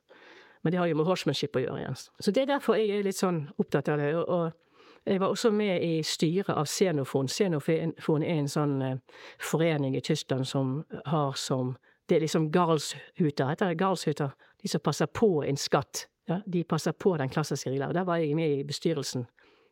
Men 0.62 0.74
det 0.74 0.80
har 0.82 0.90
jo 0.92 0.98
med 1.00 1.08
horsemanship 1.08 1.56
å 1.58 1.64
gjøre 1.64 1.80
igjen. 1.82 1.96
Så 2.20 2.34
det 2.34 2.44
er 2.44 2.52
derfor 2.54 2.78
jeg 2.78 3.00
er 3.00 3.08
litt 3.08 3.18
sånn 3.18 3.46
opptatt 3.62 3.90
av 3.90 4.02
det. 4.02 4.12
Og, 4.22 4.52
Jeg 5.04 5.18
var 5.20 5.32
også 5.34 5.50
med 5.50 5.82
i 5.82 6.04
styret 6.06 6.54
av 6.54 6.68
Xenofon. 6.70 7.26
Xenofon 7.26 8.22
er 8.22 8.36
en 8.36 8.48
sånn 8.48 8.76
eh, 8.86 9.00
forening 9.42 9.96
i 9.98 10.02
Tyskland 10.02 10.46
som 10.46 10.84
har 11.06 11.34
som 11.34 11.78
Det 12.06 12.18
er 12.18 12.22
liksom 12.22 12.52
Garlshuter, 12.52 13.48
heter 13.48 13.70
det 13.70 13.78
Garlshuter? 13.80 14.34
De 14.62 14.68
som 14.68 14.82
passer 14.84 15.08
på 15.08 15.44
en 15.48 15.58
skatt. 15.58 16.08
Ja, 16.28 16.42
de 16.46 16.64
passer 16.64 16.92
på 16.92 17.16
den 17.18 17.30
klassiske 17.30 17.72
rigglære. 17.72 17.94
Der 17.94 18.04
var 18.04 18.18
jeg 18.18 18.36
med 18.36 18.60
i 18.60 18.64
bestyrelsen 18.64 19.26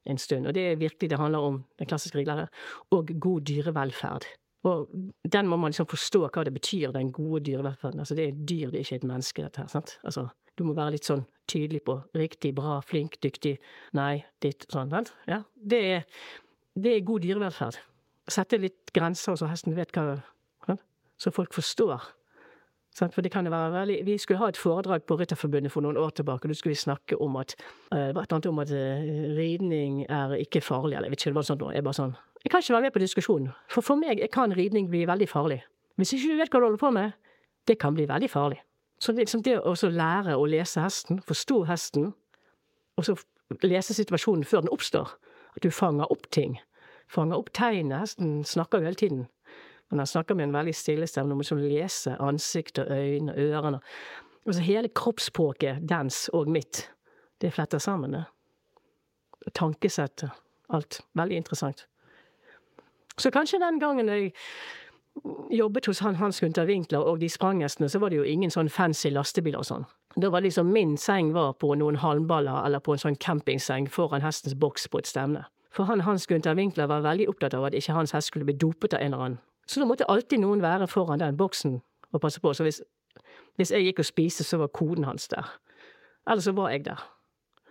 en 0.05 0.17
stund. 0.17 0.47
Og 0.47 0.55
det 0.55 0.71
er 0.71 0.75
virkelig 0.75 1.09
det 1.09 1.19
handler 1.19 1.39
om, 1.39 1.63
den 1.79 1.87
klassiske 1.87 2.17
rigglære, 2.17 2.47
og 2.91 3.11
god 3.19 3.41
dyrevelferd. 3.41 4.25
Og 4.67 4.89
den 5.23 5.47
må 5.47 5.55
man 5.55 5.71
liksom 5.71 5.87
forstå 5.87 6.25
hva 6.27 6.43
det 6.43 6.53
betyr, 6.53 6.91
den 6.91 7.13
gode 7.15 7.45
dyrevelferden. 7.47 8.01
Altså 8.03 8.17
det 8.17 8.27
er 8.27 8.39
dyr, 8.43 8.71
det 8.73 8.81
er 8.81 8.87
ikke 8.87 8.99
et 8.99 9.07
menneske, 9.07 9.43
dette 9.45 9.61
her. 9.61 9.69
sant? 9.71 9.95
Altså, 10.03 10.27
du 10.59 10.65
må 10.67 10.75
være 10.75 10.97
litt 10.97 11.07
sånn 11.07 11.23
tydelig 11.49 11.85
på 11.87 11.95
riktig, 12.17 12.51
bra, 12.57 12.79
flink, 12.85 13.15
dyktig, 13.23 13.55
nei, 13.95 14.25
ditt, 14.43 14.67
sånn. 14.73 14.91
sant? 14.91 15.13
Ja, 15.31 15.43
det 15.55 15.79
er, 15.93 16.03
det 16.75 16.97
er 16.97 17.07
god 17.07 17.23
dyrevelferd. 17.23 17.79
Sette 18.29 18.59
litt 18.59 18.91
grenser, 18.93 19.39
så 19.39 19.47
hesten 19.49 19.77
vet 19.77 19.95
hva 19.95 20.19
sant? 20.67 20.83
Så 21.19 21.31
folk 21.35 21.55
forstår. 21.55 22.11
Sant? 22.95 23.13
For 23.15 23.23
det 23.23 23.31
kan 23.31 23.45
jo 23.45 23.51
være 23.53 23.73
veldig 23.73 23.97
Vi 24.07 24.17
skulle 24.17 24.39
ha 24.41 24.47
et 24.49 24.57
foredrag 24.57 25.03
på 25.07 25.17
Rytterforbundet 25.19 25.71
for 25.71 25.85
noen 25.85 25.97
år 25.97 26.09
tilbake, 26.17 26.45
og 26.45 26.51
da 26.51 26.57
skulle 26.57 26.75
vi 26.75 26.83
snakke 26.83 27.19
om 27.21 27.35
at 27.39 27.55
uh, 27.93 28.15
om 28.49 28.59
at 28.59 28.71
uh, 28.71 29.09
ridning 29.37 30.05
er 30.09 30.35
ikke 30.39 30.61
farlig, 30.61 30.97
eller 30.97 31.07
jeg 31.07 31.11
vet 31.11 31.21
ikke, 31.21 31.29
det 31.29 31.39
var 31.39 31.47
sånn. 31.49 31.65
Jeg 31.75 31.85
bare 31.85 31.99
sånn 31.99 32.15
Jeg 32.43 32.51
kan 32.51 32.59
ikke 32.59 32.73
være 32.73 32.81
med 32.81 32.91
på 32.95 32.99
diskusjonen. 32.99 33.49
For 33.67 33.81
for 33.81 33.99
meg 33.99 34.21
kan 34.31 34.55
ridning 34.55 34.89
bli 34.89 35.05
veldig 35.07 35.29
farlig. 35.29 35.63
Hvis 35.99 36.13
ikke 36.13 36.31
du 36.31 36.37
vet 36.39 36.51
hva 36.53 36.59
du 36.59 36.65
holder 36.65 36.79
på 36.79 36.91
med, 36.95 37.11
det 37.67 37.79
kan 37.79 37.93
bli 37.93 38.07
veldig 38.07 38.29
farlig. 38.29 38.61
Så 38.99 39.11
det, 39.11 39.25
liksom 39.27 39.43
det 39.43 39.57
å 39.59 39.73
lære 39.91 40.35
å 40.35 40.45
lese 40.47 40.81
hesten, 40.83 41.21
forstå 41.23 41.63
hesten, 41.67 42.13
og 42.97 43.05
så 43.05 43.15
lese 43.63 43.95
situasjonen 43.95 44.43
før 44.47 44.63
den 44.63 44.71
oppstår, 44.71 45.11
at 45.55 45.63
du 45.63 45.71
fanger 45.71 46.11
opp 46.11 46.27
ting, 46.31 46.57
fanger 47.07 47.39
opp 47.39 47.51
tegnet, 47.55 47.99
hesten 47.99 48.43
snakker 48.43 48.79
jo 48.79 48.89
hele 48.89 48.99
tiden. 48.99 49.27
Men 49.89 50.03
han 50.03 50.07
snakker 50.07 50.35
med 50.35 50.49
en 50.49 50.53
veldig 50.53 50.75
stille 50.75 51.07
stemme. 51.07 51.31
Du 51.31 51.35
må 51.35 51.41
liksom 51.41 51.61
lese 51.63 52.15
ansikt 52.21 52.79
og 52.79 52.91
øyne 52.93 53.33
og 53.33 53.39
ørene. 53.39 53.79
Altså 54.45 54.61
hele 54.61 54.91
kroppsspråket 54.95 55.81
dens 55.89 56.27
og 56.33 56.49
mitt, 56.51 56.83
det 57.41 57.53
fletter 57.55 57.81
sammen, 57.81 58.13
det. 58.13 58.25
Tankesettet. 59.55 60.29
Alt. 60.69 61.01
Veldig 61.17 61.39
interessant. 61.41 61.87
Så 63.19 63.31
kanskje 63.31 63.59
den 63.59 63.79
gangen 63.79 64.09
jeg 64.09 64.33
jobbet 65.51 65.85
hos 65.85 65.99
han 65.99 66.15
Hans 66.15 66.39
Gunther 66.39 66.65
Winkler 66.65 67.03
og 67.03 67.19
de 67.19 67.29
spranghestene, 67.29 67.89
så 67.89 67.99
var 67.99 68.09
det 68.09 68.19
jo 68.21 68.27
ingen 68.27 68.51
sånn 68.53 68.69
fancy 68.71 69.09
lastebiler 69.11 69.59
og 69.59 69.67
sånn. 69.67 69.85
Da 70.17 70.29
var 70.31 70.41
liksom 70.41 70.71
min 70.73 70.95
seng 70.97 71.33
var 71.35 71.53
på 71.59 71.73
noen 71.77 71.99
halmballer 71.99 72.65
eller 72.65 72.79
på 72.79 72.95
en 72.95 73.01
sånn 73.01 73.17
campingseng 73.19 73.89
foran 73.91 74.23
hestens 74.23 74.55
boks 74.55 74.87
på 74.87 75.01
et 75.01 75.09
stevne. 75.09 75.43
For 75.75 75.85
han 75.85 76.01
Hans 76.01 76.25
Gunther 76.27 76.55
Winkler 76.57 76.89
var 76.89 77.03
veldig 77.05 77.27
opptatt 77.29 77.53
av 77.53 77.67
at 77.67 77.75
ikke 77.77 77.93
hans 77.93 78.15
hest 78.15 78.31
skulle 78.31 78.47
bli 78.47 78.57
dopet 78.57 78.95
av 78.95 79.03
en 79.03 79.13
eller 79.13 79.25
annen. 79.25 79.39
Så 79.69 79.81
da 79.81 79.85
måtte 79.85 80.07
alltid 80.09 80.41
noen 80.41 80.63
være 80.65 80.87
foran 80.89 81.21
den 81.21 81.37
boksen 81.37 81.77
og 82.11 82.21
passe 82.23 82.41
på. 82.41 82.53
Så 82.57 82.65
hvis, 82.65 82.81
hvis 83.59 83.71
jeg 83.75 83.85
gikk 83.85 84.01
og 84.01 84.09
spiste, 84.09 84.43
så 84.43 84.57
var 84.57 84.71
koden 84.73 85.05
hans 85.05 85.27
der. 85.29 85.45
Eller 86.25 86.41
så 86.41 86.55
var 86.57 86.73
jeg 86.73 86.87
der. 86.87 87.03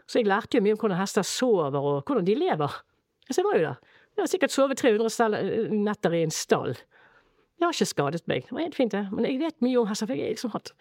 Så 0.06 0.20
jeg 0.20 0.28
lærte 0.30 0.56
jo 0.56 0.62
mye 0.62 0.76
om 0.76 0.80
hvordan 0.80 1.00
hester 1.00 1.26
sover, 1.26 1.74
og 1.74 2.04
hvordan 2.06 2.26
de 2.26 2.38
lever. 2.38 2.78
Så 3.28 3.40
jeg 3.40 3.48
var 3.48 3.58
jo 3.58 3.66
der. 3.66 3.97
Jeg 4.18 4.24
har 4.24 4.31
sikkert 4.33 4.50
sovet 4.50 4.81
300 4.81 5.70
netter 5.70 6.14
i 6.18 6.24
en 6.26 6.33
stall. 6.35 6.72
Jeg 7.59 7.66
har 7.68 7.76
ikke 7.76 7.87
skadet 7.87 8.24
meg. 8.26 8.48
Det 8.48 8.54
var 8.57 8.64
helt 8.64 8.74
fint, 8.74 8.90
det. 8.90 9.04
Men 9.12 9.26
jeg 9.28 9.38
vet 9.38 9.62
mye 9.62 9.78
om 9.78 9.87
hester, 9.87 10.09
for 10.11 10.18
jeg 10.18 10.26
har 10.26 10.35
liksom 10.35 10.50
hatt, 10.57 10.72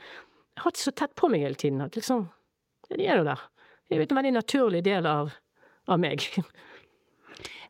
hatt 0.64 0.78
det 0.78 0.82
så 0.82 0.94
tett 0.98 1.14
på 1.18 1.30
meg 1.30 1.44
hele 1.46 1.60
tiden 1.60 1.84
at 1.86 1.94
liksom 1.98 2.26
De 2.90 3.06
er 3.06 3.20
jo 3.20 3.28
der. 3.28 3.44
Det 3.86 3.94
er 3.94 4.02
jo 4.02 4.08
en 4.08 4.18
veldig 4.18 4.32
naturlig 4.34 4.82
del 4.86 5.06
av, 5.06 5.30
av 5.86 6.02
meg. 6.02 6.26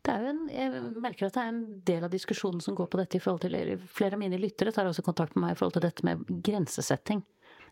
Det 0.05 0.13
er 0.13 0.23
jo 0.23 0.29
en, 0.29 0.43
jeg 0.47 0.81
merker 1.03 1.27
at 1.27 1.35
det 1.35 1.41
er 1.41 1.47
en 1.51 1.63
del 1.83 2.03
av 2.05 2.11
diskusjonen 2.13 2.61
som 2.63 2.75
går 2.77 2.87
på 2.87 2.99
dette 3.01 3.17
i 3.17 3.19
forhold 3.19 3.41
til 3.43 3.81
Flere 3.91 4.15
av 4.15 4.21
mine 4.21 4.37
lyttere 4.39 4.71
tar 4.71 4.87
også 4.87 5.03
kontakt 5.03 5.35
med 5.35 5.43
meg 5.43 5.55
i 5.55 5.57
forhold 5.59 5.73
til 5.75 5.83
dette 5.83 6.05
med 6.07 6.21
grensesetting. 6.45 7.25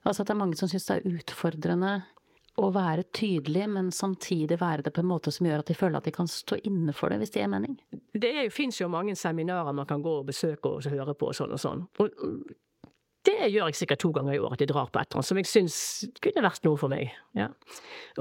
Altså 0.03 0.25
at 0.25 0.27
det 0.27 0.33
er 0.33 0.41
mange 0.41 0.57
som 0.59 0.67
syns 0.67 0.89
det 0.89 0.97
er 0.97 1.15
utfordrende 1.15 1.93
å 2.55 2.69
være 2.71 3.03
tydelig, 3.15 3.65
men 3.69 3.91
samtidig 3.91 4.57
være 4.61 4.85
det 4.85 4.93
på 4.95 5.03
en 5.03 5.09
måte 5.09 5.31
som 5.33 5.47
gjør 5.47 5.63
at 5.63 5.71
de 5.71 5.75
føler 5.75 5.99
at 5.99 6.05
de 6.07 6.13
kan 6.15 6.29
stå 6.29 6.57
inne 6.63 6.93
for 6.95 7.11
det, 7.11 7.19
hvis 7.19 7.33
det 7.33 7.41
gir 7.41 7.51
mening. 7.51 7.75
Det 8.13 8.47
fins 8.55 8.79
jo 8.79 8.87
mange 8.91 9.15
seminarer 9.19 9.75
man 9.75 9.87
kan 9.89 10.03
gå 10.05 10.19
og 10.21 10.29
besøke 10.29 10.71
og 10.71 10.87
høre 10.91 11.17
på 11.17 11.31
og 11.31 11.35
sånn 11.35 11.55
og 11.55 11.61
sånn. 11.61 11.83
Og 11.99 12.15
det 13.25 13.49
gjør 13.49 13.71
jeg 13.71 13.79
sikkert 13.79 14.03
to 14.03 14.11
ganger 14.15 14.35
i 14.35 14.39
år, 14.39 14.53
at 14.53 14.61
jeg 14.61 14.69
drar 14.69 14.87
på 14.93 15.01
et 15.01 15.09
eller 15.09 15.19
annet 15.19 15.29
som 15.31 15.39
jeg 15.41 15.49
syns 15.49 15.77
kunne 16.23 16.45
vært 16.45 16.67
noe 16.67 16.79
for 16.79 16.93
meg. 16.93 17.11
Ja. 17.35 17.49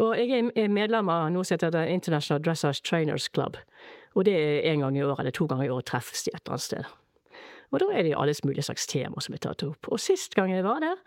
Og 0.00 0.16
jeg 0.18 0.50
er 0.56 0.72
medlem 0.72 1.12
av 1.12 1.28
noe 1.34 1.44
som 1.46 1.58
heter 1.58 1.76
International 1.92 2.42
Dressage 2.42 2.82
Trainers 2.82 3.28
Club. 3.28 3.60
Og 4.14 4.26
det 4.26 4.34
er 4.34 4.70
en 4.72 4.86
gang 4.86 4.98
i 4.98 5.04
året 5.04 5.26
eller 5.26 5.34
to 5.36 5.46
ganger 5.50 5.68
i 5.68 5.72
året 5.74 5.90
treffes 5.90 6.24
de 6.24 6.32
et 6.32 6.40
eller 6.40 6.56
annet 6.56 6.66
sted. 6.66 6.92
Og 7.74 7.80
da 7.82 7.88
er 7.90 8.06
det 8.06 8.14
alles 8.16 8.44
mulige 8.46 8.62
slags 8.68 8.86
temaer 8.86 9.24
som 9.24 9.34
er 9.34 9.42
tatt 9.42 9.64
opp. 9.66 9.88
Og 9.90 10.00
sist 10.00 10.36
gang 10.38 10.52
jeg 10.52 10.64
var 10.64 10.80
der, 10.84 11.00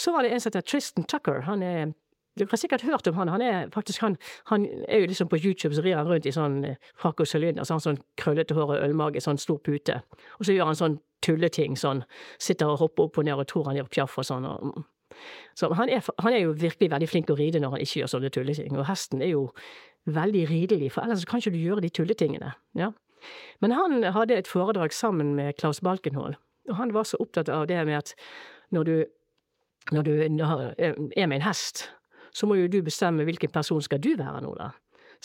så 0.00 0.14
var 0.14 0.24
det 0.24 0.32
en 0.32 0.40
som 0.40 0.50
heter 0.50 0.64
Tristan 0.64 1.04
Tucker. 1.04 1.44
Han 1.44 1.62
er 1.62 1.92
du 2.38 2.46
har 2.50 2.58
sikkert 2.58 2.82
hørt 2.82 3.06
om 3.06 3.14
han. 3.14 3.28
Han 3.28 3.42
er 3.42 3.68
faktisk 3.74 4.00
han, 4.02 4.16
han 4.50 4.66
er 4.88 5.04
jo 5.04 5.06
liksom 5.06 5.28
på 5.28 5.38
YouTube, 5.38 5.74
så 5.74 5.82
rir 5.82 5.96
han 5.96 6.08
rundt 6.08 6.26
i 6.26 6.32
sånn 6.34 6.64
eh, 6.66 6.80
frakk 6.98 7.22
og 7.22 7.30
sylinder, 7.30 7.66
så 7.66 7.78
sånn 7.82 8.00
krøllete 8.20 8.56
hår 8.56 8.74
og 8.74 8.86
ølmage, 8.88 9.22
sånn 9.22 9.38
stor 9.38 9.60
pute. 9.62 10.00
Og 10.40 10.48
så 10.48 10.56
gjør 10.56 10.72
han 10.72 10.80
sånn 10.80 10.98
tulleting, 11.24 11.78
sånn 11.78 12.02
sitter 12.42 12.72
og 12.72 12.82
hopper 12.82 13.06
opp 13.06 13.22
og 13.22 13.28
ned 13.28 13.38
og 13.38 13.46
tror 13.50 13.70
han 13.70 13.78
gjør 13.78 13.90
pjaff 13.94 14.18
og 14.18 14.28
sånn. 14.28 14.48
Og, 14.50 14.82
så 15.54 15.70
han 15.78 15.88
er, 15.88 16.02
han 16.18 16.34
er, 16.34 16.42
jo 16.42 16.58
virkelig 16.58 16.90
veldig 16.90 17.08
flink 17.08 17.30
å 17.30 17.38
ride 17.38 17.62
når 17.62 17.76
han 17.76 17.86
ikke 17.86 18.02
gjør 18.02 18.14
sånne 18.16 18.34
tulleting. 18.34 18.76
Og 18.76 18.88
hesten 18.88 19.22
er 19.22 19.34
jo 19.34 19.48
veldig 20.10 20.46
ridelig, 20.50 20.92
for 20.92 21.06
ellers 21.06 21.24
kan 21.28 21.40
ikke 21.40 21.54
du 21.54 21.62
gjøre 21.62 21.84
de 21.84 21.92
tulletingene. 21.94 22.52
Ja. 22.78 22.90
Men 23.64 23.72
han 23.72 24.02
hadde 24.12 24.36
et 24.36 24.50
foredrag 24.50 24.92
sammen 24.92 25.32
med 25.38 25.54
Klaus 25.60 25.80
Balkenhold, 25.80 26.34
og 26.68 26.76
han 26.76 26.92
var 26.96 27.06
så 27.08 27.20
opptatt 27.22 27.48
av 27.48 27.68
det 27.70 27.78
med 27.88 28.02
at 28.02 28.12
når 28.74 28.88
du, 28.88 28.96
når 29.92 30.02
du 30.02 30.12
er 30.18 31.26
med 31.26 31.38
en 31.38 31.46
hest, 31.46 31.86
så 32.34 32.48
må 32.50 32.58
jo 32.58 32.70
du 32.70 32.80
bestemme 32.82 33.26
hvilken 33.26 33.52
person 33.54 33.82
skal 33.84 34.02
du 34.02 34.14
være 34.18 34.40
nå, 34.44 34.54
da. 34.58 34.72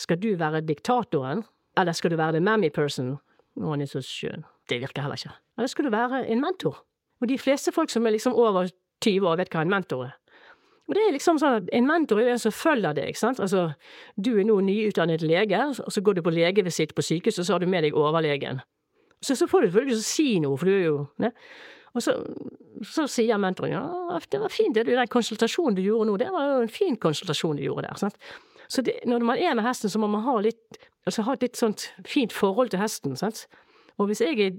Skal 0.00 0.20
du 0.22 0.30
være 0.38 0.62
diktatoren, 0.64 1.42
eller 1.78 1.96
skal 1.96 2.12
du 2.14 2.16
være 2.20 2.38
the 2.38 2.44
mammy 2.44 2.70
person? 2.72 3.16
Å, 3.58 3.66
han 3.72 3.82
er 3.82 3.90
så 3.90 4.02
skjønn. 4.04 4.46
Det 4.70 4.78
virker 4.80 5.04
heller 5.04 5.18
ikke. 5.18 5.34
Eller 5.58 5.72
skal 5.72 5.88
du 5.88 5.92
være 5.92 6.22
en 6.30 6.40
mentor? 6.40 6.78
Og 7.20 7.28
de 7.28 7.36
fleste 7.38 7.72
folk 7.74 7.90
som 7.92 8.06
er 8.06 8.14
liksom 8.14 8.36
over 8.38 8.70
20 9.04 9.26
år, 9.28 9.40
vet 9.40 9.52
hva 9.52 9.64
en 9.66 9.72
mentor 9.72 10.06
er. 10.06 10.14
Og 10.90 10.96
det 10.96 11.02
er 11.06 11.12
liksom 11.14 11.38
sånn 11.38 11.60
at 11.60 11.68
En 11.72 11.86
mentor 11.86 12.18
er 12.18 12.32
en 12.32 12.40
som 12.42 12.50
følger 12.50 12.96
deg. 12.96 13.12
ikke 13.12 13.20
sant? 13.20 13.40
Altså, 13.40 13.72
Du 14.16 14.32
er 14.38 14.44
nå 14.44 14.56
nyutdannet 14.66 15.22
lege, 15.22 15.60
og 15.86 15.92
så 15.92 16.00
går 16.02 16.18
du 16.18 16.22
på 16.22 16.32
legevisitt 16.34 16.94
på 16.94 17.02
sykehus, 17.02 17.38
og 17.38 17.46
så 17.46 17.54
har 17.54 17.60
du 17.60 17.66
med 17.70 17.84
deg 17.84 17.94
overlegen. 17.94 18.60
Så, 19.22 19.36
så 19.36 19.46
får 19.46 19.60
du 19.60 19.66
selvfølgelig 19.68 20.02
si 20.02 20.38
noe, 20.40 20.56
for 20.58 20.66
du 20.66 20.72
er 20.72 20.84
jo 20.88 21.06
ne? 21.22 21.30
Og 21.94 22.04
så, 22.04 22.14
så 22.86 23.06
sier 23.10 23.40
mentoren 23.42 23.74
ja, 23.74 24.20
det 24.30 24.40
var 24.42 24.52
fint, 24.54 24.76
det, 24.76 24.86
den 24.86 25.10
konsultasjonen 25.10 25.78
du 25.78 25.82
gjorde 25.82 26.10
nå, 26.10 26.18
det 26.20 26.30
var 26.34 26.52
jo 26.52 26.60
en 26.64 26.72
fin 26.72 26.98
konsultasjon 27.00 27.58
du 27.58 27.64
gjorde 27.66 27.88
der. 27.88 27.98
sant? 28.00 28.30
Så 28.70 28.84
det, 28.86 29.00
når 29.10 29.24
man 29.26 29.40
er 29.42 29.56
med 29.58 29.66
hesten, 29.66 29.90
så 29.90 29.98
må 29.98 30.06
man 30.10 30.22
ha, 30.22 30.36
litt, 30.44 30.78
altså 31.08 31.26
ha 31.26 31.34
et 31.34 31.48
litt 31.48 31.58
sånt 31.58 31.88
fint 32.06 32.34
forhold 32.34 32.70
til 32.70 32.82
hesten. 32.82 33.16
sant? 33.18 33.48
Og 34.00 34.06
hvis 34.08 34.22
jeg 34.22 34.38
er, 34.40 34.54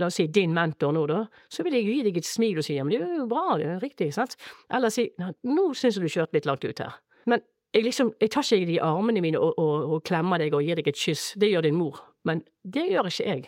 la 0.00 0.08
oss 0.08 0.16
si, 0.18 0.26
din 0.32 0.54
mentor 0.56 0.94
nå, 0.96 1.04
da, 1.06 1.20
så 1.52 1.62
vil 1.66 1.76
jeg 1.76 1.86
gi 1.86 2.00
deg 2.08 2.18
et 2.18 2.26
smil 2.26 2.58
og 2.58 2.66
si 2.66 2.74
ja, 2.78 2.86
men 2.86 2.96
det 2.96 3.04
er 3.04 3.20
jo 3.20 3.28
bra, 3.30 3.44
det 3.60 3.68
er 3.68 3.84
riktig, 3.84 4.08
sant? 4.16 4.34
Eller 4.72 4.90
si 4.90 5.06
nå 5.20 5.68
syns 5.78 5.98
jeg 5.98 6.02
du 6.02 6.10
kjørte 6.10 6.38
litt 6.38 6.48
langt 6.48 6.64
ut 6.66 6.82
her. 6.82 6.96
Men 7.30 7.44
jeg 7.76 7.86
liksom, 7.86 8.14
jeg 8.18 8.32
tar 8.34 8.46
ikke 8.46 8.66
deg 8.66 8.78
i 8.78 8.82
armene 8.82 9.22
mine 9.22 9.38
og, 9.38 9.52
og, 9.60 9.92
og, 9.94 10.00
klemmer 10.08 10.42
deg 10.42 10.56
og 10.56 10.64
gir 10.66 10.80
deg 10.80 10.88
et 10.90 10.98
kyss, 10.98 11.34
det 11.38 11.52
gjør 11.52 11.68
din 11.68 11.78
mor. 11.78 12.00
Men 12.26 12.42
det 12.66 12.88
gjør 12.90 13.12
ikke 13.12 13.28
jeg. 13.28 13.44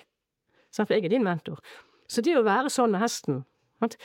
Sant? 0.71 0.87
For 0.87 0.95
jeg 0.95 1.09
er 1.09 1.17
din 1.17 1.27
mentor. 1.27 1.59
Så 2.13 2.25
det 2.25 2.37
å 2.37 2.45
være 2.47 2.71
sånn 2.73 2.93
med 2.93 3.03
hesten 3.03 3.43
sant? 3.81 3.97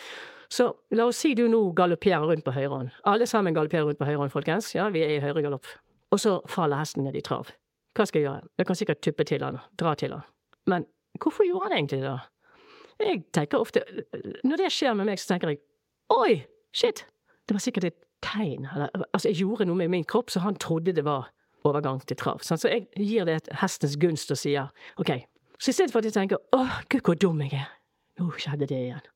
Så 0.50 0.70
la 0.96 1.10
oss 1.10 1.20
si 1.20 1.34
du 1.36 1.43
nå 1.52 1.60
galopperer 1.76 2.24
rundt 2.24 2.46
på 2.46 2.54
høyrehånd. 2.56 2.93
Alle 3.12 3.28
sammen 3.28 3.56
galopperer 3.56 3.89
rundt 3.89 4.00
på 4.00 4.08
høyrehånd, 4.08 4.32
folkens. 4.32 4.72
Ja, 4.78 4.88
vi 4.93 5.04
er 5.04 5.17
i 5.17 5.24
høyregalopp. 5.24 5.67
Og 6.15 6.22
så 6.24 6.38
faller 6.48 6.80
hesten 6.80 7.04
ned 7.04 7.17
i 7.20 7.24
trav. 7.26 7.52
Hva 7.98 8.06
skal 8.08 8.22
jeg 8.22 8.30
gjøre? 8.30 8.48
Jeg 8.62 8.70
kan 8.70 8.80
sikkert 8.80 9.02
tuppe 9.04 9.26
til 9.28 9.43
han, 9.43 9.60
dra 9.76 9.91
til 10.00 10.15
han. 10.15 10.24
Men 10.72 10.88
Hvorfor 11.22 11.43
gjorde 11.48 11.70
han 11.70 11.78
egentlig 11.78 12.02
det? 12.02 12.20
Jeg 13.00 13.24
tenker 13.34 13.58
ofte 13.58 13.82
Når 14.43 14.58
det 14.58 14.72
skjer 14.74 14.93
med 14.93 15.06
meg, 15.06 15.20
så 15.20 15.34
tenker 15.34 15.54
jeg 15.54 15.62
oi, 16.13 16.43
shit, 16.74 17.04
det 17.48 17.56
var 17.56 17.63
sikkert 17.63 17.89
et 17.89 17.98
tegn. 18.24 18.67
Eller, 18.76 18.89
altså, 19.13 19.28
jeg 19.28 19.41
gjorde 19.41 19.67
noe 19.67 19.76
med 19.76 19.91
min 19.91 20.06
kropp, 20.08 20.32
så 20.32 20.39
han 20.39 20.56
trodde 20.56 20.96
det 20.96 21.04
var 21.06 21.28
overgang 21.67 22.00
til 22.08 22.17
trav. 22.17 22.39
Så 22.41 22.56
jeg 22.63 22.88
gir 22.96 23.28
det 23.28 23.41
hestens 23.62 23.98
gunst 24.00 24.32
og 24.32 24.39
sier 24.39 24.72
OK. 24.98 25.12
Så 25.60 25.74
i 25.74 25.76
stedet 25.76 25.91
for 25.91 26.00
at 26.00 26.08
jeg 26.08 26.15
tenker 26.15 26.39
å, 26.56 26.63
gud, 26.89 27.02
hvor 27.04 27.20
dum 27.20 27.41
jeg 27.43 27.60
er, 27.60 27.67
nå 28.17 28.32
skjedde 28.38 28.69
det 28.69 28.80
igjen. 28.88 29.12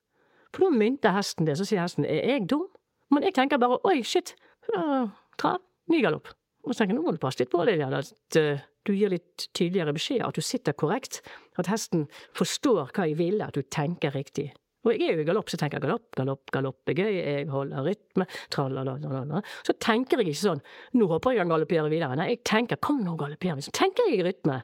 For 0.51 0.65
da 0.65 0.75
mynter 0.75 1.15
hesten 1.15 1.47
det, 1.47 1.57
så 1.59 1.67
sier 1.67 1.83
hesten 1.83 2.07
er 2.07 2.35
jeg 2.35 2.47
dum? 2.51 2.67
Men 3.11 3.25
jeg 3.27 3.35
tenker 3.35 3.59
bare 3.61 3.79
oi, 3.87 3.99
shit, 4.07 4.35
trav, 4.71 5.61
ny 5.91 6.01
galopp. 6.03 6.31
Og 6.65 6.73
så 6.73 6.81
tenker 6.81 6.93
jeg 6.93 6.99
nå 6.99 7.05
må 7.07 7.15
du 7.15 7.21
passe 7.21 7.41
litt 7.41 7.51
på 7.51 7.63
det, 7.65 7.79
at 7.81 8.37
uh, 8.37 8.63
du 8.87 8.93
gir 8.93 9.11
litt 9.13 9.47
tydeligere 9.57 9.95
beskjed, 9.97 10.23
at 10.25 10.37
du 10.37 10.45
sitter 10.45 10.75
korrekt, 10.77 11.21
at 11.59 11.69
hesten 11.71 12.05
forstår 12.37 12.91
hva 12.93 13.07
jeg 13.09 13.17
ville, 13.19 13.45
at 13.45 13.57
du 13.57 13.65
tenker 13.73 14.13
riktig. 14.15 14.51
Og 14.81 14.95
jeg 14.95 15.11
er 15.11 15.19
jo 15.19 15.23
i 15.23 15.27
galopp, 15.27 15.49
så 15.51 15.59
tenker 15.61 15.77
jeg 15.77 15.85
galopp, 15.85 16.07
galopp, 16.17 16.53
galopp 16.53 16.89
er 16.89 16.97
gøy, 16.97 17.11
jeg 17.19 17.49
holder 17.51 17.85
rytme, 17.85 18.25
tralala 18.53 19.41
Så 19.61 19.75
tenker 19.77 20.21
jeg 20.21 20.31
ikke 20.31 20.41
sånn, 20.41 20.63
nå 20.97 21.09
håper 21.11 21.35
jeg 21.35 21.43
han 21.43 21.53
galopperer 21.53 21.91
videre. 21.91 22.17
Nei, 22.17 22.31
jeg 22.33 22.41
tenker, 22.49 22.81
kom 22.81 23.03
nå 23.05 23.13
galopperer 23.19 23.59
vi. 23.59 23.65
Så 23.67 23.73
tenker 23.77 24.09
jeg 24.09 24.21
i 24.21 24.25
rytme. 24.25 24.57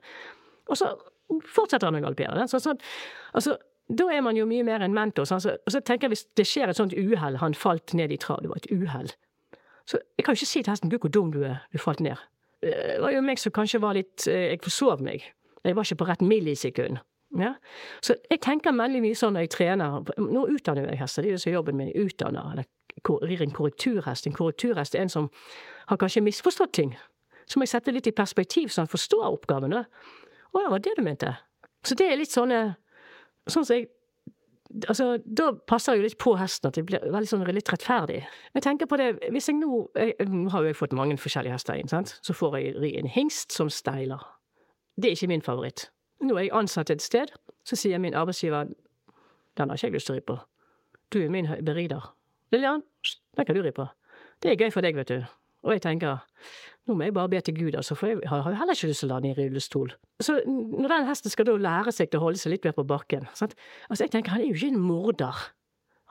Og 0.73 0.79
så 0.79 0.89
fortsetter 1.53 1.89
han 1.89 1.99
å 1.99 2.01
galoppere. 2.01 2.47
Så, 2.49 2.61
sånn, 2.63 2.81
altså, 3.37 3.59
da 3.87 4.09
er 4.11 4.21
man 4.21 4.35
jo 4.35 4.45
mye 4.45 4.65
mer 4.67 4.83
en 4.83 4.95
mentor. 4.95 5.27
Sånn, 5.29 5.41
så, 5.43 5.55
og 5.63 5.71
så 5.71 5.79
tenker 5.79 6.07
jeg 6.07 6.17
hvis 6.17 6.25
det 6.35 6.47
skjer 6.47 6.71
et 6.71 6.79
sånt 6.79 6.95
uhell, 6.97 7.37
han 7.39 7.55
falt 7.55 7.93
ned 7.95 8.11
i 8.11 8.19
trav, 8.19 8.41
det 8.43 8.51
var 8.51 8.59
et 8.59 8.71
uhell. 8.71 9.11
Så 9.87 9.99
jeg 10.17 10.25
kan 10.25 10.35
jo 10.35 10.41
ikke 10.41 10.49
si 10.49 10.63
til 10.63 10.71
hesten 10.73 10.91
'gud, 10.91 10.99
hvor 10.99 11.13
dum 11.15 11.31
du 11.31 11.43
er, 11.47 11.61
du 11.71 11.79
falt 11.79 12.01
ned'. 12.03 12.19
Det 12.61 12.97
var 12.99 13.13
jo 13.13 13.21
meg 13.21 13.39
som 13.39 13.53
kanskje 13.53 13.79
var 13.81 13.93
litt 13.93 14.25
Jeg 14.27 14.59
forsov 14.63 15.01
meg. 15.01 15.23
Jeg 15.63 15.75
var 15.75 15.85
ikke 15.85 15.99
på 16.01 16.07
rett 16.09 16.21
millisekund. 16.21 16.97
Ja? 17.37 17.53
Så 18.01 18.15
jeg 18.29 18.41
tenker 18.41 18.75
veldig 18.75 19.01
mye 19.03 19.15
sånn 19.15 19.35
når 19.35 19.45
jeg 19.45 19.53
trener. 19.55 20.01
Nå 20.17 20.47
utdanner 20.47 20.89
jeg 20.89 20.99
hester, 21.01 21.23
det 21.23 21.29
er 21.29 21.37
jo 21.37 21.43
så 21.43 21.53
jobben 21.53 21.77
min. 21.77 21.91
Utdanner, 21.95 22.51
eller 22.51 23.27
rir 23.27 23.43
en 23.43 23.51
korrekturhest. 23.51 24.27
En 24.27 24.33
korrekturhest 24.33 24.95
er 24.95 25.05
en 25.05 25.09
som 25.09 25.29
har 25.87 25.97
kanskje 25.97 26.23
misforstått 26.25 26.73
ting. 26.73 26.95
Så 27.47 27.59
må 27.59 27.67
jeg 27.67 27.75
sette 27.75 27.93
litt 27.93 28.07
i 28.07 28.15
perspektiv, 28.15 28.69
så 28.69 28.83
han 28.83 28.91
forstår 28.91 29.27
oppgaven. 29.29 29.75
Å 29.77 29.83
ja, 30.63 30.69
var 30.71 30.79
det 30.83 30.97
du 30.97 31.03
mente. 31.03 31.35
Så 31.85 31.95
det 31.95 32.09
er 32.09 32.19
litt 32.19 32.33
sånne 32.33 32.75
Sånn 33.47 33.65
som 33.65 33.77
jeg 33.77 33.89
Altså, 34.91 35.13
da 35.23 35.53
passer 35.63 35.95
jeg 35.95 36.01
jo 36.01 36.05
litt 36.09 36.17
på 36.19 36.33
hesten, 36.35 36.67
at 36.67 36.75
det 36.75 36.81
blir 36.89 36.99
veldig 36.99 37.29
sånn 37.29 37.45
litt 37.55 37.69
rettferdig. 37.71 38.17
Jeg 38.51 38.63
tenker 38.65 38.89
på 38.91 38.97
det, 38.99 39.05
hvis 39.31 39.47
jeg 39.47 39.55
nå 39.61 39.85
jeg, 39.95 40.27
Nå 40.27 40.51
har 40.51 40.65
jo 40.65 40.73
jeg 40.73 40.75
fått 40.75 40.95
mange 40.97 41.15
forskjellige 41.17 41.55
hester 41.55 41.79
inn, 41.79 41.87
sant. 41.87 42.17
Så 42.19 42.35
får 42.35 42.57
jeg 42.59 42.73
ri 42.75 42.89
en 42.99 43.07
hingst 43.07 43.55
som 43.55 43.71
steiler. 43.71 44.25
Det 44.99 45.07
er 45.07 45.15
ikke 45.15 45.31
min 45.31 45.45
favoritt. 45.45 45.85
Nå 46.19 46.35
er 46.35 46.49
jeg 46.49 46.53
ansatt 46.59 46.91
et 46.91 47.01
sted, 47.01 47.31
så 47.63 47.79
sier 47.79 48.03
min 48.03 48.17
arbeidsgiver 48.17 48.67
den 49.57 49.69
har 49.69 49.79
ikke 49.79 49.87
jeg 49.87 49.95
lyst 49.95 50.11
til 50.11 50.17
å 50.17 50.19
ri 50.19 50.25
på. 50.27 50.37
Du 51.15 51.19
er 51.23 51.31
min 51.33 51.47
berider. 51.65 52.11
Lillian, 52.51 52.83
den 53.37 53.47
kan 53.47 53.55
du 53.55 53.63
ri 53.63 53.71
på. 53.71 53.87
Det 54.43 54.51
er 54.51 54.59
gøy 54.59 54.71
for 54.75 54.85
deg, 54.85 54.99
vet 54.99 55.15
du. 55.15 55.23
Og 55.67 55.75
jeg 55.75 55.83
tenker 55.83 56.23
nå 56.87 56.95
må 56.95 57.03
jeg 57.03 57.15
bare 57.17 57.27
be 57.27 57.39
til 57.43 57.55
Gud, 57.57 57.75
altså, 57.75 57.97
for 57.99 58.07
jeg 58.07 58.29
har 58.31 58.45
jo 58.47 58.55
heller 58.55 58.77
ikke 58.77 58.87
lyst 58.87 59.03
til 59.03 59.09
å 59.09 59.11
la 59.11 59.19
den 59.19 59.33
i 59.33 59.35
rullestol. 59.35 59.89
Så 60.23 60.37
når 60.47 60.93
den 60.93 61.07
hesten 61.09 61.33
skal 61.33 61.49
da 61.49 61.57
lære 61.59 61.91
seg 61.91 62.11
til 62.11 62.21
å 62.21 62.23
holde 62.23 62.39
seg 62.39 62.53
litt 62.53 62.63
mer 62.63 62.75
på 62.77 62.85
bakken 62.87 63.25
sant? 63.35 63.57
Altså, 63.89 64.05
jeg 64.05 64.13
tenker 64.13 64.31
han 64.31 64.45
er 64.45 64.53
jo 64.53 64.55
ikke 64.55 64.71
en 64.71 64.85
morder. 64.85 65.41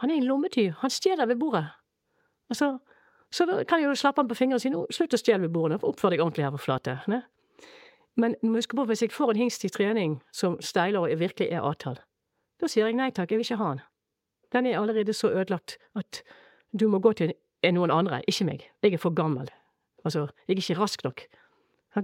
Han 0.03 0.13
er 0.13 0.21
en 0.21 0.27
lommetyv. 0.29 0.75
Han 0.83 0.93
stjeler 0.93 1.31
ved 1.31 1.41
bordet. 1.41 1.65
Altså, 2.53 2.75
så 3.33 3.47
da 3.49 3.63
kan 3.65 3.81
jeg 3.81 3.89
jo 3.89 3.97
slappe 3.97 4.21
han 4.21 4.29
på 4.29 4.37
fingeren 4.37 4.61
og 4.61 4.67
si 4.67 4.73
nå, 4.75 4.85
slutt 4.93 5.17
å 5.17 5.21
stjele 5.21 5.47
ved 5.47 5.55
bordet, 5.57 5.81
oppfør 5.81 6.13
deg 6.13 6.23
ordentlig 6.27 6.45
her 6.45 6.53
på 6.55 6.63
flate. 6.67 6.99
Ne? 7.09 7.23
Men 8.21 8.37
husk 8.43 8.77
på, 8.77 8.85
hvis 8.89 9.07
jeg 9.07 9.17
får 9.17 9.33
en 9.33 9.41
hingst 9.47 9.65
i 9.65 9.73
trening 9.73 10.21
som 10.33 10.61
steiler 10.61 11.05
og 11.05 11.21
virkelig 11.21 11.49
er 11.49 11.65
avtalt, 11.65 12.05
da 12.61 12.69
sier 12.69 12.89
jeg 12.89 12.97
nei 12.97 13.11
takk, 13.13 13.33
jeg 13.33 13.41
vil 13.41 13.49
ikke 13.49 13.61
ha 13.61 13.73
han. 13.73 13.83
Den 14.53 14.69
er 14.69 14.79
allerede 14.79 15.17
så 15.17 15.33
ødelagt 15.33 15.77
at 15.97 16.23
du 16.73 16.87
må 16.89 17.01
gå 17.01 17.13
til 17.17 17.35
noen 17.75 17.91
andre, 17.91 18.21
ikke 18.29 18.47
meg. 18.49 18.67
Jeg 18.83 18.95
er 18.95 19.03
for 19.03 19.15
gammel. 19.17 19.51
Altså, 20.05 20.27
jeg 20.47 20.57
er 20.57 20.63
ikke 20.63 20.81
rask 20.81 21.05
nok. 21.05 21.27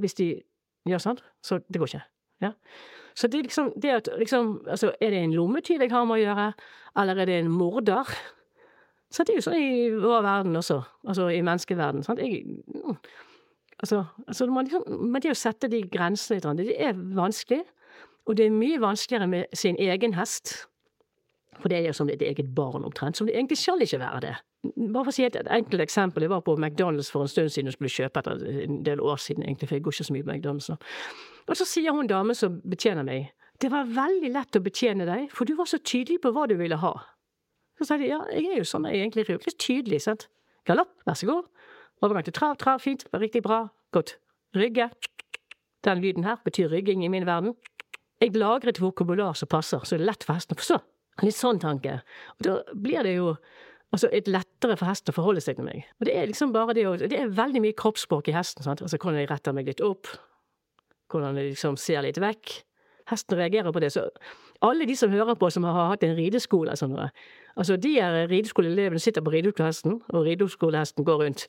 Hvis 0.01 0.17
de 0.19 0.27
gjør 0.89 1.03
sånn, 1.05 1.19
så 1.45 1.61
det 1.69 1.81
går 1.81 1.93
ikke. 1.93 2.05
Ja? 2.43 2.53
Så 3.15 3.29
det 3.29 3.39
er 3.39 3.47
liksom 3.47 3.73
det 3.77 3.91
at 3.93 4.09
liksom 4.19 4.55
Altså, 4.67 4.95
er 5.01 5.11
det 5.13 5.19
en 5.21 5.35
lommetyv 5.37 5.85
jeg 5.85 5.93
har 5.93 6.07
med 6.09 6.17
å 6.17 6.23
gjøre, 6.23 6.47
eller 7.03 7.21
er 7.21 7.29
det 7.29 7.41
en 7.43 7.53
morder? 7.53 8.09
Så 9.13 9.27
det 9.29 9.35
er 9.35 9.43
jo 9.43 9.45
sånn 9.45 9.59
i 9.61 9.91
vår 9.93 10.25
verden 10.25 10.57
også, 10.57 10.81
altså 11.05 11.29
i 11.29 11.43
menneskeverden. 11.45 12.03
Sant? 12.07 12.23
Jeg, 12.25 12.47
Altså, 13.83 14.05
altså 14.29 14.47
liksom, 14.47 14.83
men 15.11 15.23
det 15.23 15.33
å 15.33 15.35
sette 15.35 15.67
de 15.67 15.81
grensene 15.91 16.39
litt, 16.39 16.69
det 16.69 16.77
er 16.79 16.99
vanskelig. 17.17 17.65
Og 18.31 18.37
det 18.39 18.47
er 18.47 18.55
mye 18.55 18.79
vanskeligere 18.79 19.27
med 19.27 19.57
sin 19.59 19.75
egen 19.83 20.15
hest. 20.15 20.69
For 21.61 21.69
det 21.69 21.83
er 21.85 21.95
som 21.95 22.09
et 22.11 22.23
eget 22.25 22.55
barn 22.55 22.85
omtrent. 22.85 23.17
Som 23.17 23.29
det 23.29 23.37
egentlig 23.37 23.59
skal 23.61 23.83
ikke 23.85 24.01
være 24.01 24.21
det. 24.25 24.33
Bare 24.63 25.05
for 25.05 25.13
å 25.13 25.15
si 25.15 25.25
et, 25.27 25.37
enkelt 25.37 25.83
eksempel. 25.85 26.25
Jeg 26.25 26.33
var 26.33 26.43
på 26.47 26.57
McDonald's 26.57 27.11
for 27.13 27.27
en 27.27 27.31
stund 27.31 27.53
siden 27.53 27.71
og 27.71 27.77
skulle 27.77 27.93
kjøpe 27.93 28.23
etter 28.23 28.45
en 28.65 28.81
del 28.87 29.03
år 29.03 29.21
siden, 29.21 29.45
egentlig, 29.47 29.69
for 29.69 29.77
jeg 29.77 29.85
går 29.85 29.97
ikke 29.97 30.09
så 30.09 30.17
mye 30.17 30.27
på 30.27 30.33
McDonald's 30.33 30.71
nå. 30.73 30.79
Og 31.49 31.59
så 31.59 31.67
sier 31.69 31.95
hun 31.95 32.11
damen 32.11 32.39
som 32.39 32.61
betjener 32.63 33.07
meg, 33.07 33.33
det 33.63 33.71
var 33.71 33.91
veldig 33.91 34.31
lett 34.35 34.59
å 34.59 34.63
betjene 34.63 35.07
deg, 35.07 35.29
for 35.35 35.47
du 35.47 35.55
var 35.59 35.69
så 35.71 35.79
tydelig 35.79 36.23
på 36.23 36.33
hva 36.35 36.49
du 36.51 36.57
ville 36.59 36.79
ha. 36.83 36.93
Så 37.79 37.87
sa 37.87 37.99
de 37.99 38.09
ja, 38.11 38.21
jeg 38.35 38.49
er 38.51 38.63
jo 38.63 38.67
sånn 38.67 38.87
jeg 38.89 38.99
er 38.99 39.05
egentlig 39.05 39.27
litt 39.31 39.59
tydelig, 39.63 40.03
sant. 40.07 40.29
Galopp, 40.67 40.95
vær 41.07 41.19
så 41.19 41.29
god. 41.29 41.51
Overgang 42.03 42.27
til 42.27 42.35
trav, 42.35 42.57
trav, 42.59 42.83
fint, 42.83 43.05
riktig 43.15 43.43
bra, 43.47 43.65
godt. 43.95 44.17
Rygge, 44.59 44.89
den 45.87 46.03
lyden 46.03 46.27
her 46.27 46.39
betyr 46.45 46.71
rygging 46.71 47.05
i 47.05 47.11
min 47.11 47.27
verden. 47.27 47.55
Jeg 48.23 48.37
lagret 48.39 48.81
vokabular 48.83 49.35
som 49.39 49.51
passer, 49.51 49.83
så 49.83 49.97
det 49.97 50.05
er 50.05 50.11
lett 50.13 50.27
for 50.27 50.39
hesten 50.39 50.55
å 50.55 50.61
forstå. 50.61 50.79
Litt 51.21 51.37
sånn 51.37 51.61
tanke. 51.61 51.99
Og 52.39 52.47
da 52.47 52.57
blir 52.73 53.05
det 53.05 53.17
jo 53.19 53.35
altså 53.93 54.09
et 54.17 54.29
lettere 54.31 54.79
for 54.81 54.89
hesten 54.89 55.13
å 55.13 55.17
forholde 55.19 55.43
seg 55.45 55.59
til 55.59 55.67
meg. 55.69 55.85
Og 56.01 56.09
det 56.09 56.17
er 56.17 56.31
liksom 56.31 56.55
bare 56.55 56.75
det 56.77 56.87
å 56.89 56.97
Det 56.97 57.19
er 57.19 57.35
veldig 57.37 57.61
mye 57.61 57.77
kroppsspråk 57.77 58.31
i 58.33 58.37
hesten, 58.37 58.65
sant. 58.65 58.81
Altså 58.81 58.97
hvordan 58.97 59.21
jeg 59.21 59.31
retter 59.31 59.53
meg 59.53 59.69
litt 59.69 59.83
opp, 59.85 60.09
hvordan 61.13 61.37
jeg 61.37 61.53
liksom 61.53 61.77
ser 61.77 62.03
litt 62.07 62.21
vekk. 62.23 62.63
Hesten 63.11 63.37
reagerer 63.37 63.75
på 63.75 63.83
det. 63.83 63.93
Så 63.93 64.09
alle 64.65 64.87
de 64.89 64.97
som 64.97 65.13
hører 65.13 65.37
på 65.37 65.51
som 65.51 65.67
har 65.69 65.91
hatt 65.91 66.07
en 66.07 66.17
rideskole, 66.17 66.77
sånn, 66.79 66.97
altså 67.57 67.77
de 67.77 67.97
rideskoleelevene 68.31 69.03
sitter 69.03 69.25
på 69.25 69.35
rideskolehesten, 69.35 70.01
og 70.15 70.25
rideskolehesten 70.25 71.05
går 71.05 71.25
rundt. 71.27 71.49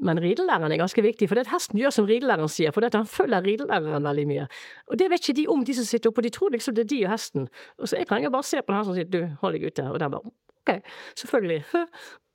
Men 0.00 0.20
ridelæreren 0.22 0.72
er 0.72 0.80
ganske 0.80 1.02
viktig, 1.04 1.28
for 1.28 1.36
det 1.36 1.44
at 1.46 1.52
hesten 1.52 1.80
gjør 1.80 1.92
som 1.92 2.06
ridelæreren 2.08 2.48
sier, 2.48 2.72
for 2.72 2.80
det 2.80 2.92
at 2.92 2.98
han 3.00 3.08
følger 3.08 3.44
ridelæreren 3.44 4.06
veldig 4.08 4.26
mye. 4.30 4.46
Og 4.88 5.00
det 5.00 5.10
vet 5.12 5.24
ikke 5.24 5.36
de 5.40 5.46
om, 5.52 5.64
de 5.66 5.76
som 5.76 5.88
sitter 5.88 6.12
oppe, 6.12 6.24
de 6.24 6.32
tror 6.32 6.54
liksom 6.54 6.76
det 6.76 6.86
er 6.86 6.92
de 6.92 7.00
og 7.04 7.12
hesten. 7.12 7.48
Og 7.78 7.90
så 7.90 8.00
jeg 8.00 8.08
trenger 8.08 8.32
bare 8.32 8.48
se 8.48 8.62
på 8.62 8.72
den 8.72 8.78
her 8.78 8.86
som 8.88 8.96
sier 8.96 9.10
du, 9.10 9.20
hold 9.42 9.58
deg 9.58 9.66
ute, 9.68 9.88
og 9.90 9.98
den 10.00 10.14
bare 10.14 10.32
ok, 10.60 10.94
selvfølgelig, 11.20 11.64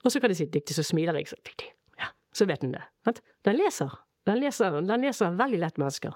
og 0.06 0.14
så 0.14 0.22
kan 0.22 0.30
de 0.30 0.38
si 0.38 0.50
diktig, 0.52 0.76
så 0.78 0.86
smiler 0.86 1.18
jeg, 1.22 1.32
så 1.32 1.40
ja, 2.02 2.12
så 2.34 2.46
vet 2.50 2.62
den 2.62 2.76
det. 2.76 2.84
Den 3.46 3.58
leser, 3.58 3.98
den 4.30 4.44
leser, 4.44 4.78
den 4.86 5.08
leser 5.08 5.34
veldig 5.40 5.64
lett 5.66 5.82
mennesker. 5.82 6.14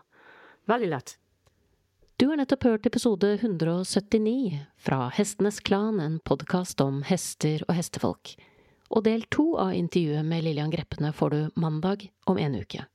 Veldig 0.70 0.92
lett. 0.94 1.16
Du 2.20 2.28
har 2.28 2.38
nettopp 2.38 2.66
hørt 2.68 2.86
episode 2.86 3.32
179 3.40 4.60
fra 4.78 5.08
Hestenes 5.16 5.62
Klan, 5.64 6.02
en 6.04 6.20
podkast 6.28 6.82
om 6.84 7.00
hester 7.08 7.64
og 7.70 7.78
hestefolk 7.78 8.36
og 8.89 9.06
del 9.06 9.25
to 9.34 9.54
av 9.62 9.73
intervjuet 9.78 10.25
med 10.25 10.43
Lillian 10.45 10.71
Greppene 10.73 11.12
får 11.13 11.30
du 11.30 11.39
mandag 11.56 12.10
om 12.25 12.38
en 12.38 12.56
uke. 12.56 12.86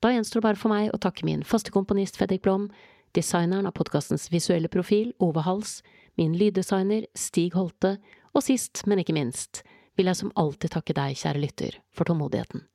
Da 0.00 0.12
gjenstår 0.12 0.40
det 0.40 0.46
bare 0.48 0.60
for 0.60 0.72
meg 0.72 0.90
å 0.92 1.00
takke 1.00 1.24
min 1.24 1.44
faste 1.44 1.72
komponist 1.72 2.18
Fredrik 2.20 2.42
Blom, 2.44 2.68
designeren 3.16 3.68
av 3.68 3.76
podkastens 3.78 4.30
visuelle 4.32 4.68
profil 4.68 5.14
Ove 5.22 5.44
Hals, 5.46 5.78
min 6.20 6.36
lyddesigner 6.36 7.06
Stig 7.16 7.56
Holte, 7.56 7.96
og 8.34 8.44
sist, 8.44 8.82
men 8.86 9.00
ikke 9.00 9.16
minst, 9.16 9.62
vil 9.96 10.10
jeg 10.10 10.18
som 10.18 10.32
alltid 10.36 10.74
takke 10.74 10.96
deg, 10.96 11.16
kjære 11.16 11.40
lytter, 11.40 11.78
for 11.94 12.08
tålmodigheten. 12.08 12.66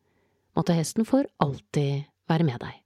Måtte 0.58 0.78
hesten 0.78 1.06
for 1.08 1.28
alltid 1.44 2.08
være 2.32 2.48
med 2.48 2.64
deg. 2.64 2.80